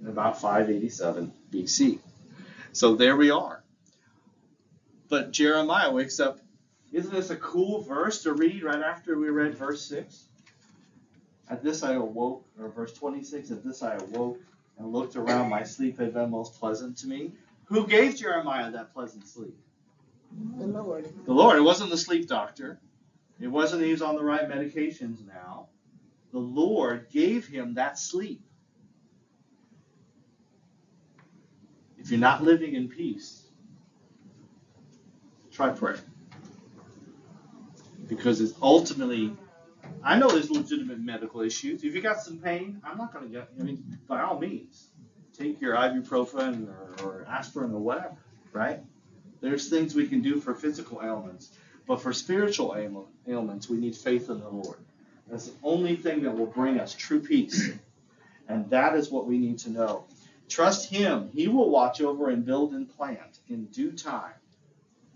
in 0.00 0.08
about 0.08 0.40
587 0.40 1.32
BC. 1.52 1.98
So 2.72 2.96
there 2.96 3.16
we 3.16 3.30
are. 3.30 3.62
But 5.08 5.30
Jeremiah 5.30 5.92
wakes 5.92 6.20
up. 6.20 6.40
Isn't 6.92 7.12
this 7.12 7.30
a 7.30 7.36
cool 7.36 7.82
verse 7.82 8.22
to 8.22 8.32
read 8.32 8.62
right 8.62 8.80
after 8.82 9.18
we 9.18 9.28
read 9.28 9.54
verse 9.54 9.82
6? 9.82 10.24
At 11.48 11.62
this 11.62 11.82
I 11.82 11.94
awoke, 11.94 12.44
or 12.60 12.68
verse 12.68 12.92
26, 12.92 13.50
at 13.50 13.64
this 13.64 13.82
I 13.82 13.94
awoke 13.94 14.40
and 14.78 14.92
looked 14.92 15.16
around. 15.16 15.50
My 15.50 15.62
sleep 15.64 15.98
had 15.98 16.14
been 16.14 16.30
most 16.30 16.58
pleasant 16.58 16.96
to 16.98 17.06
me. 17.06 17.32
Who 17.66 17.86
gave 17.86 18.16
Jeremiah 18.16 18.70
that 18.70 18.92
pleasant 18.92 19.26
sleep? 19.26 19.56
The 20.58 20.66
Lord. 20.66 21.08
The 21.24 21.32
Lord. 21.32 21.58
It 21.58 21.62
wasn't 21.62 21.90
the 21.90 21.98
sleep 21.98 22.28
doctor. 22.28 22.78
It 23.40 23.48
wasn't 23.48 23.84
he 23.84 23.90
was 23.90 24.02
on 24.02 24.16
the 24.16 24.24
right 24.24 24.48
medications 24.48 25.26
now 25.26 25.68
the 26.36 26.38
Lord 26.42 27.06
gave 27.10 27.46
him 27.46 27.74
that 27.74 27.98
sleep. 27.98 28.42
If 31.98 32.10
you're 32.10 32.20
not 32.20 32.44
living 32.44 32.74
in 32.74 32.88
peace, 32.88 33.42
try 35.50 35.70
prayer. 35.70 35.98
Because 38.08 38.40
it's 38.40 38.54
ultimately, 38.62 39.32
I 40.02 40.18
know 40.18 40.28
there's 40.28 40.50
legitimate 40.50 41.00
medical 41.00 41.40
issues. 41.40 41.82
If 41.84 41.94
you 41.94 42.00
got 42.00 42.20
some 42.20 42.38
pain, 42.38 42.80
I'm 42.84 42.98
not 42.98 43.12
going 43.12 43.26
to 43.26 43.30
get, 43.30 43.48
I 43.58 43.62
mean, 43.62 43.98
by 44.06 44.22
all 44.22 44.38
means, 44.38 44.88
take 45.36 45.60
your 45.60 45.74
ibuprofen 45.74 46.68
or, 46.68 47.04
or 47.04 47.26
aspirin 47.28 47.72
or 47.72 47.80
whatever, 47.80 48.16
right? 48.52 48.80
There's 49.40 49.68
things 49.68 49.94
we 49.94 50.06
can 50.06 50.22
do 50.22 50.40
for 50.40 50.54
physical 50.54 51.02
ailments. 51.02 51.50
But 51.86 52.02
for 52.02 52.12
spiritual 52.12 52.76
ailments, 53.28 53.68
we 53.68 53.76
need 53.76 53.96
faith 53.96 54.28
in 54.28 54.40
the 54.40 54.48
Lord. 54.48 54.78
That's 55.28 55.46
the 55.46 55.54
only 55.62 55.96
thing 55.96 56.22
that 56.22 56.36
will 56.36 56.46
bring 56.46 56.80
us 56.80 56.94
true 56.94 57.20
peace. 57.20 57.70
And 58.48 58.70
that 58.70 58.94
is 58.94 59.10
what 59.10 59.26
we 59.26 59.38
need 59.38 59.58
to 59.60 59.70
know. 59.70 60.04
Trust 60.48 60.88
Him. 60.90 61.30
He 61.32 61.48
will 61.48 61.70
watch 61.70 62.00
over 62.00 62.30
and 62.30 62.44
build 62.44 62.72
and 62.72 62.88
plant 62.96 63.38
in 63.48 63.66
due 63.66 63.92
time. 63.92 64.34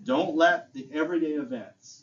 Don't 0.04 0.34
let 0.34 0.72
the 0.72 0.88
everyday 0.92 1.32
events. 1.32 2.02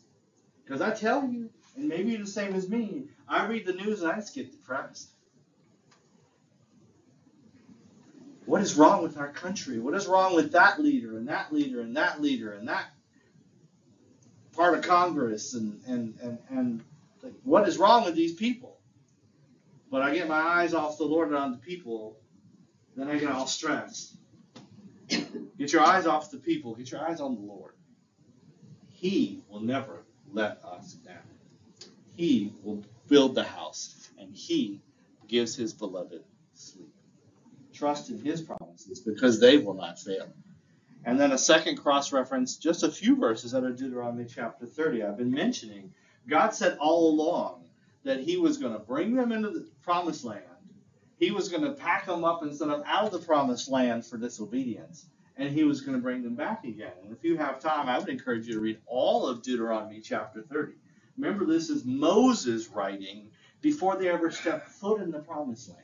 Because 0.68 0.82
I 0.82 0.92
tell 0.92 1.24
you, 1.24 1.50
and 1.78 1.88
maybe 1.88 2.12
you're 2.12 2.20
the 2.20 2.28
same 2.28 2.54
as 2.54 2.68
me, 2.68 3.06
I 3.28 3.46
read 3.46 3.66
the 3.66 3.74
news 3.74 4.02
and 4.02 4.12
I 4.12 4.16
just 4.16 4.36
get 4.36 4.52
depressed. 4.52 5.10
What 8.46 8.62
is 8.62 8.76
wrong 8.76 9.02
with 9.02 9.18
our 9.18 9.30
country? 9.30 9.80
What 9.80 9.94
is 9.94 10.08
wrong 10.08 10.36
with 10.36 10.52
that 10.52 10.82
leader 10.82 11.18
and 11.18 11.28
that 11.30 11.54
leader 11.54 11.82
and 11.82 11.96
that 11.96 12.22
leader 12.22 12.54
and 12.54 12.68
that 12.68 12.86
part 14.54 14.78
of 14.78 14.84
Congress 14.84 15.54
and 15.54 15.82
and 15.88 16.18
and, 16.22 16.38
and 16.50 16.84
like, 17.22 17.34
what 17.44 17.68
is 17.68 17.78
wrong 17.78 18.04
with 18.04 18.16
these 18.16 18.34
people? 18.34 18.78
But 19.90 20.02
I 20.02 20.14
get 20.14 20.28
my 20.28 20.40
eyes 20.40 20.74
off 20.74 20.98
the 20.98 21.06
Lord 21.06 21.30
and 21.30 21.38
on 21.38 21.52
the 21.52 21.58
people, 21.58 22.18
then 22.96 23.10
I 23.10 23.18
get 23.18 23.32
all 23.32 23.48
stressed. 23.48 24.16
Get 25.58 25.72
your 25.72 25.84
eyes 25.84 26.06
off 26.06 26.30
the 26.30 26.38
people. 26.38 26.76
Get 26.76 26.92
your 26.92 27.08
eyes 27.08 27.22
on 27.22 27.36
the 27.36 27.42
Lord. 27.42 27.74
He 28.90 29.42
will 29.50 29.62
never 29.62 30.04
let 30.32 30.64
us 30.64 30.94
down. 30.94 31.18
He 32.16 32.54
will 32.64 32.84
build 33.08 33.36
the 33.36 33.44
house, 33.44 34.10
and 34.20 34.34
He 34.34 34.82
gives 35.28 35.56
His 35.56 35.74
beloved 35.74 36.24
sleep. 36.54 36.94
Trust 37.74 38.10
in 38.10 38.20
His 38.20 38.42
promises 38.42 39.00
because 39.00 39.40
they 39.40 39.58
will 39.58 39.76
not 39.76 40.00
fail. 40.00 40.34
And 41.06 41.20
then 41.20 41.32
a 41.32 41.38
second 41.38 41.78
cross 41.78 42.12
reference, 42.12 42.58
just 42.58 42.84
a 42.84 42.92
few 42.92 43.16
verses 43.16 43.56
out 43.56 43.64
of 43.64 43.78
Deuteronomy 43.78 44.26
chapter 44.26 44.66
30. 44.66 45.04
I've 45.04 45.18
been 45.18 45.32
mentioning 45.32 45.94
God 46.28 46.54
said 46.54 46.78
all 46.80 47.10
along 47.10 47.64
that 48.04 48.20
He 48.20 48.38
was 48.38 48.58
going 48.58 48.74
to 48.74 48.80
bring 48.80 49.16
them 49.16 49.32
into 49.32 49.50
the 49.50 49.68
promised 49.82 50.26
land. 50.26 50.44
He 51.20 51.32
was 51.32 51.50
going 51.50 51.64
to 51.64 51.72
pack 51.72 52.06
them 52.06 52.24
up 52.24 52.44
and 52.44 52.56
send 52.56 52.72
them 52.72 52.84
out 52.86 53.06
of 53.06 53.12
the 53.12 53.26
promised 53.26 53.70
land 53.70 54.06
for 54.06 54.18
disobedience. 54.18 55.06
And 55.38 55.54
He 55.54 55.64
was 55.64 55.82
going 55.82 55.96
to 55.98 56.02
bring 56.02 56.24
them 56.24 56.36
back 56.36 56.64
again. 56.64 56.94
And 57.04 57.12
if 57.12 57.24
you 57.24 57.38
have 57.38 57.60
time, 57.60 57.88
I 57.90 58.00
would 58.00 58.10
encourage 58.10 58.48
you 58.48 58.56
to 58.56 58.60
read 58.60 58.80
all 58.86 59.28
of 59.28 59.42
Deuteronomy 59.44 60.02
chapter 60.02 60.42
30. 60.42 60.74
Remember, 61.18 61.46
this 61.46 61.70
is 61.70 61.86
Moses 61.86 62.68
writing 62.70 63.30
before 63.62 63.96
they 63.96 64.10
ever 64.10 64.32
stepped 64.32 64.70
foot 64.70 65.02
in 65.02 65.12
the 65.12 65.20
promised 65.20 65.70
land. 65.70 65.82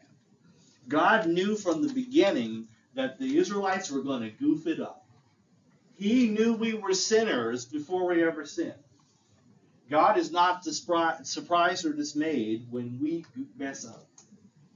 God 0.88 1.28
knew 1.28 1.56
from 1.56 1.82
the 1.82 1.94
beginning 1.94 2.68
that 2.96 3.20
the 3.20 3.38
Israelites 3.38 3.90
were 3.90 4.02
going 4.02 4.22
to 4.22 4.30
goof 4.30 4.68
it 4.68 4.80
up. 4.80 5.06
He 5.96 6.28
knew 6.28 6.56
we 6.56 6.74
were 6.74 6.94
sinners 6.94 7.66
before 7.66 8.08
we 8.08 8.24
ever 8.24 8.46
sinned. 8.46 8.74
God 9.90 10.18
is 10.18 10.32
not 10.32 10.66
surprised 10.66 11.86
or 11.86 11.94
dismayed 11.94 12.68
when 12.72 13.00
we 13.02 13.26
mess 13.58 13.86
up. 13.86 14.08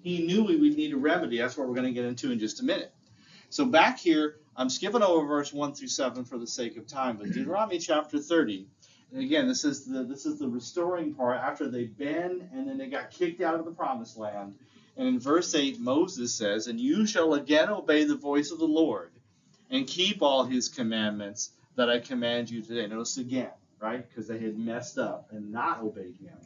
He 0.02 0.26
knew 0.26 0.44
we 0.44 0.58
would 0.58 0.78
need 0.78 0.94
a 0.94 0.98
remedy. 0.98 1.40
That's 1.40 1.58
what 1.58 1.68
we're 1.68 1.74
going 1.74 1.88
to 1.88 1.94
get 1.94 2.06
into 2.06 2.32
in 2.32 2.40
just 2.40 2.62
a 2.62 2.64
minute. 2.64 2.94
So 3.50 3.66
back 3.66 4.00
here, 4.00 4.38
I'm 4.60 4.70
skipping 4.72 5.03
over 5.03 5.26
verse 5.26 5.53
1 5.53 5.76
through 5.76 5.89
7 5.89 6.26
for 6.26 6.39
the 6.39 6.47
sake 6.47 6.78
of 6.78 6.88
time, 6.88 7.18
but 7.18 7.32
Deuteronomy 7.32 7.78
chapter 7.78 8.18
30. 8.18 8.66
And 9.14 9.22
again, 9.22 9.47
this 9.47 9.64
is 9.64 9.86
the 9.86 10.03
this 10.03 10.26
is 10.26 10.39
the 10.39 10.49
restoring 10.49 11.14
part 11.14 11.38
after 11.38 11.70
they've 11.70 11.95
been 11.95 12.49
and 12.51 12.68
then 12.68 12.78
they 12.78 12.88
got 12.88 13.12
kicked 13.12 13.39
out 13.39 13.60
of 13.60 13.66
the 13.66 13.72
promised 13.72 14.18
land. 14.18 14.55
And 14.97 15.08
in 15.08 15.20
verse 15.20 15.53
8, 15.53 15.80
Moses 15.80 16.34
says, 16.34 16.66
And 16.66 16.80
you 16.80 17.05
shall 17.05 17.36
again 17.36 17.70
obey 17.70 18.03
the 18.03 18.16
voice 18.16 18.49
of 18.49 18.58
the 18.58 18.66
Lord 18.66 19.12
and 19.70 19.86
keep 19.86 20.24
all 20.24 20.43
his 20.43 20.70
commandments 20.70 21.51
that 21.76 21.89
I 21.89 21.99
command 21.99 22.49
you 22.49 22.64
today. 22.64 22.88
Notice 22.88 23.18
again, 23.18 23.51
right? 23.80 24.10
Because 24.10 24.28
they 24.28 24.39
had 24.39 24.58
messed 24.58 24.97
up 24.97 25.28
and 25.32 25.51
not 25.51 25.82
obeyed 25.82 26.18
him. 26.20 26.38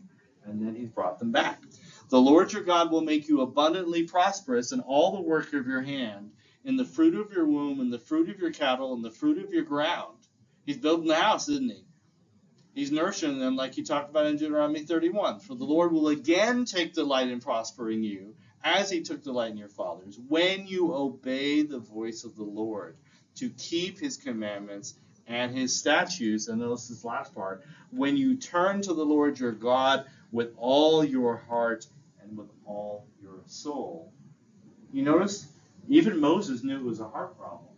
And 0.43 0.61
then 0.61 0.75
he's 0.75 0.89
brought 0.89 1.17
them 1.17 1.31
back. 1.31 1.61
The 2.09 2.19
Lord 2.19 2.51
your 2.51 2.63
God 2.63 2.91
will 2.91 3.01
make 3.01 3.29
you 3.29 3.39
abundantly 3.39 4.03
prosperous 4.03 4.73
in 4.73 4.81
all 4.81 5.15
the 5.15 5.21
work 5.21 5.53
of 5.53 5.65
your 5.65 5.81
hand, 5.81 6.31
in 6.63 6.77
the 6.77 6.85
fruit 6.85 7.15
of 7.15 7.31
your 7.33 7.45
womb, 7.45 7.79
and 7.79 7.91
the 7.91 7.99
fruit 7.99 8.29
of 8.29 8.39
your 8.39 8.51
cattle, 8.51 8.93
and 8.93 9.03
the 9.03 9.11
fruit 9.11 9.43
of 9.43 9.53
your 9.53 9.63
ground. 9.63 10.17
He's 10.65 10.77
building 10.77 11.07
the 11.07 11.15
house, 11.15 11.49
isn't 11.49 11.71
he? 11.71 11.83
He's 12.73 12.91
nourishing 12.91 13.39
them 13.39 13.55
like 13.55 13.73
he 13.73 13.83
talked 13.83 14.09
about 14.09 14.27
in 14.27 14.37
Deuteronomy 14.37 14.81
31. 14.81 15.39
For 15.39 15.55
the 15.55 15.65
Lord 15.65 15.91
will 15.91 16.07
again 16.07 16.65
take 16.65 16.93
delight 16.93 17.29
in 17.29 17.39
prospering 17.39 18.03
you, 18.03 18.35
as 18.63 18.89
he 18.89 19.01
took 19.01 19.23
delight 19.23 19.51
in 19.51 19.57
your 19.57 19.67
fathers, 19.67 20.19
when 20.27 20.67
you 20.67 20.93
obey 20.93 21.63
the 21.63 21.79
voice 21.79 22.23
of 22.23 22.35
the 22.35 22.43
Lord 22.43 22.95
to 23.35 23.49
keep 23.49 23.99
his 23.99 24.17
commandments 24.17 24.93
and 25.27 25.55
his 25.55 25.75
statutes. 25.75 26.47
And 26.47 26.59
notice 26.59 26.87
this 26.87 27.03
last 27.03 27.33
part 27.33 27.63
when 27.91 28.17
you 28.17 28.35
turn 28.35 28.81
to 28.83 28.93
the 28.93 29.05
Lord 29.05 29.39
your 29.39 29.51
God 29.51 30.05
with 30.31 30.53
all 30.57 31.03
your 31.03 31.37
heart 31.37 31.87
and 32.21 32.37
with 32.37 32.49
all 32.65 33.05
your 33.21 33.39
soul. 33.47 34.11
You 34.93 35.03
notice? 35.03 35.47
Even 35.89 36.19
Moses 36.19 36.63
knew 36.63 36.77
it 36.77 36.83
was 36.83 36.99
a 36.99 37.07
heart 37.07 37.37
problem. 37.37 37.71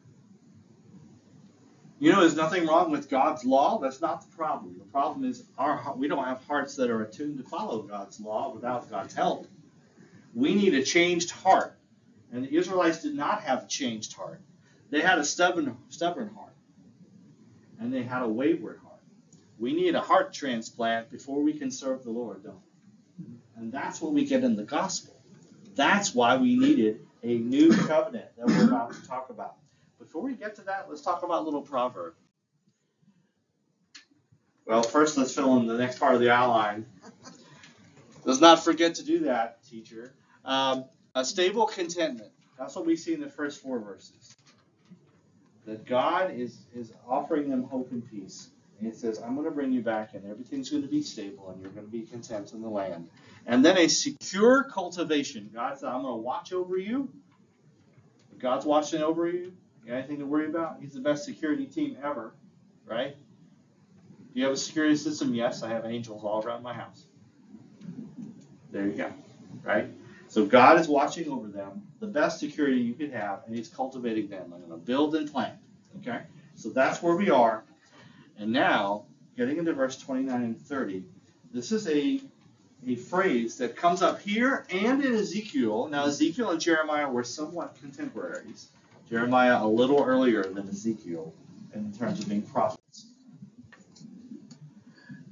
You 2.00 2.12
know, 2.12 2.20
there's 2.20 2.36
nothing 2.36 2.68
wrong 2.68 2.92
with 2.92 3.10
God's 3.10 3.46
law. 3.46 3.80
That's 3.80 4.02
not 4.02 4.22
the 4.22 4.36
problem. 4.36 4.76
The 4.78 4.86
problem 4.86 5.24
is 5.24 5.44
our 5.58 5.94
we 5.96 6.08
don't 6.08 6.26
have 6.26 6.44
hearts 6.46 6.76
that 6.76 6.90
are 6.90 7.02
attuned 7.02 7.38
to 7.38 7.44
follow 7.44 7.82
God's 7.82 8.20
law 8.20 8.54
without 8.54 8.90
God's 8.90 9.14
help. 9.14 9.48
We 10.34 10.54
need 10.54 10.74
a 10.74 10.84
changed 10.84 11.32
heart. 11.32 11.78
And 12.32 12.44
the 12.44 12.58
Israelites 12.58 13.04
did 13.04 13.14
not 13.16 13.44
have 13.44 13.64
a 13.64 13.68
changed 13.68 14.14
heart. 14.14 14.42
They 14.90 15.02
had 15.02 15.20
a 15.20 15.24
stubborn, 15.24 15.78
stubborn 15.90 16.30
heart, 16.36 16.54
and 17.80 17.94
they 17.94 18.04
had 18.04 18.24
a 18.24 18.28
wayward 18.28 18.80
heart. 18.84 19.02
We 19.58 19.74
need 19.74 19.96
a 19.96 20.02
heart 20.02 20.34
transplant 20.34 21.10
before 21.10 21.42
we 21.42 21.54
can 21.54 21.72
serve 21.72 22.04
the 22.04 22.12
Lord, 22.12 22.44
don't 22.44 22.56
we? 23.18 23.26
And 23.56 23.72
that's 23.72 24.02
what 24.02 24.14
we 24.14 24.26
get 24.26 24.44
in 24.44 24.56
the 24.56 24.64
gospel. 24.64 25.16
That's 25.76 26.14
why 26.14 26.38
we 26.38 26.58
needed 26.58 27.06
a 27.24 27.38
new 27.38 27.72
covenant 27.72 28.26
that 28.38 28.48
we're 28.48 28.68
about 28.68 28.94
to 28.94 29.08
talk 29.08 29.30
about. 29.30 29.56
Before 29.98 30.22
we 30.22 30.34
get 30.34 30.56
to 30.58 30.62
that, 30.64 30.88
let's 30.90 31.02
talk 31.02 31.24
about 31.24 31.42
a 31.42 31.46
little 31.46 31.62
proverb. 31.62 32.14
Well, 34.66 34.84
first 34.84 35.18
let's 35.18 35.34
fill 35.34 35.58
in 35.58 35.68
the 35.68 35.78
next 35.78 36.00
part 36.00 36.16
of 36.16 36.22
the 36.22 36.32
outline. 36.32 36.86
Let's 38.26 38.40
not 38.40 38.64
forget 38.64 38.96
to 38.96 39.04
do 39.04 39.20
that, 39.20 39.64
teacher. 39.64 40.14
Um, 40.46 40.86
a 41.16 41.26
stable 41.26 41.66
contentment. 41.66 42.32
That's 42.58 42.76
what 42.76 42.86
we 42.86 42.96
see 42.96 43.14
in 43.14 43.22
the 43.22 43.30
first 43.30 43.62
four 43.62 43.80
verses 43.80 44.36
that 45.66 45.86
God 45.86 46.32
is, 46.32 46.66
is 46.76 46.94
offering 47.08 47.50
them 47.50 47.64
hope 47.64 47.92
and 47.92 48.10
peace. 48.10 48.50
And 48.84 48.92
he 48.92 49.00
says, 49.00 49.22
I'm 49.22 49.34
going 49.36 49.46
to 49.46 49.52
bring 49.52 49.72
you 49.72 49.82
back 49.82 50.14
and 50.14 50.30
everything's 50.30 50.70
going 50.70 50.84
to 50.84 50.90
be 50.90 51.02
stable 51.02 51.50
and 51.50 51.62
you're 51.62 51.72
going 51.72 51.86
to 51.86 51.92
be 51.92 52.02
content 52.02 52.52
in 52.52 52.62
the 52.62 52.68
land. 52.68 53.08
And 53.46 53.64
then 53.64 53.78
a 53.78 53.88
secure 53.88 54.66
cultivation. 54.66 55.50
God 55.54 55.80
said, 55.80 55.88
I'm 55.88 56.02
going 56.02 56.16
to 56.16 56.22
watch 56.22 56.52
over 56.52 56.78
you. 56.78 57.10
God's 58.40 58.66
watching 58.66 59.02
over 59.02 59.26
you. 59.26 59.54
You 59.86 59.92
got 59.92 60.00
anything 60.00 60.20
to 60.20 60.26
worry 60.26 60.48
about? 60.48 60.80
He's 60.82 60.94
the 60.94 61.00
best 61.00 61.24
security 61.24 61.66
team 61.66 61.96
ever, 62.04 62.34
right? 62.86 63.16
Do 64.34 64.40
you 64.40 64.44
have 64.44 64.54
a 64.54 64.58
security 64.58 64.98
system? 64.98 65.34
Yes, 65.34 65.64
I 65.64 65.70
have 65.70 65.86
angels 65.86 66.26
all 66.26 66.44
around 66.44 66.62
my 66.62 66.74
house. 66.74 67.06
There 68.72 68.86
you 68.86 68.98
go, 68.98 69.14
right? 69.64 69.88
So 70.28 70.46
God 70.46 70.78
is 70.78 70.90
watching 70.90 71.30
over 71.30 71.48
them, 71.48 71.84
the 72.02 72.08
best 72.08 72.42
security 72.42 72.82
you 72.82 72.96
could 72.96 73.14
have, 73.14 73.44
and 73.46 73.56
He's 73.56 73.70
cultivating 73.70 74.28
them. 74.28 74.52
I'm 74.54 74.60
going 74.68 74.72
to 74.72 74.86
build 74.86 75.16
and 75.16 75.32
plant. 75.32 75.56
Okay? 76.00 76.24
So 76.56 76.68
that's 76.70 77.02
where 77.02 77.16
we 77.16 77.30
are. 77.30 77.64
And 78.38 78.52
now, 78.52 79.06
getting 79.38 79.58
into 79.58 79.74
verse 79.74 79.98
29 79.98 80.44
and 80.44 80.60
30, 80.60 81.04
this 81.54 81.72
is 81.72 81.88
a, 81.88 82.22
a 82.88 82.96
phrase 82.96 83.58
that 83.58 83.76
comes 83.76 84.02
up 84.02 84.22
here 84.22 84.66
and 84.70 85.04
in 85.04 85.14
Ezekiel. 85.16 85.88
Now, 85.88 86.06
Ezekiel 86.06 86.52
and 86.52 86.60
Jeremiah 86.60 87.10
were 87.10 87.24
somewhat 87.24 87.76
contemporaries. 87.80 88.70
Jeremiah 89.10 89.64
a 89.64 89.68
little 89.68 90.04
earlier 90.04 90.44
than 90.44 90.68
Ezekiel 90.68 91.34
in 91.74 91.92
terms 91.94 92.20
of 92.20 92.30
being 92.30 92.42
prophets. 92.42 93.06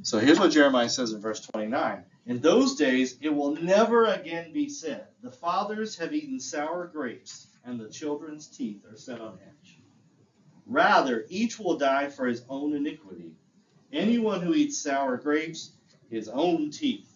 So 0.03 0.19
here's 0.19 0.39
what 0.39 0.51
Jeremiah 0.51 0.89
says 0.89 1.13
in 1.13 1.21
verse 1.21 1.39
29. 1.41 2.03
In 2.25 2.39
those 2.41 2.75
days 2.75 3.17
it 3.21 3.29
will 3.29 3.55
never 3.55 4.05
again 4.05 4.51
be 4.51 4.67
said, 4.69 5.07
The 5.21 5.31
fathers 5.31 5.97
have 5.97 6.13
eaten 6.13 6.39
sour 6.39 6.87
grapes, 6.87 7.47
and 7.65 7.79
the 7.79 7.89
children's 7.89 8.47
teeth 8.47 8.83
are 8.91 8.97
set 8.97 9.21
on 9.21 9.37
edge. 9.45 9.60
Rather, 10.65 11.25
each 11.29 11.59
will 11.59 11.77
die 11.77 12.09
for 12.09 12.25
his 12.25 12.43
own 12.49 12.73
iniquity. 12.73 13.33
Anyone 13.91 14.41
who 14.41 14.53
eats 14.53 14.77
sour 14.77 15.17
grapes, 15.17 15.71
his 16.09 16.29
own 16.29 16.71
teeth 16.71 17.09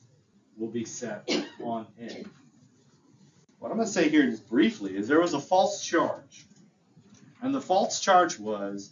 will 0.57 0.69
be 0.69 0.85
set 0.85 1.29
on 1.63 1.87
edge. 1.99 2.25
What 3.59 3.71
I'm 3.71 3.77
going 3.77 3.87
to 3.87 3.93
say 3.93 4.09
here 4.09 4.29
just 4.29 4.47
briefly 4.47 4.95
is 4.95 5.07
there 5.07 5.21
was 5.21 5.33
a 5.33 5.39
false 5.39 5.83
charge. 5.83 6.45
And 7.41 7.53
the 7.53 7.61
false 7.61 7.99
charge 7.99 8.37
was 8.39 8.91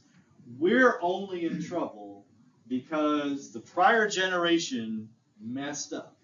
we're 0.60 1.00
only 1.02 1.46
in 1.46 1.62
trouble 1.62 2.26
because 2.68 3.52
the 3.52 3.60
prior 3.60 4.08
generation 4.08 5.10
messed 5.40 5.94
up. 5.94 6.16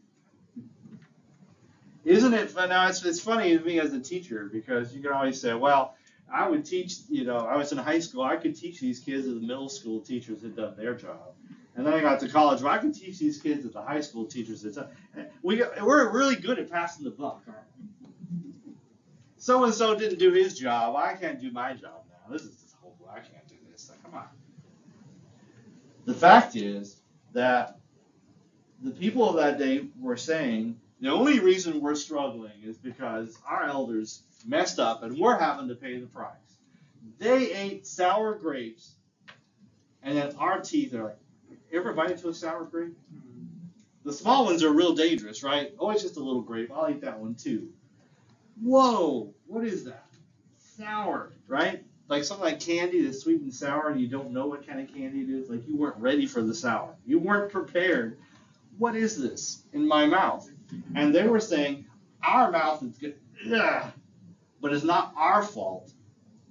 Isn't 2.05 2.33
it 2.33 2.49
fun? 2.49 2.69
Now, 2.69 2.87
it's, 2.87 3.03
it's 3.03 3.19
funny 3.19 3.57
to 3.57 3.63
me 3.63 3.79
as 3.79 3.93
a 3.93 3.99
teacher 3.99 4.49
because 4.51 4.95
you 4.95 5.01
can 5.01 5.11
always 5.11 5.39
say, 5.39 5.53
well, 5.53 5.95
I 6.31 6.47
would 6.47 6.65
teach, 6.65 6.97
you 7.09 7.23
know, 7.23 7.37
I 7.37 7.57
was 7.57 7.71
in 7.71 7.77
high 7.77 7.99
school, 7.99 8.23
I 8.23 8.35
could 8.35 8.55
teach 8.55 8.79
these 8.79 8.99
kids 8.99 9.25
that 9.25 9.33
the 9.33 9.41
middle 9.45 9.69
school 9.69 9.99
teachers 9.99 10.41
had 10.41 10.55
done 10.55 10.75
their 10.77 10.93
job. 10.93 11.33
And 11.75 11.85
then 11.85 11.93
I 11.93 12.01
got 12.01 12.19
to 12.21 12.27
college 12.27 12.61
where 12.61 12.71
I 12.71 12.77
could 12.77 12.93
teach 12.93 13.19
these 13.19 13.39
kids 13.41 13.63
that 13.63 13.73
the 13.73 13.81
high 13.81 14.01
school 14.01 14.25
teachers 14.25 14.63
had 14.63 14.75
done. 14.75 14.89
We, 15.41 15.63
we're 15.81 16.11
really 16.11 16.35
good 16.35 16.59
at 16.59 16.69
passing 16.69 17.05
the 17.05 17.11
buck, 17.11 17.41
so 19.37 19.63
and 19.63 19.73
so 19.73 19.95
didn't 19.95 20.19
do 20.19 20.31
his 20.31 20.59
job. 20.59 20.95
I 20.95 21.13
can't 21.13 21.39
do 21.39 21.51
my 21.51 21.73
job 21.73 22.03
now. 22.09 22.33
This 22.33 22.41
is 22.41 22.55
just 22.55 22.75
hopeless. 22.81 23.09
I 23.09 23.19
can't 23.19 23.47
do 23.47 23.55
this. 23.71 23.89
Like, 23.89 24.03
come 24.03 24.13
on. 24.13 24.27
The 26.05 26.13
fact 26.13 26.55
is 26.55 26.99
that 27.33 27.79
the 28.81 28.91
people 28.91 29.29
of 29.29 29.35
that 29.37 29.57
day 29.57 29.85
were 29.99 30.17
saying 30.17 30.79
the 30.99 31.09
only 31.09 31.39
reason 31.39 31.79
we're 31.79 31.95
struggling 31.95 32.61
is 32.63 32.77
because 32.77 33.37
our 33.47 33.63
elders 33.63 34.23
messed 34.45 34.79
up 34.79 35.03
and 35.03 35.17
we're 35.17 35.37
having 35.37 35.67
to 35.67 35.75
pay 35.75 35.99
the 35.99 36.07
price. 36.07 36.33
They 37.17 37.53
ate 37.53 37.85
sour 37.85 38.35
grapes, 38.35 38.93
and 40.03 40.17
then 40.17 40.35
our 40.37 40.61
teeth 40.61 40.93
are 40.93 41.03
like, 41.03 41.17
ever 41.71 41.93
bite 41.93 42.11
into 42.11 42.29
a 42.29 42.33
sour 42.33 42.63
grape? 42.63 42.97
Mm-hmm. 43.13 43.45
The 44.05 44.13
small 44.13 44.45
ones 44.45 44.63
are 44.63 44.71
real 44.71 44.95
dangerous, 44.95 45.43
right? 45.43 45.73
Oh, 45.77 45.89
it's 45.91 46.01
just 46.01 46.17
a 46.17 46.23
little 46.23 46.41
grape. 46.41 46.71
I'll 46.73 46.89
eat 46.89 47.01
that 47.01 47.19
one 47.19 47.35
too. 47.35 47.69
Whoa, 48.61 49.33
what 49.47 49.65
is 49.65 49.83
that? 49.85 50.05
Sour, 50.77 51.33
right? 51.47 51.83
Like 52.07 52.23
something 52.23 52.45
like 52.45 52.59
candy 52.59 53.01
that's 53.01 53.19
sweet 53.19 53.41
and 53.41 53.53
sour, 53.53 53.89
and 53.89 53.99
you 53.99 54.07
don't 54.07 54.31
know 54.31 54.47
what 54.47 54.65
kind 54.65 54.79
of 54.79 54.93
candy 54.93 55.21
it 55.21 55.29
is. 55.29 55.49
Like 55.49 55.67
you 55.67 55.77
weren't 55.77 55.97
ready 55.97 56.25
for 56.25 56.41
the 56.41 56.55
sour. 56.55 56.95
You 57.05 57.19
weren't 57.19 57.51
prepared. 57.51 58.17
What 58.77 58.95
is 58.95 59.21
this 59.21 59.63
in 59.73 59.85
my 59.87 60.05
mouth? 60.05 60.49
And 60.95 61.13
they 61.13 61.27
were 61.27 61.39
saying, 61.39 61.85
our 62.23 62.51
mouth 62.51 62.81
is 62.83 62.97
good, 62.97 63.15
yeah, 63.45 63.91
but 64.61 64.73
it's 64.73 64.83
not 64.83 65.13
our 65.15 65.43
fault. 65.43 65.91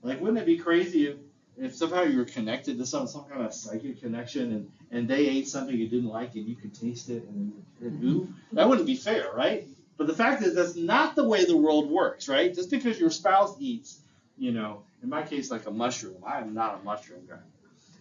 Like, 0.02 0.20
wouldn't 0.20 0.38
it 0.38 0.46
be 0.46 0.58
crazy 0.58 1.08
if, 1.08 1.16
if 1.56 1.74
somehow 1.74 2.02
you 2.02 2.18
were 2.18 2.24
connected 2.24 2.78
to 2.78 2.86
some 2.86 3.06
some 3.06 3.24
kind 3.24 3.42
of 3.44 3.52
psychic 3.52 4.00
connection, 4.00 4.52
and 4.52 4.70
and 4.90 5.08
they 5.08 5.26
ate 5.26 5.48
something 5.48 5.76
you 5.76 5.88
didn't 5.88 6.08
like, 6.08 6.34
and 6.34 6.46
you 6.46 6.56
could 6.56 6.74
taste 6.74 7.10
it, 7.10 7.24
and, 7.24 7.52
and 7.80 8.04
ooh, 8.04 8.28
that 8.52 8.68
wouldn't 8.68 8.86
be 8.86 8.96
fair, 8.96 9.32
right? 9.34 9.66
But 9.96 10.06
the 10.06 10.14
fact 10.14 10.42
is, 10.42 10.54
that's 10.54 10.76
not 10.76 11.16
the 11.16 11.24
way 11.24 11.44
the 11.44 11.56
world 11.56 11.90
works, 11.90 12.28
right? 12.28 12.54
Just 12.54 12.70
because 12.70 13.00
your 13.00 13.10
spouse 13.10 13.56
eats, 13.58 14.00
you 14.38 14.52
know, 14.52 14.84
in 15.02 15.08
my 15.08 15.22
case, 15.22 15.50
like 15.50 15.66
a 15.66 15.72
mushroom, 15.72 16.22
I 16.24 16.38
am 16.38 16.54
not 16.54 16.80
a 16.80 16.84
mushroom 16.84 17.22
guy. 17.28 17.36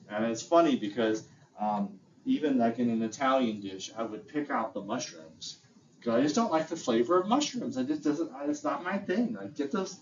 And 0.10 0.26
it's 0.26 0.44
funny 0.44 0.76
because 0.76 1.24
um, 1.60 2.00
even 2.26 2.58
like 2.60 2.78
in 2.80 2.90
an 2.90 3.02
Italian 3.02 3.62
dish, 3.62 3.92
I 3.98 4.04
would 4.04 4.28
pick 4.28 4.52
out 4.52 4.74
the 4.74 4.82
mushrooms. 4.82 5.58
I 6.10 6.22
just 6.22 6.36
don't 6.36 6.52
like 6.52 6.68
the 6.68 6.76
flavor 6.76 7.20
of 7.20 7.28
mushrooms. 7.28 7.78
I 7.78 7.84
just 7.84 8.04
doesn't. 8.04 8.32
It's 8.46 8.64
not 8.64 8.84
my 8.84 8.98
thing. 8.98 9.34
Like 9.34 9.56
get 9.56 9.72
those, 9.72 10.00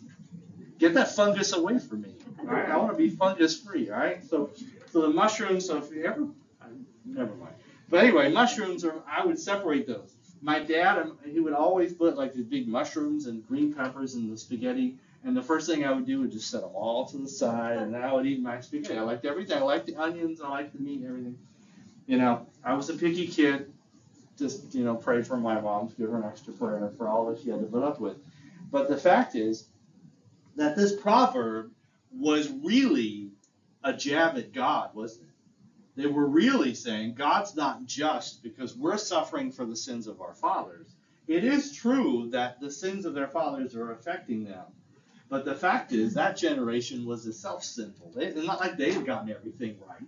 get 0.78 0.94
that 0.96 1.16
fungus 1.16 1.54
away 1.54 1.80
from 1.80 2.02
me. 2.02 2.16
All 2.40 2.46
right, 2.46 2.70
I 2.70 2.78
want 2.78 2.92
to 2.92 2.98
be 2.98 3.10
fungus 3.10 3.60
free. 3.60 3.90
All 3.90 3.98
right, 3.98 4.24
so 4.30 4.52
so 4.92 5.02
the 5.02 5.10
mushrooms. 5.10 5.66
So 5.66 5.78
if 5.78 5.92
you 5.92 6.06
ever, 6.06 6.28
I, 6.62 6.68
never 7.06 7.34
mind. 7.36 7.56
But 7.90 8.04
anyway, 8.04 8.32
mushrooms 8.32 8.84
are. 8.86 8.96
I 9.08 9.26
would 9.26 9.40
separate 9.40 9.88
those. 9.88 10.14
My 10.42 10.60
dad, 10.60 11.00
um, 11.00 11.18
he 11.26 11.40
would 11.40 11.54
always 11.54 11.94
put 11.94 12.18
like 12.18 12.34
these 12.34 12.46
big 12.46 12.68
mushrooms 12.68 13.26
and 13.26 13.48
green 13.48 13.74
peppers 13.74 14.16
in 14.16 14.30
the 14.30 14.38
spaghetti. 14.38 14.98
And 15.24 15.36
the 15.36 15.42
first 15.42 15.68
thing 15.68 15.84
I 15.84 15.92
would 15.92 16.06
do 16.06 16.22
would 16.22 16.32
just 16.32 16.52
set 16.52 16.62
them 16.62 16.70
all 16.76 17.06
to 17.08 17.18
the 17.18 17.28
side, 17.28 17.78
and 17.78 17.96
I 17.96 18.14
would 18.14 18.28
eat 18.28 18.40
my 18.40 18.62
spaghetti. 18.62 18.96
I 18.96 19.02
liked 19.02 19.26
everything. 19.26 19.58
I 19.58 19.62
liked 19.62 19.88
the 19.88 19.96
onions. 19.96 20.40
I 20.40 20.50
liked 20.50 20.74
the 20.74 20.80
meat 20.80 21.02
everything. 21.04 21.40
You 22.06 22.20
know, 22.20 22.46
I 22.64 22.76
was 22.76 22.92
a 22.92 22.94
picky 22.94 23.26
kid. 23.26 23.74
Just 24.38 24.76
you 24.76 24.84
know, 24.84 24.96
pray 24.96 25.22
for 25.22 25.38
my 25.38 25.60
mom 25.60 25.90
to 25.90 25.96
give 25.96 26.10
her 26.10 26.18
an 26.18 26.26
extra 26.26 26.54
prayer 26.54 26.92
for 26.98 27.08
all 27.08 27.32
that 27.32 27.42
she 27.42 27.50
had 27.50 27.60
to 27.60 27.66
put 27.66 27.84
up 27.84 28.00
with. 28.00 28.18
But 28.72 28.90
the 28.90 28.98
fact 28.98 29.36
is 29.36 29.68
that 30.56 30.76
this 30.76 30.96
proverb 30.96 31.72
was 32.12 32.52
really 32.64 33.30
a 33.84 33.94
jab 33.94 34.38
at 34.38 34.54
God, 34.54 34.90
wasn't 34.94 35.28
it? 35.28 36.02
They 36.02 36.08
were 36.08 36.26
really 36.26 36.74
saying 36.74 37.14
God's 37.14 37.56
not 37.56 37.86
just 37.86 38.44
because 38.44 38.76
we're 38.76 38.98
suffering 38.98 39.52
for 39.52 39.66
the 39.66 39.76
sins 39.76 40.08
of 40.08 40.20
our 40.20 40.34
fathers. 40.34 40.88
It 41.28 41.44
is 41.44 41.74
true 41.74 42.30
that 42.32 42.60
the 42.60 42.70
sins 42.70 43.06
of 43.06 43.14
their 43.14 43.28
fathers 43.28 43.76
are 43.76 43.92
affecting 43.92 44.44
them. 44.44 44.66
But 45.30 45.46
the 45.46 45.56
fact 45.56 45.92
is, 45.92 46.14
that 46.14 46.38
generation 46.38 47.06
was 47.06 47.26
itself 47.26 47.64
sinful. 47.64 48.14
It's 48.18 48.46
not 48.46 48.60
like 48.60 48.78
they 48.78 48.92
had 48.92 49.06
gotten 49.06 49.32
everything 49.32 49.78
right. 49.88 50.08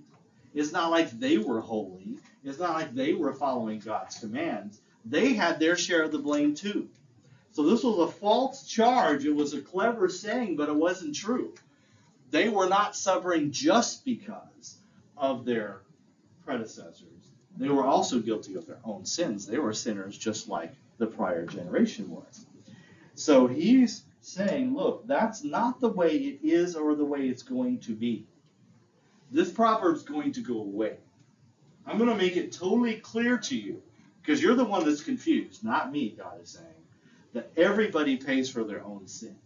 It's 0.54 0.72
not 0.72 0.92
like 0.92 1.10
they 1.12 1.38
were 1.38 1.62
holy. 1.62 2.18
It's 2.44 2.60
not 2.60 2.74
like 2.74 2.94
they 2.94 3.14
were 3.14 3.34
following 3.34 3.80
God's 3.80 4.20
commands. 4.20 4.80
They 5.06 5.34
had 5.34 5.60
their 5.60 5.76
share 5.76 6.04
of 6.04 6.12
the 6.12 6.20
blame 6.20 6.56
too. 6.56 6.90
So 7.52 7.64
this 7.64 7.84
was 7.84 7.98
a 7.98 8.12
false 8.12 8.68
charge. 8.68 9.26
It 9.26 9.36
was 9.36 9.54
a 9.54 9.62
clever 9.62 10.10
saying, 10.10 10.56
but 10.58 10.70
it 10.70 10.76
wasn't 10.76 11.16
true. 11.16 11.54
They 12.30 12.50
were 12.50 12.68
not 12.68 12.96
suffering 12.96 13.52
just 13.52 14.06
because 14.06 14.78
of 15.16 15.46
their 15.46 15.82
predecessors. 16.46 17.32
They 17.58 17.70
were 17.70 17.86
also 17.86 18.20
guilty 18.20 18.56
of 18.56 18.68
their 18.68 18.80
own 18.84 19.06
sins. 19.06 19.48
They 19.48 19.58
were 19.58 19.74
sinners 19.74 20.18
just 20.18 20.48
like 20.48 20.76
the 20.98 21.08
prior 21.08 21.46
generation 21.46 22.10
was. 22.12 22.46
So 23.16 23.48
he's 23.48 24.04
saying, 24.22 24.76
look, 24.76 25.08
that's 25.08 25.44
not 25.44 25.80
the 25.80 25.90
way 25.90 26.16
it 26.16 26.40
is 26.44 26.76
or 26.76 26.96
the 26.96 27.06
way 27.06 27.28
it's 27.28 27.44
going 27.44 27.80
to 27.80 27.96
be. 27.96 28.28
This 29.32 29.52
proverb's 29.52 30.04
going 30.04 30.34
to 30.34 30.42
go 30.42 30.60
away. 30.60 30.98
I'm 31.88 31.98
going 31.98 32.10
to 32.10 32.16
make 32.16 32.36
it 32.36 32.52
totally 32.52 32.96
clear 32.96 33.38
to 33.38 33.56
you 33.56 33.82
because 34.22 34.42
you're 34.42 34.56
the 34.56 34.66
one 34.66 34.86
that's 34.86 35.04
confused, 35.04 35.64
not 35.64 35.92
me, 35.92 36.16
God 36.18 36.42
is 36.44 36.50
saying, 36.50 36.68
that 37.34 37.50
everybody 37.56 38.18
pays 38.18 38.50
for 38.50 38.64
their 38.64 38.84
own 38.84 39.08
sin. 39.08 39.38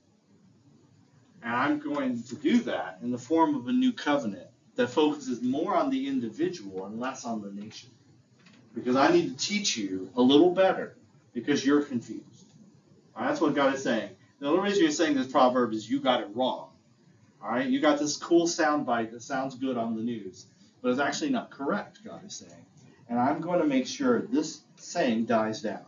And 1.44 1.54
I'm 1.54 1.80
going 1.80 2.22
to 2.24 2.36
do 2.36 2.62
that 2.64 3.00
in 3.02 3.12
the 3.12 3.18
form 3.18 3.56
of 3.56 3.68
a 3.68 3.72
new 3.72 3.94
covenant 3.94 4.48
that 4.76 4.90
focuses 4.90 5.42
more 5.42 5.76
on 5.76 5.90
the 5.90 6.08
individual 6.08 6.86
and 6.86 7.00
less 7.00 7.26
on 7.26 7.42
the 7.42 7.52
nation. 7.52 7.90
Because 8.74 8.96
I 8.96 9.12
need 9.12 9.38
to 9.38 9.46
teach 9.46 9.78
you 9.78 10.10
a 10.16 10.22
little 10.22 10.52
better 10.52 10.96
because 11.34 11.66
you're 11.66 11.84
confused. 11.84 12.26
That's 13.18 13.42
what 13.42 13.54
God 13.54 13.76
is 13.76 13.84
saying. 13.84 14.12
The 14.40 14.48
only 14.48 14.62
reason 14.64 14.84
you're 14.84 14.92
saying 14.92 15.16
this 15.16 15.28
proverb 15.28 15.74
is 15.74 15.90
you 15.90 16.00
got 16.00 16.22
it 16.22 16.30
wrong. 16.34 16.70
All 17.44 17.52
right, 17.52 17.68
you 17.68 17.80
got 17.80 18.00
this 18.00 18.18
cool 18.18 18.48
sound 18.48 18.86
bite 18.86 19.12
that 19.12 19.22
sounds 19.22 19.56
good 19.56 19.78
on 19.78 19.96
the 19.96 20.02
news, 20.02 20.46
but 20.82 20.90
it's 20.90 21.00
actually 21.00 21.30
not 21.30 21.52
correct, 21.52 22.04
God 22.04 22.26
is 22.26 22.36
saying. 22.36 22.66
And 23.10 23.20
I'm 23.20 23.42
going 23.42 23.60
to 23.60 23.68
make 23.68 23.88
sure 23.88 24.22
this 24.22 24.62
saying 24.78 25.26
dies 25.26 25.62
down. 25.62 25.86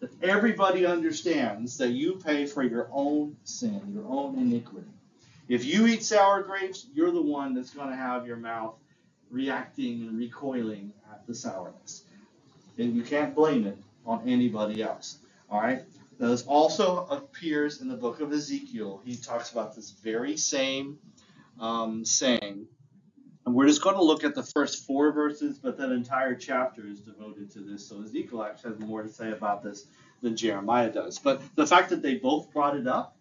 That 0.00 0.10
everybody 0.22 0.84
understands 0.84 1.78
that 1.78 1.90
you 1.90 2.20
pay 2.22 2.46
for 2.46 2.62
your 2.62 2.88
own 2.92 3.36
sin, 3.44 3.80
your 3.94 4.06
own 4.06 4.38
iniquity. 4.38 4.90
If 5.48 5.64
you 5.64 5.86
eat 5.86 6.02
sour 6.02 6.42
grapes, 6.42 6.86
you're 6.92 7.12
the 7.12 7.22
one 7.22 7.54
that's 7.54 7.70
going 7.70 7.88
to 7.88 7.96
have 7.96 8.26
your 8.26 8.36
mouth 8.36 8.74
reacting 9.30 10.02
and 10.02 10.18
recoiling 10.18 10.92
at 11.10 11.26
the 11.26 11.34
sourness. 11.34 12.04
And 12.78 12.94
you 12.94 13.02
can't 13.02 13.34
blame 13.34 13.66
it 13.66 13.78
on 14.04 14.28
anybody 14.28 14.82
else. 14.82 15.18
All 15.50 15.60
right? 15.60 15.82
Now, 16.18 16.28
this 16.28 16.46
also 16.46 17.06
appears 17.06 17.80
in 17.80 17.88
the 17.88 17.96
book 17.96 18.20
of 18.20 18.32
Ezekiel. 18.32 19.00
He 19.04 19.16
talks 19.16 19.52
about 19.52 19.74
this 19.74 19.90
very 19.90 20.36
same 20.36 20.98
um, 21.60 22.04
saying. 22.04 22.66
And 23.46 23.54
we're 23.54 23.68
just 23.68 23.80
going 23.80 23.94
to 23.94 24.02
look 24.02 24.24
at 24.24 24.34
the 24.34 24.42
first 24.42 24.84
four 24.86 25.12
verses, 25.12 25.56
but 25.56 25.78
that 25.78 25.92
entire 25.92 26.34
chapter 26.34 26.86
is 26.86 26.98
devoted 26.98 27.48
to 27.52 27.60
this. 27.60 27.86
So 27.86 28.02
Ezekiel 28.02 28.42
actually 28.42 28.74
has 28.74 28.80
more 28.80 29.04
to 29.04 29.08
say 29.08 29.30
about 29.30 29.62
this 29.62 29.86
than 30.20 30.36
Jeremiah 30.36 30.90
does. 30.90 31.20
But 31.20 31.40
the 31.54 31.66
fact 31.66 31.90
that 31.90 32.02
they 32.02 32.16
both 32.16 32.52
brought 32.52 32.76
it 32.76 32.88
up 32.88 33.16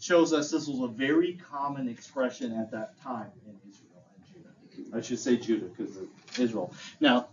shows 0.00 0.32
us 0.32 0.52
this 0.52 0.68
was 0.68 0.80
a 0.80 0.92
very 0.92 1.34
common 1.50 1.88
expression 1.88 2.52
at 2.52 2.70
that 2.70 3.00
time 3.02 3.32
in 3.44 3.58
Israel 3.68 4.04
and 4.14 4.44
Judah. 4.76 4.96
I 4.96 5.00
should 5.00 5.18
say 5.18 5.36
Judah 5.36 5.66
because 5.66 5.96
of 5.96 6.06
Israel. 6.38 6.72
Now, 7.00 7.28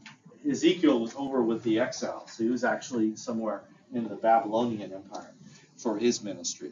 Ezekiel 0.50 1.00
was 1.00 1.14
over 1.16 1.44
with 1.44 1.62
the 1.62 1.80
exiles, 1.80 2.32
so 2.32 2.44
he 2.44 2.50
was 2.50 2.64
actually 2.64 3.16
somewhere 3.16 3.64
in 3.94 4.08
the 4.08 4.16
Babylonian 4.16 4.92
Empire 4.92 5.34
for 5.78 6.00
his 6.00 6.24
ministry. 6.24 6.72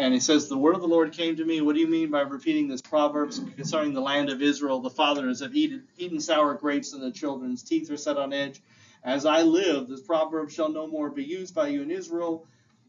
And 0.00 0.14
he 0.14 0.20
says, 0.20 0.48
The 0.48 0.56
word 0.56 0.76
of 0.76 0.80
the 0.80 0.88
Lord 0.88 1.12
came 1.12 1.36
to 1.36 1.44
me. 1.44 1.60
What 1.60 1.74
do 1.74 1.80
you 1.82 1.86
mean 1.86 2.10
by 2.10 2.22
repeating 2.22 2.68
this 2.68 2.80
proverb 2.80 3.32
concerning 3.54 3.92
the 3.92 4.00
land 4.00 4.30
of 4.30 4.40
Israel? 4.40 4.80
The 4.80 4.88
fathers 4.88 5.40
have 5.40 5.54
eaten, 5.54 5.84
eaten 5.98 6.20
sour 6.20 6.54
grapes, 6.54 6.94
and 6.94 7.02
the 7.02 7.10
children's 7.10 7.62
teeth 7.62 7.90
are 7.90 7.98
set 7.98 8.16
on 8.16 8.32
edge. 8.32 8.62
As 9.04 9.26
I 9.26 9.42
live, 9.42 9.88
this 9.88 10.00
proverb 10.00 10.50
shall 10.50 10.70
no 10.70 10.86
more 10.86 11.10
be 11.10 11.22
used 11.22 11.54
by 11.54 11.68
you 11.68 11.82
in 11.82 11.90
Israel. 11.90 12.46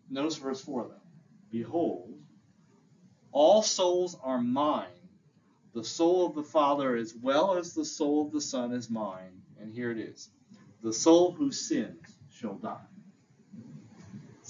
Notice 0.09 0.37
verse 0.37 0.61
4 0.61 0.85
though. 0.87 1.01
Behold, 1.51 2.17
all 3.33 3.61
souls 3.61 4.17
are 4.23 4.41
mine. 4.41 4.87
The 5.73 5.83
soul 5.83 6.25
of 6.27 6.33
the 6.33 6.43
Father 6.43 6.95
as 6.95 7.13
well 7.13 7.57
as 7.57 7.73
the 7.73 7.83
soul 7.83 8.25
of 8.25 8.31
the 8.31 8.39
Son 8.39 8.71
is 8.71 8.89
mine. 8.89 9.41
And 9.59 9.73
here 9.73 9.91
it 9.91 9.97
is. 9.97 10.29
The 10.81 10.93
soul 10.93 11.33
who 11.33 11.51
sins 11.51 12.07
shall 12.29 12.55
die. 12.55 12.90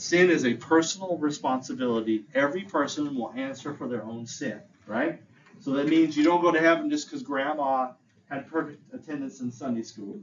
Sin 0.01 0.31
is 0.31 0.45
a 0.45 0.55
personal 0.55 1.15
responsibility. 1.19 2.25
Every 2.33 2.63
person 2.63 3.15
will 3.15 3.31
answer 3.35 3.75
for 3.75 3.87
their 3.87 4.03
own 4.03 4.25
sin, 4.25 4.59
right? 4.87 5.21
So 5.59 5.73
that 5.73 5.87
means 5.89 6.17
you 6.17 6.23
don't 6.23 6.41
go 6.41 6.51
to 6.51 6.59
heaven 6.59 6.89
just 6.89 7.07
because 7.07 7.21
grandma 7.21 7.91
had 8.27 8.49
perfect 8.49 8.81
attendance 8.95 9.41
in 9.41 9.51
Sunday 9.51 9.83
school. 9.83 10.19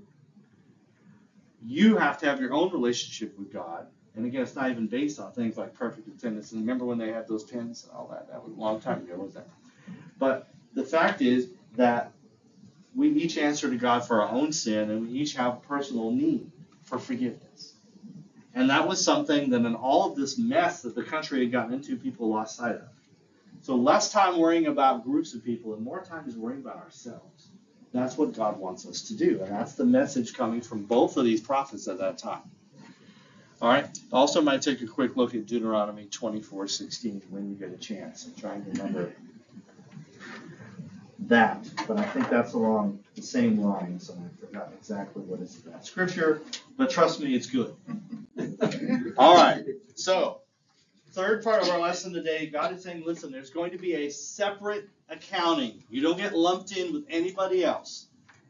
You 1.65 1.97
have 1.97 2.19
to 2.19 2.27
have 2.27 2.41
your 2.41 2.53
own 2.55 2.73
relationship 2.73 3.39
with 3.39 3.53
God. 3.53 3.87
And 4.17 4.27
again, 4.27 4.43
it's 4.43 4.57
not 4.57 4.69
even 4.69 4.89
based 4.89 5.21
on 5.21 5.31
things 5.31 5.57
like 5.57 5.75
perfect 5.75 6.09
attendance. 6.09 6.51
And 6.51 6.61
remember 6.63 6.85
when 6.85 6.99
they 6.99 7.13
had 7.13 7.29
those 7.29 7.45
pins 7.45 7.85
and 7.85 7.93
all 7.93 8.09
that? 8.11 8.29
That 8.33 8.43
was 8.43 8.53
a 8.57 8.61
long 8.61 8.81
time 8.81 9.03
ago, 9.03 9.15
wasn't 9.15 9.45
it? 9.47 9.93
But 10.19 10.49
the 10.75 10.83
fact 10.83 11.23
is 11.23 11.51
that 11.77 12.11
we 12.97 13.11
each 13.11 13.39
answer 13.39 13.71
to 13.71 13.77
God 13.77 14.05
for 14.05 14.23
our 14.23 14.29
own 14.29 14.51
sin, 14.53 14.91
and 14.91 15.03
we 15.03 15.21
each 15.21 15.37
have 15.37 15.53
a 15.53 15.61
personal 15.61 16.11
need 16.11 16.51
for 16.83 16.99
forgiveness. 16.99 17.48
And 18.59 18.71
that 18.71 18.89
was 18.89 19.03
something 19.03 19.51
that 19.51 19.65
in 19.65 19.77
all 19.77 20.11
of 20.11 20.17
this 20.17 20.37
mess 20.37 20.83
that 20.83 20.97
the 20.97 21.05
country 21.05 21.41
had 21.41 21.53
gotten 21.53 21.75
into, 21.75 21.97
people 21.97 22.29
lost 22.29 22.57
sight 22.57 22.75
of. 22.75 22.89
So 23.63 23.77
less 23.77 24.11
time 24.11 24.37
worrying 24.37 24.67
about 24.67 25.05
groups 25.05 25.33
of 25.33 25.45
people 25.45 25.75
and 25.75 25.83
more 25.85 26.03
time 26.03 26.25
just 26.25 26.37
worrying 26.37 26.63
about 26.63 26.77
ourselves. 26.77 27.51
That's 27.93 28.19
what 28.19 28.35
God 28.35 28.59
wants 28.59 28.85
us 28.85 29.03
to 29.03 29.17
do. 29.17 29.41
And 29.43 29.53
that's 29.53 29.75
the 29.75 29.85
message 29.85 30.35
coming 30.35 30.61
from 30.61 30.83
both 30.83 31.17
of 31.17 31.25
these 31.25 31.41
prophets 31.41 31.87
at 31.87 31.99
that 31.99 32.19
time. 32.19 32.43
All 33.63 33.69
right. 33.69 33.87
Also, 34.13 34.43
might 34.43 34.63
take 34.63 34.83
a 34.83 34.87
quick 34.89 35.17
look 35.17 35.37
at 35.37 35.47
Deuteronomy 35.47 36.07
24:16 36.07 37.23
when 37.31 37.49
you 37.49 37.55
get 37.55 37.71
a 37.71 37.77
chance. 37.77 38.27
I'm 38.27 38.35
trying 38.35 38.65
to 38.65 38.71
remember 38.71 39.13
that, 41.29 41.69
but 41.87 41.99
I 41.99 42.05
think 42.05 42.29
that's 42.31 42.55
along 42.55 43.01
the 43.15 43.23
same 43.23 43.63
lines, 43.63 44.09
and 44.09 44.25
I 44.25 44.47
forgot 44.47 44.73
exactly 44.77 45.23
what 45.23 45.41
it's 45.41 45.59
about 45.59 45.85
scripture. 45.85 46.43
But 46.77 46.91
trust 46.91 47.21
me, 47.21 47.35
it's 47.35 47.47
good. 47.47 47.75
All 49.19 49.37
right. 49.37 49.65
So, 49.95 50.41
third 51.13 51.45
part 51.45 51.63
of 51.63 51.69
our 51.69 51.81
lesson 51.81 52.13
today, 52.13 52.47
God 52.47 52.73
is 52.73 52.83
saying, 52.83 53.05
listen, 53.05 53.31
there's 53.31 53.51
going 53.51 53.73
to 53.73 53.79
be 53.79 53.95
a 53.95 54.11
separate 54.11 54.89
accounting. 55.09 55.83
You 55.91 56.03
don't 56.03 56.19
get 56.19 56.35
lumped 56.35 56.77
in 56.77 56.93
with 56.93 57.05
anybody 57.11 57.65
else. 57.65 58.07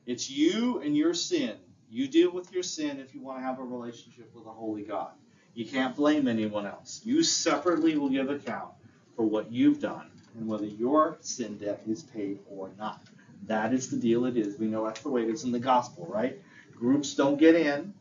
It's 0.07 0.31
you 0.31 0.81
and 0.81 0.97
your 0.97 1.14
sin. 1.14 1.57
You 1.91 2.07
deal 2.07 2.31
with 2.31 2.53
your 2.53 2.62
sin 2.62 3.01
if 3.01 3.14
you 3.14 3.22
want 3.22 3.39
to 3.39 3.43
have 3.43 3.59
a 3.59 3.64
relationship 3.64 4.31
with 4.35 4.47
a 4.47 4.51
holy 4.51 4.83
God. 4.83 5.11
You 5.55 5.66
can't 5.66 5.97
blame 5.97 6.29
anyone 6.29 6.66
else. 6.66 7.01
You 7.05 7.22
separately 7.22 7.97
will 7.97 8.11
give 8.11 8.31
account 8.31 8.70
for 9.16 9.24
what 9.24 9.51
you've 9.51 9.81
done 9.81 10.11
and 10.39 10.49
whether 10.49 10.66
your 10.66 11.18
sin 11.20 11.59
debt 11.59 11.82
is 11.89 12.03
paid 12.03 12.39
or 12.51 12.70
not. 12.78 13.03
That 13.47 13.72
is 13.72 13.91
the 13.91 13.97
deal 13.97 14.24
it 14.24 14.36
is. 14.36 14.59
We 14.59 14.66
know 14.66 14.84
that's 14.84 15.01
the 15.01 15.11
way 15.11 15.22
it 15.22 15.28
is 15.28 15.45
in 15.45 15.53
the 15.53 15.59
gospel, 15.59 16.07
right? 16.07 16.39
Groups 16.74 17.14
don't 17.14 17.39
get 17.39 17.55
in. 17.55 17.95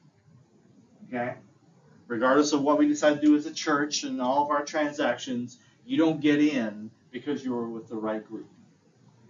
Okay? 1.08 1.36
Regardless 2.08 2.54
of 2.54 2.62
what 2.62 2.78
we 2.78 2.88
decide 2.88 3.16
to 3.16 3.22
do 3.22 3.36
as 3.36 3.46
a 3.46 3.54
church 3.54 4.04
and 4.04 4.22
all 4.22 4.44
of 4.44 4.50
our 4.50 4.64
transactions, 4.64 5.58
you 5.86 5.98
don't 5.98 6.22
get 6.22 6.40
in 6.40 6.90
because 7.12 7.44
you're 7.44 7.68
with 7.68 7.88
the 7.90 7.96
right 7.96 8.26
group. 8.28 8.48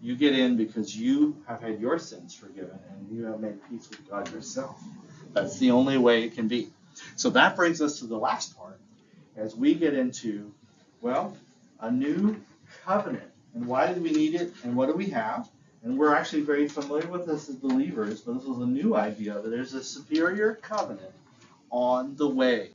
You 0.02 0.16
get 0.16 0.38
in 0.38 0.58
because 0.58 0.96
you 0.96 1.42
have 1.48 1.62
had 1.62 1.80
your 1.80 1.98
sins 1.98 2.36
forgiven 2.36 2.78
and 2.90 3.10
you 3.12 3.26
have 3.26 3.40
made 3.40 3.58
peace 3.70 3.90
with 3.90 4.08
God 4.10 4.32
yourself. 4.32 4.82
That's 5.34 5.58
the 5.58 5.72
only 5.72 5.98
way 5.98 6.24
it 6.24 6.36
can 6.36 6.48
be. 6.48 6.70
So 7.16 7.30
that 7.32 7.56
brings 7.56 7.82
us 7.82 8.00
to 8.00 8.06
the 8.06 8.18
last 8.18 8.58
part 8.58 8.80
as 9.36 9.56
we 9.56 9.74
get 9.76 9.94
into, 9.94 10.52
well, 11.02 11.36
a 11.80 11.92
new 11.92 12.40
covenant. 12.88 13.30
And 13.54 13.68
why 13.68 13.92
do 13.94 14.02
we 14.02 14.12
need 14.12 14.36
it 14.36 14.54
and 14.64 14.76
what 14.76 14.88
do 14.88 14.94
we 14.94 15.08
have? 15.08 15.50
And 15.84 15.98
we're 15.98 16.16
actually 16.16 16.42
very 16.42 16.68
familiar 16.68 17.08
with 17.08 17.26
this 17.26 17.50
as 17.50 17.56
believers, 17.56 18.22
but 18.22 18.36
this 18.36 18.44
is 18.44 18.58
a 18.58 18.66
new 18.66 18.96
idea 18.96 19.34
that 19.34 19.50
there's 19.50 19.74
a 19.74 19.84
superior 19.84 20.56
covenant 20.62 21.12
on 21.70 22.16
the 22.16 22.28
way. 22.28 22.72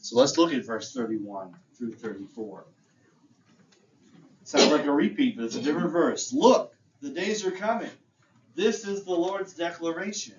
So 0.00 0.16
let's 0.16 0.38
look 0.38 0.52
at 0.52 0.64
verse 0.64 0.92
31 0.92 1.54
through 1.76 1.92
34. 1.92 2.64
Sounds 4.44 4.72
like 4.72 4.86
a 4.86 4.92
repeat, 4.92 5.36
but 5.36 5.44
it's 5.44 5.56
a 5.56 5.62
different 5.62 5.92
verse. 5.92 6.32
Look, 6.32 6.74
the 7.00 7.10
days 7.10 7.44
are 7.44 7.52
coming. 7.52 7.90
This 8.54 8.86
is 8.86 9.04
the 9.04 9.12
Lord's 9.12 9.54
declaration. 9.54 10.36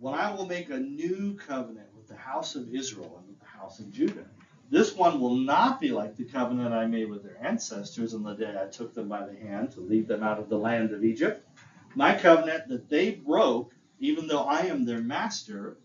When 0.00 0.14
I 0.14 0.34
will 0.34 0.46
make 0.46 0.70
a 0.70 0.78
new 0.78 1.34
covenant 1.34 1.88
with 1.94 2.08
the 2.08 2.16
house 2.16 2.56
of 2.56 2.74
Israel 2.74 3.16
and 3.18 3.28
with 3.28 3.40
the 3.40 3.46
house 3.46 3.78
of 3.78 3.92
Judah. 3.92 4.26
This 4.70 4.94
one 4.94 5.20
will 5.20 5.36
not 5.36 5.80
be 5.80 5.90
like 5.90 6.16
the 6.16 6.24
covenant 6.24 6.74
I 6.74 6.86
made 6.86 7.08
with 7.08 7.22
their 7.22 7.42
ancestors 7.42 8.12
on 8.12 8.22
the 8.22 8.34
day 8.34 8.54
I 8.60 8.66
took 8.66 8.94
them 8.94 9.08
by 9.08 9.26
the 9.26 9.34
hand 9.34 9.72
to 9.72 9.80
lead 9.80 10.06
them 10.06 10.22
out 10.22 10.38
of 10.38 10.50
the 10.50 10.58
land 10.58 10.92
of 10.92 11.04
Egypt. 11.04 11.46
My 11.94 12.14
covenant 12.14 12.68
that 12.68 12.88
they 12.88 13.12
broke, 13.12 13.72
even 13.98 14.26
though 14.26 14.42
I 14.42 14.62
am 14.62 14.84
their 14.84 15.00
master, 15.00 15.78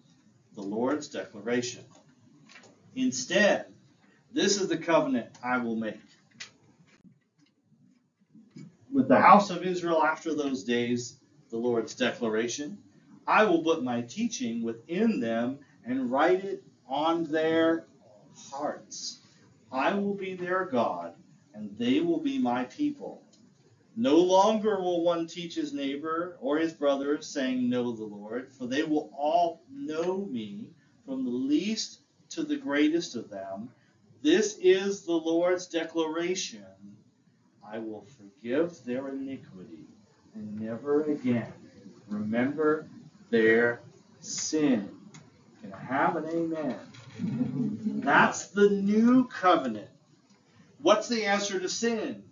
the 0.53 0.61
Lord's 0.61 1.07
declaration. 1.07 1.85
Instead, 2.95 3.67
this 4.33 4.59
is 4.59 4.67
the 4.67 4.77
covenant 4.77 5.29
I 5.41 5.59
will 5.59 5.75
make 5.77 5.99
with 8.91 9.07
the 9.07 9.19
house 9.19 9.49
of 9.49 9.63
Israel 9.63 10.03
after 10.03 10.35
those 10.35 10.63
days, 10.63 11.17
the 11.49 11.57
Lord's 11.57 11.95
declaration. 11.95 12.77
I 13.25 13.45
will 13.45 13.63
put 13.63 13.83
my 13.83 14.01
teaching 14.01 14.61
within 14.61 15.19
them 15.19 15.59
and 15.85 16.11
write 16.11 16.43
it 16.43 16.63
on 16.87 17.23
their 17.23 17.85
hearts. 18.51 19.19
I 19.71 19.93
will 19.93 20.13
be 20.13 20.35
their 20.35 20.65
God, 20.65 21.13
and 21.53 21.75
they 21.77 21.99
will 21.99 22.19
be 22.19 22.37
my 22.37 22.65
people. 22.65 23.21
No 23.95 24.17
longer 24.17 24.79
will 24.79 25.03
one 25.03 25.27
teach 25.27 25.55
his 25.55 25.73
neighbor 25.73 26.37
or 26.41 26.57
his 26.57 26.73
brother, 26.73 27.21
saying, 27.21 27.69
Know 27.69 27.91
the 27.91 28.03
Lord, 28.03 28.51
for 28.51 28.65
they 28.65 28.83
will 28.83 29.11
all 29.17 29.61
know 29.71 30.25
me, 30.29 30.69
from 31.05 31.25
the 31.25 31.31
least 31.31 31.99
to 32.29 32.43
the 32.43 32.57
greatest 32.57 33.15
of 33.15 33.29
them. 33.29 33.69
This 34.21 34.57
is 34.61 35.03
the 35.03 35.13
Lord's 35.13 35.67
declaration. 35.67 36.65
I 37.67 37.77
will 37.79 38.05
forgive 38.17 38.83
their 38.85 39.09
iniquity 39.09 39.85
and 40.33 40.59
never 40.59 41.03
again 41.03 41.51
remember 42.07 42.87
their 43.29 43.81
sin. 44.19 44.89
Can 45.61 45.73
I 45.73 45.79
have 45.79 46.15
an 46.15 46.25
amen? 46.25 46.75
That's 47.19 48.47
the 48.47 48.69
new 48.69 49.27
covenant. 49.27 49.89
What's 50.81 51.07
the 51.07 51.25
answer 51.25 51.59
to 51.59 51.69
sin? 51.69 52.23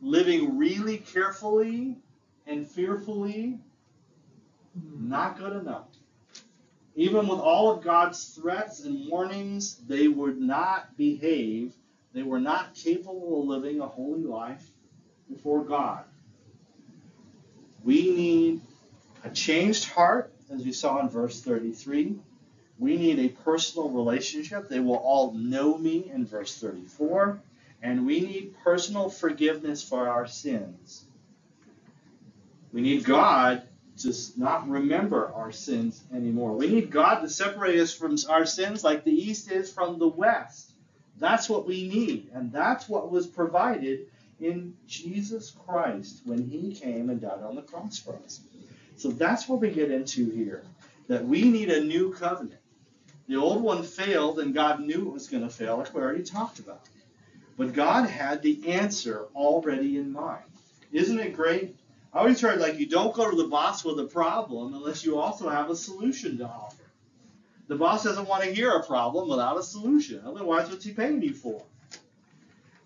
Living 0.00 0.58
really 0.58 0.98
carefully 0.98 1.98
and 2.46 2.68
fearfully? 2.68 3.58
Not 4.74 5.38
good 5.38 5.56
enough. 5.56 5.86
Even 6.94 7.28
with 7.28 7.38
all 7.38 7.70
of 7.70 7.84
God's 7.84 8.24
threats 8.34 8.80
and 8.80 9.08
warnings, 9.08 9.76
they 9.86 10.08
would 10.08 10.38
not 10.40 10.96
behave. 10.96 11.74
They 12.12 12.22
were 12.22 12.40
not 12.40 12.74
capable 12.74 13.40
of 13.40 13.46
living 13.46 13.80
a 13.80 13.86
holy 13.86 14.24
life 14.24 14.68
before 15.30 15.64
God. 15.64 16.04
We 17.84 18.14
need 18.14 18.60
a 19.24 19.30
changed 19.30 19.88
heart, 19.88 20.34
as 20.50 20.64
we 20.64 20.72
saw 20.72 20.98
in 21.00 21.08
verse 21.08 21.40
33. 21.40 22.18
We 22.78 22.96
need 22.96 23.18
a 23.18 23.28
personal 23.30 23.90
relationship. 23.90 24.68
They 24.68 24.80
will 24.80 24.96
all 24.96 25.32
know 25.32 25.76
me 25.78 26.10
in 26.12 26.26
verse 26.26 26.56
34. 26.58 27.40
And 27.82 28.06
we 28.06 28.20
need 28.20 28.54
personal 28.64 29.10
forgiveness 29.10 29.82
for 29.82 30.08
our 30.08 30.26
sins. 30.26 31.04
We 32.72 32.82
need 32.82 33.04
God 33.04 33.62
to 33.98 34.14
not 34.36 34.68
remember 34.68 35.32
our 35.34 35.52
sins 35.52 36.02
anymore. 36.14 36.54
We 36.54 36.68
need 36.68 36.90
God 36.90 37.20
to 37.20 37.28
separate 37.28 37.80
us 37.80 37.92
from 37.92 38.16
our 38.28 38.46
sins 38.46 38.84
like 38.84 39.04
the 39.04 39.12
east 39.12 39.50
is 39.50 39.72
from 39.72 39.98
the 39.98 40.08
west. 40.08 40.72
That's 41.18 41.48
what 41.48 41.66
we 41.66 41.88
need. 41.88 42.30
And 42.34 42.52
that's 42.52 42.88
what 42.88 43.10
was 43.10 43.26
provided 43.26 44.06
in 44.40 44.74
Jesus 44.86 45.50
Christ 45.66 46.22
when 46.24 46.48
he 46.48 46.74
came 46.74 47.10
and 47.10 47.20
died 47.20 47.42
on 47.42 47.56
the 47.56 47.62
cross 47.62 47.98
for 47.98 48.16
us. 48.24 48.40
So 48.96 49.10
that's 49.10 49.48
what 49.48 49.60
we 49.60 49.70
get 49.70 49.90
into 49.90 50.30
here. 50.30 50.62
That 51.08 51.24
we 51.24 51.44
need 51.44 51.70
a 51.70 51.82
new 51.82 52.12
covenant. 52.12 52.60
The 53.28 53.36
old 53.36 53.62
one 53.62 53.82
failed, 53.82 54.40
and 54.40 54.54
God 54.54 54.80
knew 54.80 55.08
it 55.08 55.12
was 55.12 55.28
going 55.28 55.42
to 55.42 55.50
fail, 55.50 55.76
like 55.76 55.94
we 55.94 56.00
already 56.00 56.24
talked 56.24 56.58
about. 56.58 56.88
But 57.58 57.74
God 57.74 58.08
had 58.08 58.40
the 58.40 58.72
answer 58.72 59.26
already 59.34 59.98
in 59.98 60.12
mind. 60.12 60.44
Isn't 60.92 61.18
it 61.18 61.34
great? 61.34 61.76
I 62.14 62.20
always 62.20 62.40
heard 62.40 62.58
like 62.58 62.78
you 62.78 62.86
don't 62.86 63.14
go 63.14 63.30
to 63.30 63.36
the 63.36 63.48
boss 63.48 63.84
with 63.84 64.00
a 64.00 64.04
problem 64.04 64.72
unless 64.72 65.04
you 65.04 65.18
also 65.18 65.50
have 65.50 65.68
a 65.68 65.76
solution 65.76 66.38
to 66.38 66.46
offer. 66.46 66.84
The 67.66 67.76
boss 67.76 68.04
doesn't 68.04 68.28
want 68.28 68.44
to 68.44 68.54
hear 68.54 68.70
a 68.70 68.86
problem 68.86 69.28
without 69.28 69.58
a 69.58 69.62
solution. 69.62 70.22
Otherwise, 70.24 70.70
what's 70.70 70.86
he 70.86 70.92
paying 70.92 71.20
you 71.20 71.34
for? 71.34 71.62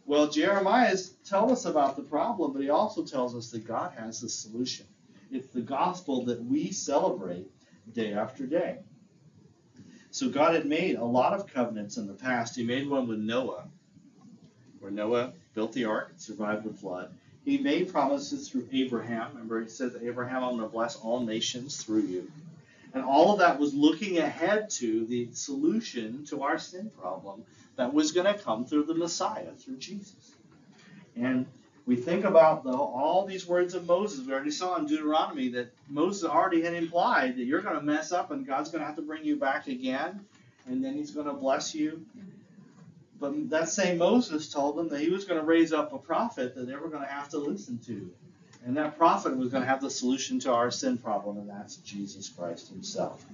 Well, 0.06 0.28
Jeremiah 0.28 0.96
tells 1.24 1.52
us 1.52 1.64
about 1.66 1.94
the 1.94 2.02
problem, 2.02 2.52
but 2.52 2.62
he 2.62 2.70
also 2.70 3.04
tells 3.04 3.36
us 3.36 3.50
that 3.52 3.64
God 3.64 3.92
has 3.96 4.20
the 4.20 4.28
solution. 4.28 4.86
It's 5.30 5.46
the 5.48 5.60
gospel 5.60 6.24
that 6.24 6.44
we 6.44 6.72
celebrate 6.72 7.48
day 7.92 8.12
after 8.12 8.44
day. 8.44 8.78
So 10.12 10.28
God 10.28 10.54
had 10.54 10.66
made 10.66 10.96
a 10.96 11.04
lot 11.04 11.32
of 11.32 11.46
covenants 11.46 11.96
in 11.96 12.06
the 12.06 12.12
past. 12.12 12.54
He 12.54 12.62
made 12.62 12.86
one 12.86 13.08
with 13.08 13.18
Noah, 13.18 13.64
where 14.78 14.90
Noah 14.90 15.32
built 15.54 15.72
the 15.72 15.86
ark 15.86 16.08
and 16.10 16.20
survived 16.20 16.64
the 16.64 16.74
flood. 16.74 17.14
He 17.46 17.56
made 17.56 17.90
promises 17.90 18.50
through 18.50 18.68
Abraham. 18.74 19.30
Remember, 19.32 19.62
he 19.62 19.70
said 19.70 19.92
Abraham, 20.02 20.44
I'm 20.44 20.50
going 20.50 20.62
to 20.62 20.68
bless 20.68 20.96
all 20.96 21.20
nations 21.20 21.82
through 21.82 22.02
you. 22.02 22.30
And 22.92 23.02
all 23.02 23.32
of 23.32 23.38
that 23.38 23.58
was 23.58 23.72
looking 23.72 24.18
ahead 24.18 24.68
to 24.72 25.06
the 25.06 25.28
solution 25.32 26.26
to 26.26 26.42
our 26.42 26.58
sin 26.58 26.90
problem 27.00 27.44
that 27.76 27.94
was 27.94 28.12
going 28.12 28.26
to 28.26 28.38
come 28.38 28.66
through 28.66 28.84
the 28.84 28.94
Messiah, 28.94 29.52
through 29.58 29.78
Jesus. 29.78 30.34
And 31.16 31.46
we 31.86 31.96
think 31.96 32.26
about 32.26 32.64
the, 32.64 32.72
all 32.72 33.24
these 33.24 33.46
words 33.46 33.72
of 33.72 33.86
Moses. 33.86 34.26
We 34.26 34.34
already 34.34 34.50
saw 34.50 34.76
in 34.76 34.84
Deuteronomy 34.84 35.48
that 35.50 35.72
Moses 35.92 36.24
already 36.24 36.62
had 36.62 36.74
implied 36.74 37.36
that 37.36 37.44
you're 37.44 37.60
going 37.60 37.76
to 37.76 37.82
mess 37.82 38.12
up 38.12 38.30
and 38.30 38.46
God's 38.46 38.70
going 38.70 38.80
to 38.80 38.86
have 38.86 38.96
to 38.96 39.02
bring 39.02 39.24
you 39.24 39.36
back 39.36 39.68
again, 39.68 40.24
and 40.66 40.82
then 40.82 40.94
He's 40.94 41.10
going 41.10 41.26
to 41.26 41.34
bless 41.34 41.74
you. 41.74 42.06
But 43.20 43.50
that 43.50 43.68
same 43.68 43.98
Moses 43.98 44.48
told 44.48 44.76
them 44.76 44.88
that 44.88 45.00
he 45.00 45.08
was 45.08 45.24
going 45.24 45.38
to 45.38 45.46
raise 45.46 45.72
up 45.72 45.92
a 45.92 45.98
prophet 45.98 46.56
that 46.56 46.66
they 46.66 46.74
were 46.74 46.88
going 46.88 47.04
to 47.04 47.08
have 47.08 47.28
to 47.28 47.38
listen 47.38 47.78
to. 47.86 48.10
And 48.64 48.76
that 48.76 48.98
prophet 48.98 49.36
was 49.36 49.48
going 49.48 49.62
to 49.62 49.68
have 49.68 49.80
the 49.80 49.90
solution 49.90 50.40
to 50.40 50.52
our 50.52 50.72
sin 50.72 50.98
problem, 50.98 51.38
and 51.38 51.48
that's 51.48 51.76
Jesus 51.76 52.28
Christ 52.28 52.68
Himself. 52.68 53.24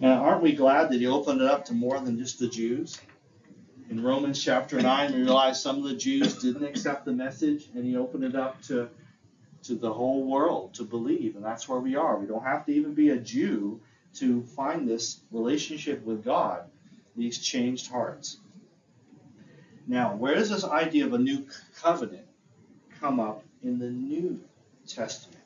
And 0.00 0.10
aren't 0.10 0.42
we 0.42 0.52
glad 0.54 0.90
that 0.90 1.00
he 1.00 1.06
opened 1.06 1.40
it 1.40 1.46
up 1.46 1.64
to 1.66 1.72
more 1.72 1.98
than 2.00 2.18
just 2.18 2.38
the 2.38 2.48
Jews? 2.48 2.98
In 3.88 4.02
Romans 4.02 4.42
chapter 4.42 4.80
9, 4.80 5.12
we 5.12 5.20
realize 5.20 5.62
some 5.62 5.78
of 5.78 5.84
the 5.84 5.94
Jews 5.94 6.42
didn't 6.42 6.64
accept 6.64 7.04
the 7.04 7.12
message, 7.12 7.68
and 7.74 7.84
he 7.84 7.96
opened 7.96 8.24
it 8.24 8.34
up 8.34 8.60
to, 8.62 8.88
to 9.66 9.74
the 9.74 9.92
whole 9.92 10.24
world 10.24 10.74
to 10.74 10.84
believe. 10.84 11.36
And 11.36 11.44
that's 11.44 11.68
where 11.68 11.80
we 11.80 11.96
are. 11.96 12.18
We 12.18 12.26
don't 12.26 12.44
have 12.44 12.66
to 12.66 12.72
even 12.72 12.94
be 12.94 13.10
a 13.10 13.16
Jew 13.16 13.80
to 14.14 14.42
find 14.42 14.88
this 14.88 15.20
relationship 15.30 16.04
with 16.04 16.24
God, 16.24 16.64
these 17.16 17.38
changed 17.38 17.90
hearts. 17.90 18.38
Now, 19.86 20.16
where 20.16 20.34
does 20.34 20.50
this 20.50 20.64
idea 20.64 21.06
of 21.06 21.12
a 21.12 21.18
new 21.18 21.46
covenant 21.80 22.26
come 23.00 23.20
up 23.20 23.44
in 23.62 23.78
the 23.78 23.90
New 23.90 24.40
Testament? 24.86 25.42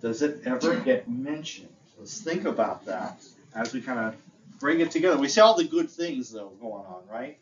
Does 0.00 0.22
it 0.22 0.42
ever 0.44 0.76
get 0.80 1.08
mentioned? 1.08 1.68
Let's 1.98 2.20
think 2.20 2.44
about 2.44 2.84
that 2.86 3.22
as 3.54 3.72
we 3.72 3.80
kind 3.80 3.98
of 3.98 4.16
bring 4.58 4.80
it 4.80 4.90
together. 4.90 5.18
We 5.18 5.28
see 5.28 5.40
all 5.40 5.56
the 5.56 5.64
good 5.64 5.90
things 5.90 6.30
though 6.30 6.52
going 6.60 6.84
on, 6.86 7.02
right? 7.10 7.38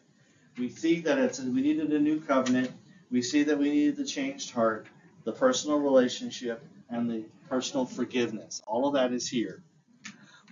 We 0.58 0.68
see 0.68 1.00
that 1.00 1.18
it's 1.18 1.40
we 1.40 1.62
needed 1.62 1.92
a 1.92 1.98
new 1.98 2.20
covenant. 2.20 2.70
We 3.10 3.22
see 3.22 3.42
that 3.44 3.58
we 3.58 3.70
needed 3.70 3.96
the 3.96 4.04
changed 4.04 4.52
heart, 4.52 4.86
the 5.24 5.32
personal 5.32 5.78
relationship, 5.78 6.64
and 6.90 7.10
the 7.10 7.24
personal 7.48 7.86
forgiveness. 7.86 8.62
All 8.66 8.86
of 8.86 8.94
that 8.94 9.12
is 9.12 9.28
here. 9.28 9.62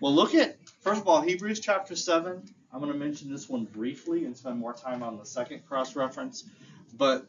Well, 0.01 0.15
look 0.15 0.35
at 0.35 0.57
first 0.81 1.03
of 1.03 1.09
all 1.09 1.21
Hebrews 1.21 1.61
chapter 1.61 1.95
seven. 1.95 2.43
I'm 2.73 2.81
going 2.81 2.93
to 2.93 2.99
mention 2.99 3.31
this 3.31 3.49
one 3.49 3.65
briefly 3.65 4.25
and 4.25 4.37
spend 4.37 4.59
more 4.59 4.73
time 4.73 5.03
on 5.03 5.19
the 5.19 5.27
second 5.27 5.67
cross 5.67 5.95
reference. 5.95 6.45
But 6.97 7.27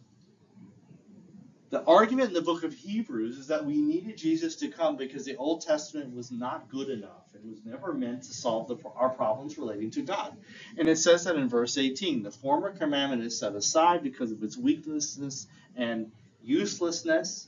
the 1.69 1.83
argument 1.85 2.29
in 2.29 2.33
the 2.33 2.41
book 2.41 2.63
of 2.63 2.73
Hebrews 2.73 3.37
is 3.37 3.47
that 3.47 3.65
we 3.65 3.81
needed 3.81 4.15
Jesus 4.15 4.55
to 4.57 4.67
come 4.67 4.95
because 4.95 5.25
the 5.25 5.35
Old 5.35 5.61
Testament 5.61 6.15
was 6.15 6.31
not 6.31 6.69
good 6.69 6.89
enough. 6.89 7.33
It 7.33 7.41
was 7.43 7.65
never 7.65 7.93
meant 7.93 8.23
to 8.23 8.33
solve 8.33 8.67
the, 8.67 8.77
our 8.95 9.09
problems 9.09 9.57
relating 9.57 9.89
to 9.91 10.03
God. 10.03 10.37
And 10.77 10.87
it 10.87 10.97
says 10.97 11.23
that 11.25 11.35
in 11.35 11.49
verse 11.49 11.77
18 11.77 12.23
the 12.23 12.31
former 12.31 12.71
commandment 12.71 13.23
is 13.23 13.39
set 13.39 13.55
aside 13.55 14.03
because 14.03 14.31
of 14.31 14.43
its 14.43 14.55
weaknesses 14.55 15.47
and 15.75 16.11
uselessness, 16.43 17.47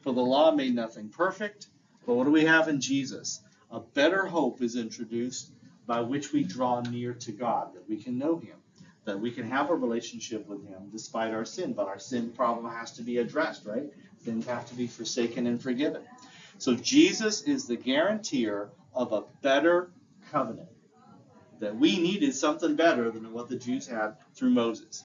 for 0.00 0.12
the 0.12 0.20
law 0.20 0.52
made 0.52 0.74
nothing 0.74 1.08
perfect. 1.08 1.68
But 2.06 2.14
what 2.14 2.24
do 2.24 2.30
we 2.30 2.44
have 2.44 2.68
in 2.68 2.80
Jesus? 2.80 3.42
A 3.70 3.80
better 3.80 4.26
hope 4.26 4.62
is 4.62 4.76
introduced 4.76 5.50
by 5.86 6.00
which 6.00 6.32
we 6.32 6.44
draw 6.44 6.80
near 6.80 7.12
to 7.14 7.32
God, 7.32 7.74
that 7.74 7.88
we 7.88 7.96
can 7.96 8.18
know 8.18 8.38
Him 8.38 8.56
that 9.06 9.18
we 9.18 9.30
can 9.30 9.48
have 9.48 9.70
a 9.70 9.74
relationship 9.74 10.46
with 10.46 10.66
Him 10.66 10.90
despite 10.92 11.32
our 11.32 11.44
sin, 11.44 11.72
but 11.72 11.86
our 11.86 11.98
sin 11.98 12.30
problem 12.30 12.70
has 12.70 12.92
to 12.92 13.02
be 13.02 13.18
addressed, 13.18 13.64
right? 13.64 13.84
Sins 14.18 14.46
have 14.46 14.68
to 14.68 14.74
be 14.74 14.88
forsaken 14.88 15.46
and 15.46 15.62
forgiven. 15.62 16.02
So 16.58 16.74
Jesus 16.74 17.42
is 17.42 17.66
the 17.66 17.76
guarantor 17.76 18.70
of 18.92 19.12
a 19.12 19.22
better 19.42 19.92
covenant. 20.30 20.68
That 21.60 21.76
we 21.76 21.98
needed 21.98 22.34
something 22.34 22.76
better 22.76 23.10
than 23.10 23.32
what 23.32 23.48
the 23.48 23.56
Jews 23.56 23.86
had 23.86 24.16
through 24.34 24.50
Moses. 24.50 25.04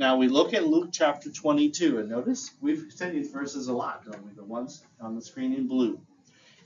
Now 0.00 0.16
we 0.16 0.28
look 0.28 0.54
at 0.54 0.66
Luke 0.66 0.88
chapter 0.92 1.30
22, 1.30 1.98
and 1.98 2.08
notice 2.08 2.52
we've 2.62 2.86
said 2.88 3.12
these 3.12 3.30
verses 3.30 3.68
a 3.68 3.74
lot, 3.74 4.02
don't 4.06 4.24
we? 4.24 4.32
The 4.32 4.42
ones 4.42 4.82
on 4.98 5.14
the 5.14 5.20
screen 5.20 5.52
in 5.52 5.68
blue. 5.68 6.00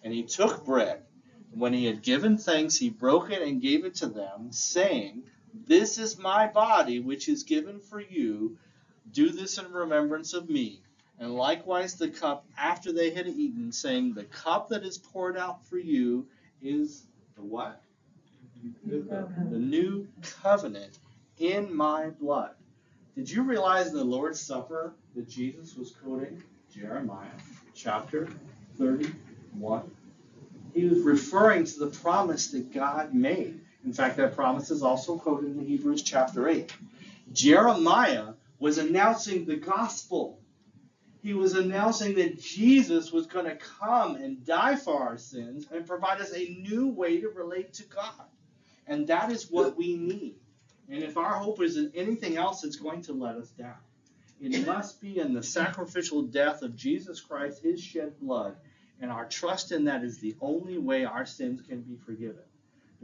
And 0.05 0.13
he 0.13 0.23
took 0.23 0.65
bread. 0.65 1.03
And 1.51 1.61
when 1.61 1.73
he 1.73 1.85
had 1.85 2.01
given 2.01 2.39
thanks, 2.39 2.77
he 2.77 2.91
broke 2.91 3.33
it 3.33 3.43
and 3.43 3.61
gave 3.61 3.85
it 3.85 3.97
to 3.97 4.07
them, 4.07 4.53
saying, 4.53 5.25
this 5.67 5.99
is 5.99 6.17
my 6.17 6.47
body, 6.47 7.01
which 7.01 7.29
is 7.29 7.43
given 7.43 7.81
for 7.81 8.01
you. 8.01 8.57
Do 9.11 9.31
this 9.31 9.59
in 9.59 9.73
remembrance 9.73 10.33
of 10.33 10.49
me. 10.49 10.83
And 11.19 11.35
likewise 11.35 11.97
the 11.97 12.11
cup 12.11 12.47
after 12.57 12.93
they 12.93 13.11
had 13.11 13.27
eaten, 13.27 13.73
saying, 13.73 14.15
The 14.15 14.27
cup 14.27 14.69
that 14.69 14.85
is 14.85 14.97
poured 14.97 15.37
out 15.37 15.67
for 15.67 15.79
you 15.79 16.29
is 16.63 17.09
the 17.35 17.43
what? 17.43 17.83
The 18.85 19.59
new 19.59 20.07
covenant 20.23 21.01
in 21.39 21.75
my 21.75 22.11
blood. 22.11 22.55
Did 23.15 23.31
you 23.31 23.45
realize 23.45 23.87
in 23.87 23.95
the 23.95 24.05
Lord's 24.05 24.41
Supper 24.41 24.93
that 25.15 25.29
Jesus 25.29 25.77
was 25.77 25.93
quoting 25.93 26.43
Jeremiah 26.75 27.29
chapter 27.73 28.29
31? 28.77 29.89
He 30.75 30.87
was 30.87 30.99
referring 30.99 31.65
to 31.65 31.79
the 31.79 31.87
promise 31.87 32.49
that 32.49 32.73
God 32.73 33.15
made. 33.15 33.61
In 33.85 33.93
fact, 33.93 34.17
that 34.17 34.35
promise 34.35 34.73
is 34.73 34.83
also 34.83 35.17
quoted 35.17 35.57
in 35.57 35.65
Hebrews 35.65 36.03
chapter 36.03 36.49
8. 36.49 36.75
Jeremiah 37.33 38.33
was 38.59 38.79
announcing 38.79 39.45
the 39.45 39.57
gospel. 39.57 40.41
He 41.23 41.35
was 41.35 41.55
announcing 41.55 42.17
that 42.17 42.41
Jesus 42.41 43.13
was 43.13 43.27
going 43.27 43.47
to 43.47 43.57
come 43.57 44.17
and 44.17 44.45
die 44.45 44.75
for 44.75 45.01
our 45.01 45.19
sins 45.19 45.67
and 45.71 45.87
provide 45.87 46.21
us 46.21 46.33
a 46.35 46.49
new 46.49 46.89
way 46.89 47.21
to 47.21 47.29
relate 47.29 47.75
to 47.75 47.85
God. 47.85 48.27
And 48.89 49.07
that 49.07 49.31
is 49.31 49.49
what 49.49 49.77
we 49.77 49.95
need. 49.95 50.35
And 50.91 51.03
if 51.03 51.17
our 51.17 51.35
hope 51.35 51.63
is 51.63 51.77
in 51.77 51.93
anything 51.95 52.37
else, 52.37 52.65
it's 52.65 52.77
going 52.77 53.03
to 53.03 53.13
let 53.13 53.37
us 53.37 53.51
down. 53.51 53.77
It 54.41 54.67
must 54.67 55.01
be 55.01 55.19
in 55.19 55.33
the 55.33 55.43
sacrificial 55.43 56.23
death 56.23 56.63
of 56.63 56.77
Jesus 56.77 57.21
Christ, 57.21 57.63
his 57.63 57.83
shed 57.83 58.19
blood, 58.21 58.57
and 59.01 59.11
our 59.11 59.27
trust 59.27 59.73
in 59.73 59.85
that 59.85 60.05
is 60.05 60.19
the 60.19 60.37
only 60.41 60.79
way 60.79 61.05
our 61.05 61.25
sins 61.25 61.63
can 61.63 61.81
be 61.81 61.97
forgiven 61.97 62.43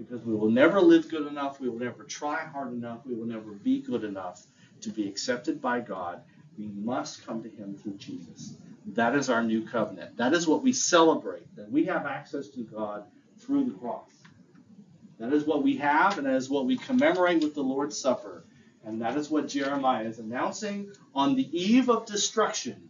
because 0.01 0.25
we 0.25 0.35
will 0.35 0.51
never 0.51 0.81
live 0.81 1.09
good 1.09 1.27
enough, 1.27 1.61
we 1.61 1.69
will 1.69 1.79
never 1.79 2.05
try 2.05 2.45
hard 2.45 2.73
enough, 2.73 3.01
we 3.05 3.15
will 3.15 3.27
never 3.27 3.53
be 3.53 3.81
good 3.81 4.05
enough 4.05 4.43
to 4.81 4.91
be 4.91 5.07
accepted 5.07 5.61
by 5.61 5.81
God. 5.81 6.23
We 6.59 6.69
must 6.69 7.27
come 7.27 7.43
to 7.43 7.51
Him 7.51 7.77
through 7.77 7.99
Jesus. 7.99 8.55
That 8.87 9.15
is 9.15 9.29
our 9.29 9.43
new 9.43 9.67
covenant. 9.67 10.17
That 10.17 10.33
is 10.33 10.47
what 10.47 10.63
we 10.63 10.73
celebrate, 10.73 11.55
that 11.57 11.71
we 11.71 11.85
have 11.85 12.07
access 12.07 12.49
to 12.49 12.61
God 12.61 13.05
through 13.39 13.65
the 13.65 13.79
cross. 13.79 14.11
That 15.21 15.35
is 15.35 15.45
what 15.45 15.63
we 15.63 15.77
have, 15.77 16.17
and 16.17 16.27
that 16.27 16.35
is 16.35 16.49
what 16.49 16.65
we 16.65 16.79
commemorate 16.79 17.43
with 17.43 17.55
the 17.55 17.63
Lord's 17.63 17.97
Supper. 17.97 18.43
And 18.85 19.03
that 19.03 19.19
is 19.19 19.29
what 19.29 19.49
Jeremiah 19.49 20.05
is 20.05 20.19
announcing 20.19 20.93
on 21.15 21.37
the 21.37 21.47
eve 21.53 21.91
of 21.91 22.07
destruction. 22.07 22.89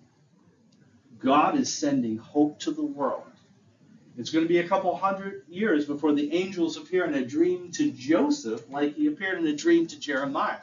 God 1.19 1.59
is 1.59 1.75
sending 1.75 2.17
hope 2.19 2.61
to 2.61 2.71
the 2.71 2.85
world. 2.85 3.25
It's 4.17 4.31
going 4.31 4.45
to 4.45 4.49
be 4.49 4.59
a 4.59 4.69
couple 4.69 4.95
hundred 4.97 5.43
years 5.49 5.87
before 5.87 6.13
the 6.13 6.33
angels 6.33 6.77
appear 6.77 7.05
in 7.05 7.15
a 7.15 7.27
dream 7.27 7.73
to 7.73 7.91
Joseph, 7.91 8.71
like 8.71 8.95
he 8.95 9.09
appeared 9.09 9.39
in 9.39 9.47
a 9.49 9.57
dream 9.57 9.89
to 9.89 9.99
Jeremiah, 9.99 10.61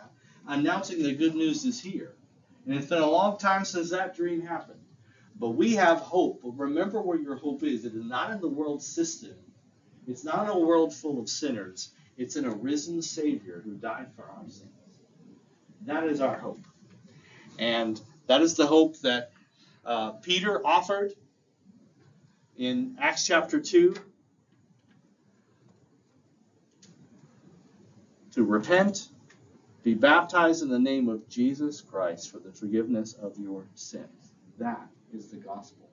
announcing 0.47 1.03
the 1.03 1.15
good 1.15 1.36
news 1.36 1.65
is 1.65 1.82
here. 1.82 2.13
And 2.65 2.76
it's 2.76 2.88
been 2.88 3.01
a 3.01 3.09
long 3.09 3.38
time 3.38 3.65
since 3.65 3.89
that 3.89 4.15
dream 4.15 4.41
happened. 4.41 4.80
But 5.38 5.49
we 5.49 5.76
have 5.76 5.99
hope. 5.99 6.41
But 6.43 6.57
remember 6.57 7.01
where 7.01 7.20
your 7.20 7.36
hope 7.36 7.63
is. 7.63 7.84
It 7.84 7.93
is 7.93 8.05
not 8.05 8.32
in 8.32 8.39
the 8.39 8.47
world 8.47 8.82
system. 8.82 9.36
It's 10.08 10.24
not 10.24 10.49
a 10.49 10.58
world 10.58 10.93
full 10.93 11.20
of 11.20 11.30
sinners. 11.30 11.91
It's 12.18 12.36
in 12.36 12.45
a 12.45 12.51
risen 12.51 13.01
Savior 13.01 13.62
who 13.64 13.74
died 13.74 14.08
for 14.16 14.24
our 14.24 14.43
sins. 14.47 14.72
That 15.86 16.05
is 16.05 16.22
our 16.22 16.38
hope. 16.38 16.62
And 17.60 17.99
that 18.28 18.41
is 18.41 18.55
the 18.55 18.66
hope 18.66 18.97
that 19.01 19.32
uh, 19.86 20.12
Peter 20.12 20.66
offered 20.66 21.14
in 22.58 22.97
Acts 22.99 23.26
chapter 23.26 23.60
2 23.60 23.95
to 28.34 28.43
repent, 28.43 29.10
be 29.84 29.93
baptized 29.93 30.62
in 30.62 30.70
the 30.70 30.80
name 30.80 31.10
of 31.10 31.28
Jesus 31.30 31.82
Christ 31.82 32.32
for 32.32 32.39
the 32.39 32.51
forgiveness 32.51 33.14
of 33.14 33.38
your 33.38 33.64
sins. 33.76 34.32
That 34.58 34.88
is 35.14 35.28
the 35.28 35.38
gospel. 35.38 35.86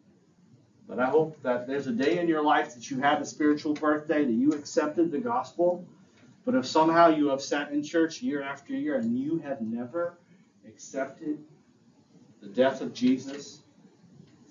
But 0.87 0.99
I 0.99 1.07
hope 1.07 1.41
that 1.43 1.67
there's 1.67 1.87
a 1.87 1.93
day 1.93 2.19
in 2.19 2.29
your 2.29 2.43
life 2.43 2.75
that 2.75 2.91
you 2.91 3.01
had 3.01 3.21
a 3.21 3.25
spiritual 3.25 3.75
birthday, 3.75 4.25
that 4.25 4.33
you 4.33 4.53
accepted 4.53 5.11
the 5.11 5.19
gospel. 5.19 5.85
But 6.45 6.55
if 6.55 6.67
somehow 6.67 7.09
you 7.09 7.29
have 7.29 7.41
sat 7.41 7.73
in 7.73 7.83
church 7.83 8.21
year 8.23 8.43
after 8.43 8.75
year 8.75 8.97
and 8.97 9.19
you 9.19 9.39
have 9.39 9.63
never 9.63 10.19
accepted 10.67 11.39
the 12.43 12.49
death 12.49 12.83
of 12.83 12.93
Jesus 12.93 13.63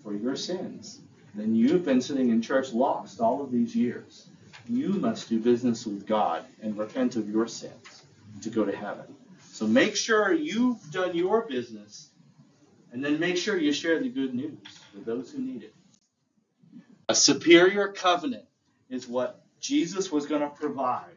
for 0.01 0.15
your 0.15 0.36
sins, 0.36 1.01
then 1.36 1.55
you've 1.55 1.86
been 1.86 2.01
sitting 2.01 2.29
in 2.29 2.41
church 2.41 2.73
lost 2.73 3.19
all 3.19 3.41
of 3.41 3.51
these 3.51 3.75
years. 3.75 4.27
You 4.67 4.89
must 4.89 5.29
do 5.29 5.39
business 5.39 5.86
with 5.86 6.07
God 6.07 6.45
and 6.61 6.77
repent 6.77 7.15
of 7.15 7.29
your 7.29 7.47
sins 7.47 8.03
to 8.41 8.49
go 8.49 8.65
to 8.65 8.75
heaven. 8.75 9.15
So 9.51 9.67
make 9.67 9.95
sure 9.95 10.34
you've 10.34 10.91
done 10.91 11.15
your 11.15 11.41
business 11.47 12.09
and 12.91 13.03
then 13.03 13.19
make 13.19 13.38
sure 13.38 13.57
you 13.57 13.71
share 13.71 13.99
the 13.99 14.09
good 14.09 14.34
news 14.34 14.57
with 14.93 15.05
those 15.05 15.31
who 15.31 15.39
need 15.39 15.63
it. 15.63 15.72
A 17.10 17.16
superior 17.16 17.89
covenant 17.89 18.45
is 18.89 19.08
what 19.08 19.43
Jesus 19.60 20.12
was 20.12 20.26
going 20.26 20.41
to 20.41 20.49
provide. 20.49 21.16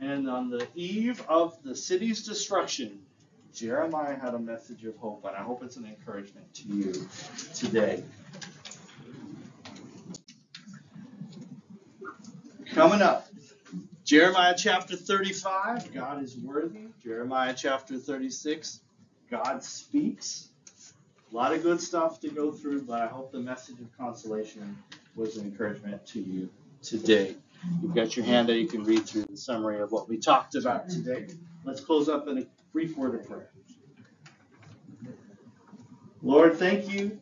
And 0.00 0.28
on 0.28 0.50
the 0.50 0.66
eve 0.74 1.24
of 1.28 1.56
the 1.62 1.74
city's 1.74 2.24
destruction, 2.24 3.00
Jeremiah 3.54 4.18
had 4.18 4.34
a 4.34 4.38
message 4.38 4.84
of 4.84 4.96
hope, 4.96 5.24
and 5.24 5.36
I 5.36 5.42
hope 5.42 5.62
it's 5.62 5.76
an 5.76 5.86
encouragement 5.86 6.54
to 6.54 6.62
you 6.64 7.08
today. 7.54 8.02
Coming 12.72 13.02
up, 13.02 13.26
Jeremiah 14.04 14.54
chapter 14.56 14.96
35, 14.96 15.92
God 15.92 16.22
is 16.22 16.36
worthy. 16.36 16.86
Jeremiah 17.02 17.54
chapter 17.56 17.98
36, 17.98 18.80
God 19.30 19.64
speaks. 19.64 20.48
A 21.32 21.36
lot 21.36 21.52
of 21.52 21.62
good 21.62 21.80
stuff 21.80 22.20
to 22.20 22.28
go 22.28 22.52
through, 22.52 22.82
but 22.82 23.02
I 23.02 23.06
hope 23.06 23.32
the 23.32 23.40
message 23.40 23.80
of 23.80 23.96
consolation 23.98 24.78
was 25.18 25.36
an 25.36 25.46
encouragement 25.46 26.06
to 26.06 26.20
you 26.20 26.48
today. 26.82 27.34
You've 27.82 27.94
got 27.94 28.16
your 28.16 28.24
handout, 28.24 28.56
you 28.56 28.68
can 28.68 28.84
read 28.84 29.04
through 29.06 29.24
the 29.24 29.36
summary 29.36 29.80
of 29.80 29.90
what 29.90 30.08
we 30.08 30.16
talked 30.18 30.54
about 30.54 30.88
today. 30.88 31.26
Let's 31.64 31.80
close 31.80 32.08
up 32.08 32.28
in 32.28 32.38
a 32.38 32.46
brief 32.72 32.96
word 32.96 33.16
of 33.16 33.26
prayer. 33.26 33.50
Lord, 36.22 36.56
thank 36.56 36.88
you 36.88 37.18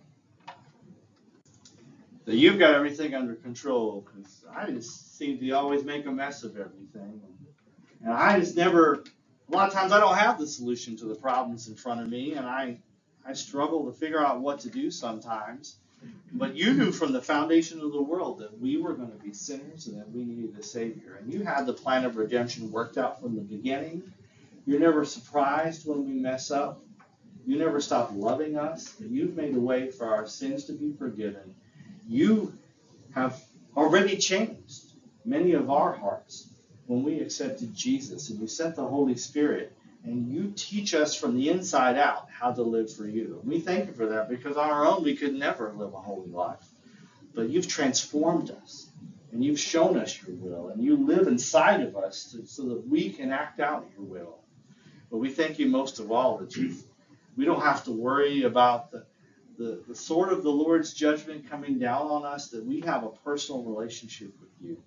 that 2.27 2.37
you've 2.37 2.59
got 2.59 2.75
everything 2.75 3.15
under 3.15 3.35
control 3.35 4.07
because 4.07 4.45
I 4.55 4.71
just 4.71 5.17
seem 5.17 5.39
to 5.39 5.51
always 5.53 5.85
make 5.85 6.07
a 6.07 6.13
mess 6.13 6.43
of 6.43 6.57
everything. 6.57 7.21
And 8.03 8.13
I 8.13 8.39
just 8.41 8.57
never, 8.57 9.05
a 9.49 9.53
lot 9.53 9.69
of 9.69 9.75
times 9.75 9.93
I 9.93 10.01
don't 10.01 10.17
have 10.17 10.39
the 10.39 10.47
solution 10.47 10.97
to 10.99 11.07
the 11.07 11.15
problems 11.15 11.69
in 11.69 11.77
front 11.77 12.03
of 12.03 12.09
me 12.09 12.35
and 12.35 12.47
I, 12.47 12.79
I 13.27 13.33
struggle 13.33 13.91
to 13.91 13.93
figure 13.99 14.25
out 14.25 14.41
what 14.41 14.61
to 14.61 14.71
do 14.71 14.91
sometimes. 14.91 15.77
But 16.33 16.57
you 16.57 16.75
knew 16.75 16.93
from 16.93 17.13
the 17.13 17.23
foundation 17.23 17.81
of 17.81 17.93
the 17.93 18.03
world 18.03 18.39
that 18.41 18.61
we 18.61 18.77
were 18.77 18.95
going 18.95 19.13
to 19.13 19.25
be 19.25 19.33
sinners 19.33 19.87
and 19.87 19.99
that 19.99 20.11
we 20.11 20.25
needed 20.25 20.59
a 20.59 20.63
Savior. 20.63 21.19
And 21.21 21.33
you 21.33 21.45
had 21.45 21.67
the 21.67 21.73
plan 21.73 22.05
of 22.05 22.17
redemption 22.17 22.71
worked 22.71 22.99
out 22.99 23.21
from 23.21 23.37
the 23.37 23.43
beginning. 23.43 24.03
You're 24.67 24.81
never 24.81 25.05
surprised 25.05 25.87
when 25.87 26.07
we 26.07 26.13
mess 26.13 26.51
up. 26.51 26.83
You 27.47 27.59
never 27.59 27.81
stop 27.81 28.11
loving 28.13 28.57
us. 28.59 28.95
You've 29.01 29.37
made 29.37 29.55
a 29.55 29.61
way 29.61 29.91
for 29.91 30.07
our 30.09 30.27
sins 30.27 30.65
to 30.65 30.73
be 30.73 30.93
forgiven. 30.93 31.55
You 32.09 32.53
have 33.15 33.41
already 33.77 34.17
changed 34.17 34.93
many 35.25 35.53
of 35.53 35.71
our 35.71 35.93
hearts 35.93 36.49
when 36.87 37.03
we 37.05 37.21
accepted 37.21 37.75
Jesus 37.75 38.31
and 38.31 38.41
you 38.41 38.49
sent 38.49 38.77
the 38.77 38.85
Holy 38.85 39.17
Spirit 39.17 39.76
and 40.07 40.33
you 40.33 40.53
teach 40.55 40.95
us 40.95 41.17
from 41.17 41.37
the 41.37 41.49
inside 41.51 41.99
out 41.99 42.29
how 42.31 42.53
to 42.53 42.63
live 42.63 42.93
for 42.95 43.07
you. 43.07 43.41
We 43.45 43.61
thank 43.61 43.89
you 43.89 43.93
for 43.93 44.07
that 44.07 44.29
because 44.29 44.57
on 44.57 44.71
our 44.71 44.87
own 44.87 45.03
we 45.03 45.17
could 45.17 45.35
never 45.35 45.73
live 45.73 45.93
a 45.93 46.01
holy 46.01 46.31
life. 46.31 46.65
But 47.35 47.51
you've 47.51 47.69
transformed 47.69 48.51
us 48.51 48.89
and 49.33 49.45
you've 49.45 49.61
shown 49.61 49.99
us 49.99 50.19
your 50.23 50.37
will 50.37 50.69
and 50.69 50.83
you 50.83 50.97
live 50.97 51.27
inside 51.27 51.83
of 51.83 51.97
us 51.97 52.33
to, 52.33 52.47
so 52.47 52.69
that 52.69 52.89
we 52.89 53.11
can 53.11 53.33
act 53.33 53.61
out 53.61 53.87
your 53.97 54.07
will. 54.07 54.39
But 55.11 55.19
we 55.19 55.31
thank 55.31 55.59
you 55.59 55.67
most 55.67 55.99
of 55.99 56.11
all 56.13 56.39
that 56.39 56.57
you 56.57 56.75
we 57.37 57.45
don't 57.45 57.61
have 57.61 57.85
to 57.85 57.93
worry 57.93 58.45
about 58.45 58.91
the, 58.93 59.05
the, 59.59 59.83
the 59.89 59.95
sword 59.95 60.33
of 60.33 60.43
the 60.43 60.51
Lord's 60.51 60.95
judgment 60.95 61.51
coming 61.51 61.79
down 61.79 62.07
on 62.07 62.25
us, 62.25 62.49
that 62.49 62.65
we 62.65 62.81
have 62.81 63.05
a 63.05 63.11
personal 63.11 63.63
relationship 63.63 64.33
with 64.41 64.51
you 64.63 64.79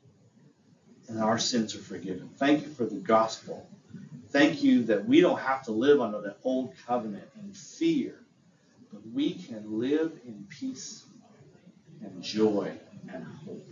and 1.10 1.22
our 1.22 1.40
sins 1.40 1.76
are 1.76 1.80
forgiven. 1.80 2.30
Thank 2.38 2.66
you 2.66 2.72
for 2.72 2.86
the 2.86 2.96
gospel. 2.96 3.68
Thank 4.32 4.64
you 4.64 4.84
that 4.86 5.08
we 5.08 5.22
don't 5.22 5.40
have 5.40 5.64
to 5.66 5.72
live 5.72 6.02
under 6.02 6.22
the 6.22 6.36
old 6.44 6.74
covenant 6.88 7.30
in 7.42 7.54
fear, 7.54 8.20
but 8.92 9.02
we 9.14 9.34
can 9.34 9.80
live 9.80 10.12
in 10.26 10.46
peace 10.50 11.06
and 12.04 12.22
joy 12.22 12.72
and 13.12 13.24
hope. 13.46 13.66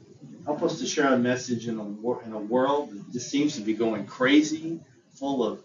Help 0.45 0.63
us 0.63 0.79
to 0.79 0.87
share 0.87 1.13
a 1.13 1.17
message 1.19 1.67
in 1.67 1.77
a, 1.77 1.83
wor- 1.83 2.23
in 2.23 2.33
a 2.33 2.39
world 2.39 2.91
that 2.91 3.11
just 3.11 3.29
seems 3.29 3.55
to 3.55 3.61
be 3.61 3.73
going 3.73 4.05
crazy, 4.05 4.79
full 5.15 5.43
of 5.43 5.61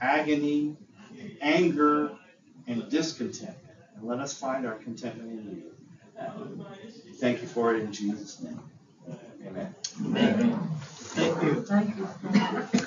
agony, 0.00 0.76
anger, 1.40 2.12
and 2.66 2.88
discontentment. 2.90 3.58
And 3.96 4.06
let 4.06 4.20
us 4.20 4.38
find 4.38 4.66
our 4.66 4.74
contentment 4.74 5.30
in 5.30 5.56
you. 5.56 5.72
Thank 7.16 7.42
you 7.42 7.48
for 7.48 7.74
it 7.74 7.82
in 7.82 7.92
Jesus' 7.92 8.40
name. 8.40 8.60
Amen. 9.46 9.74
Thank 11.00 11.42
you. 11.42 11.62
Thank 11.62 11.96
you. 11.96 12.86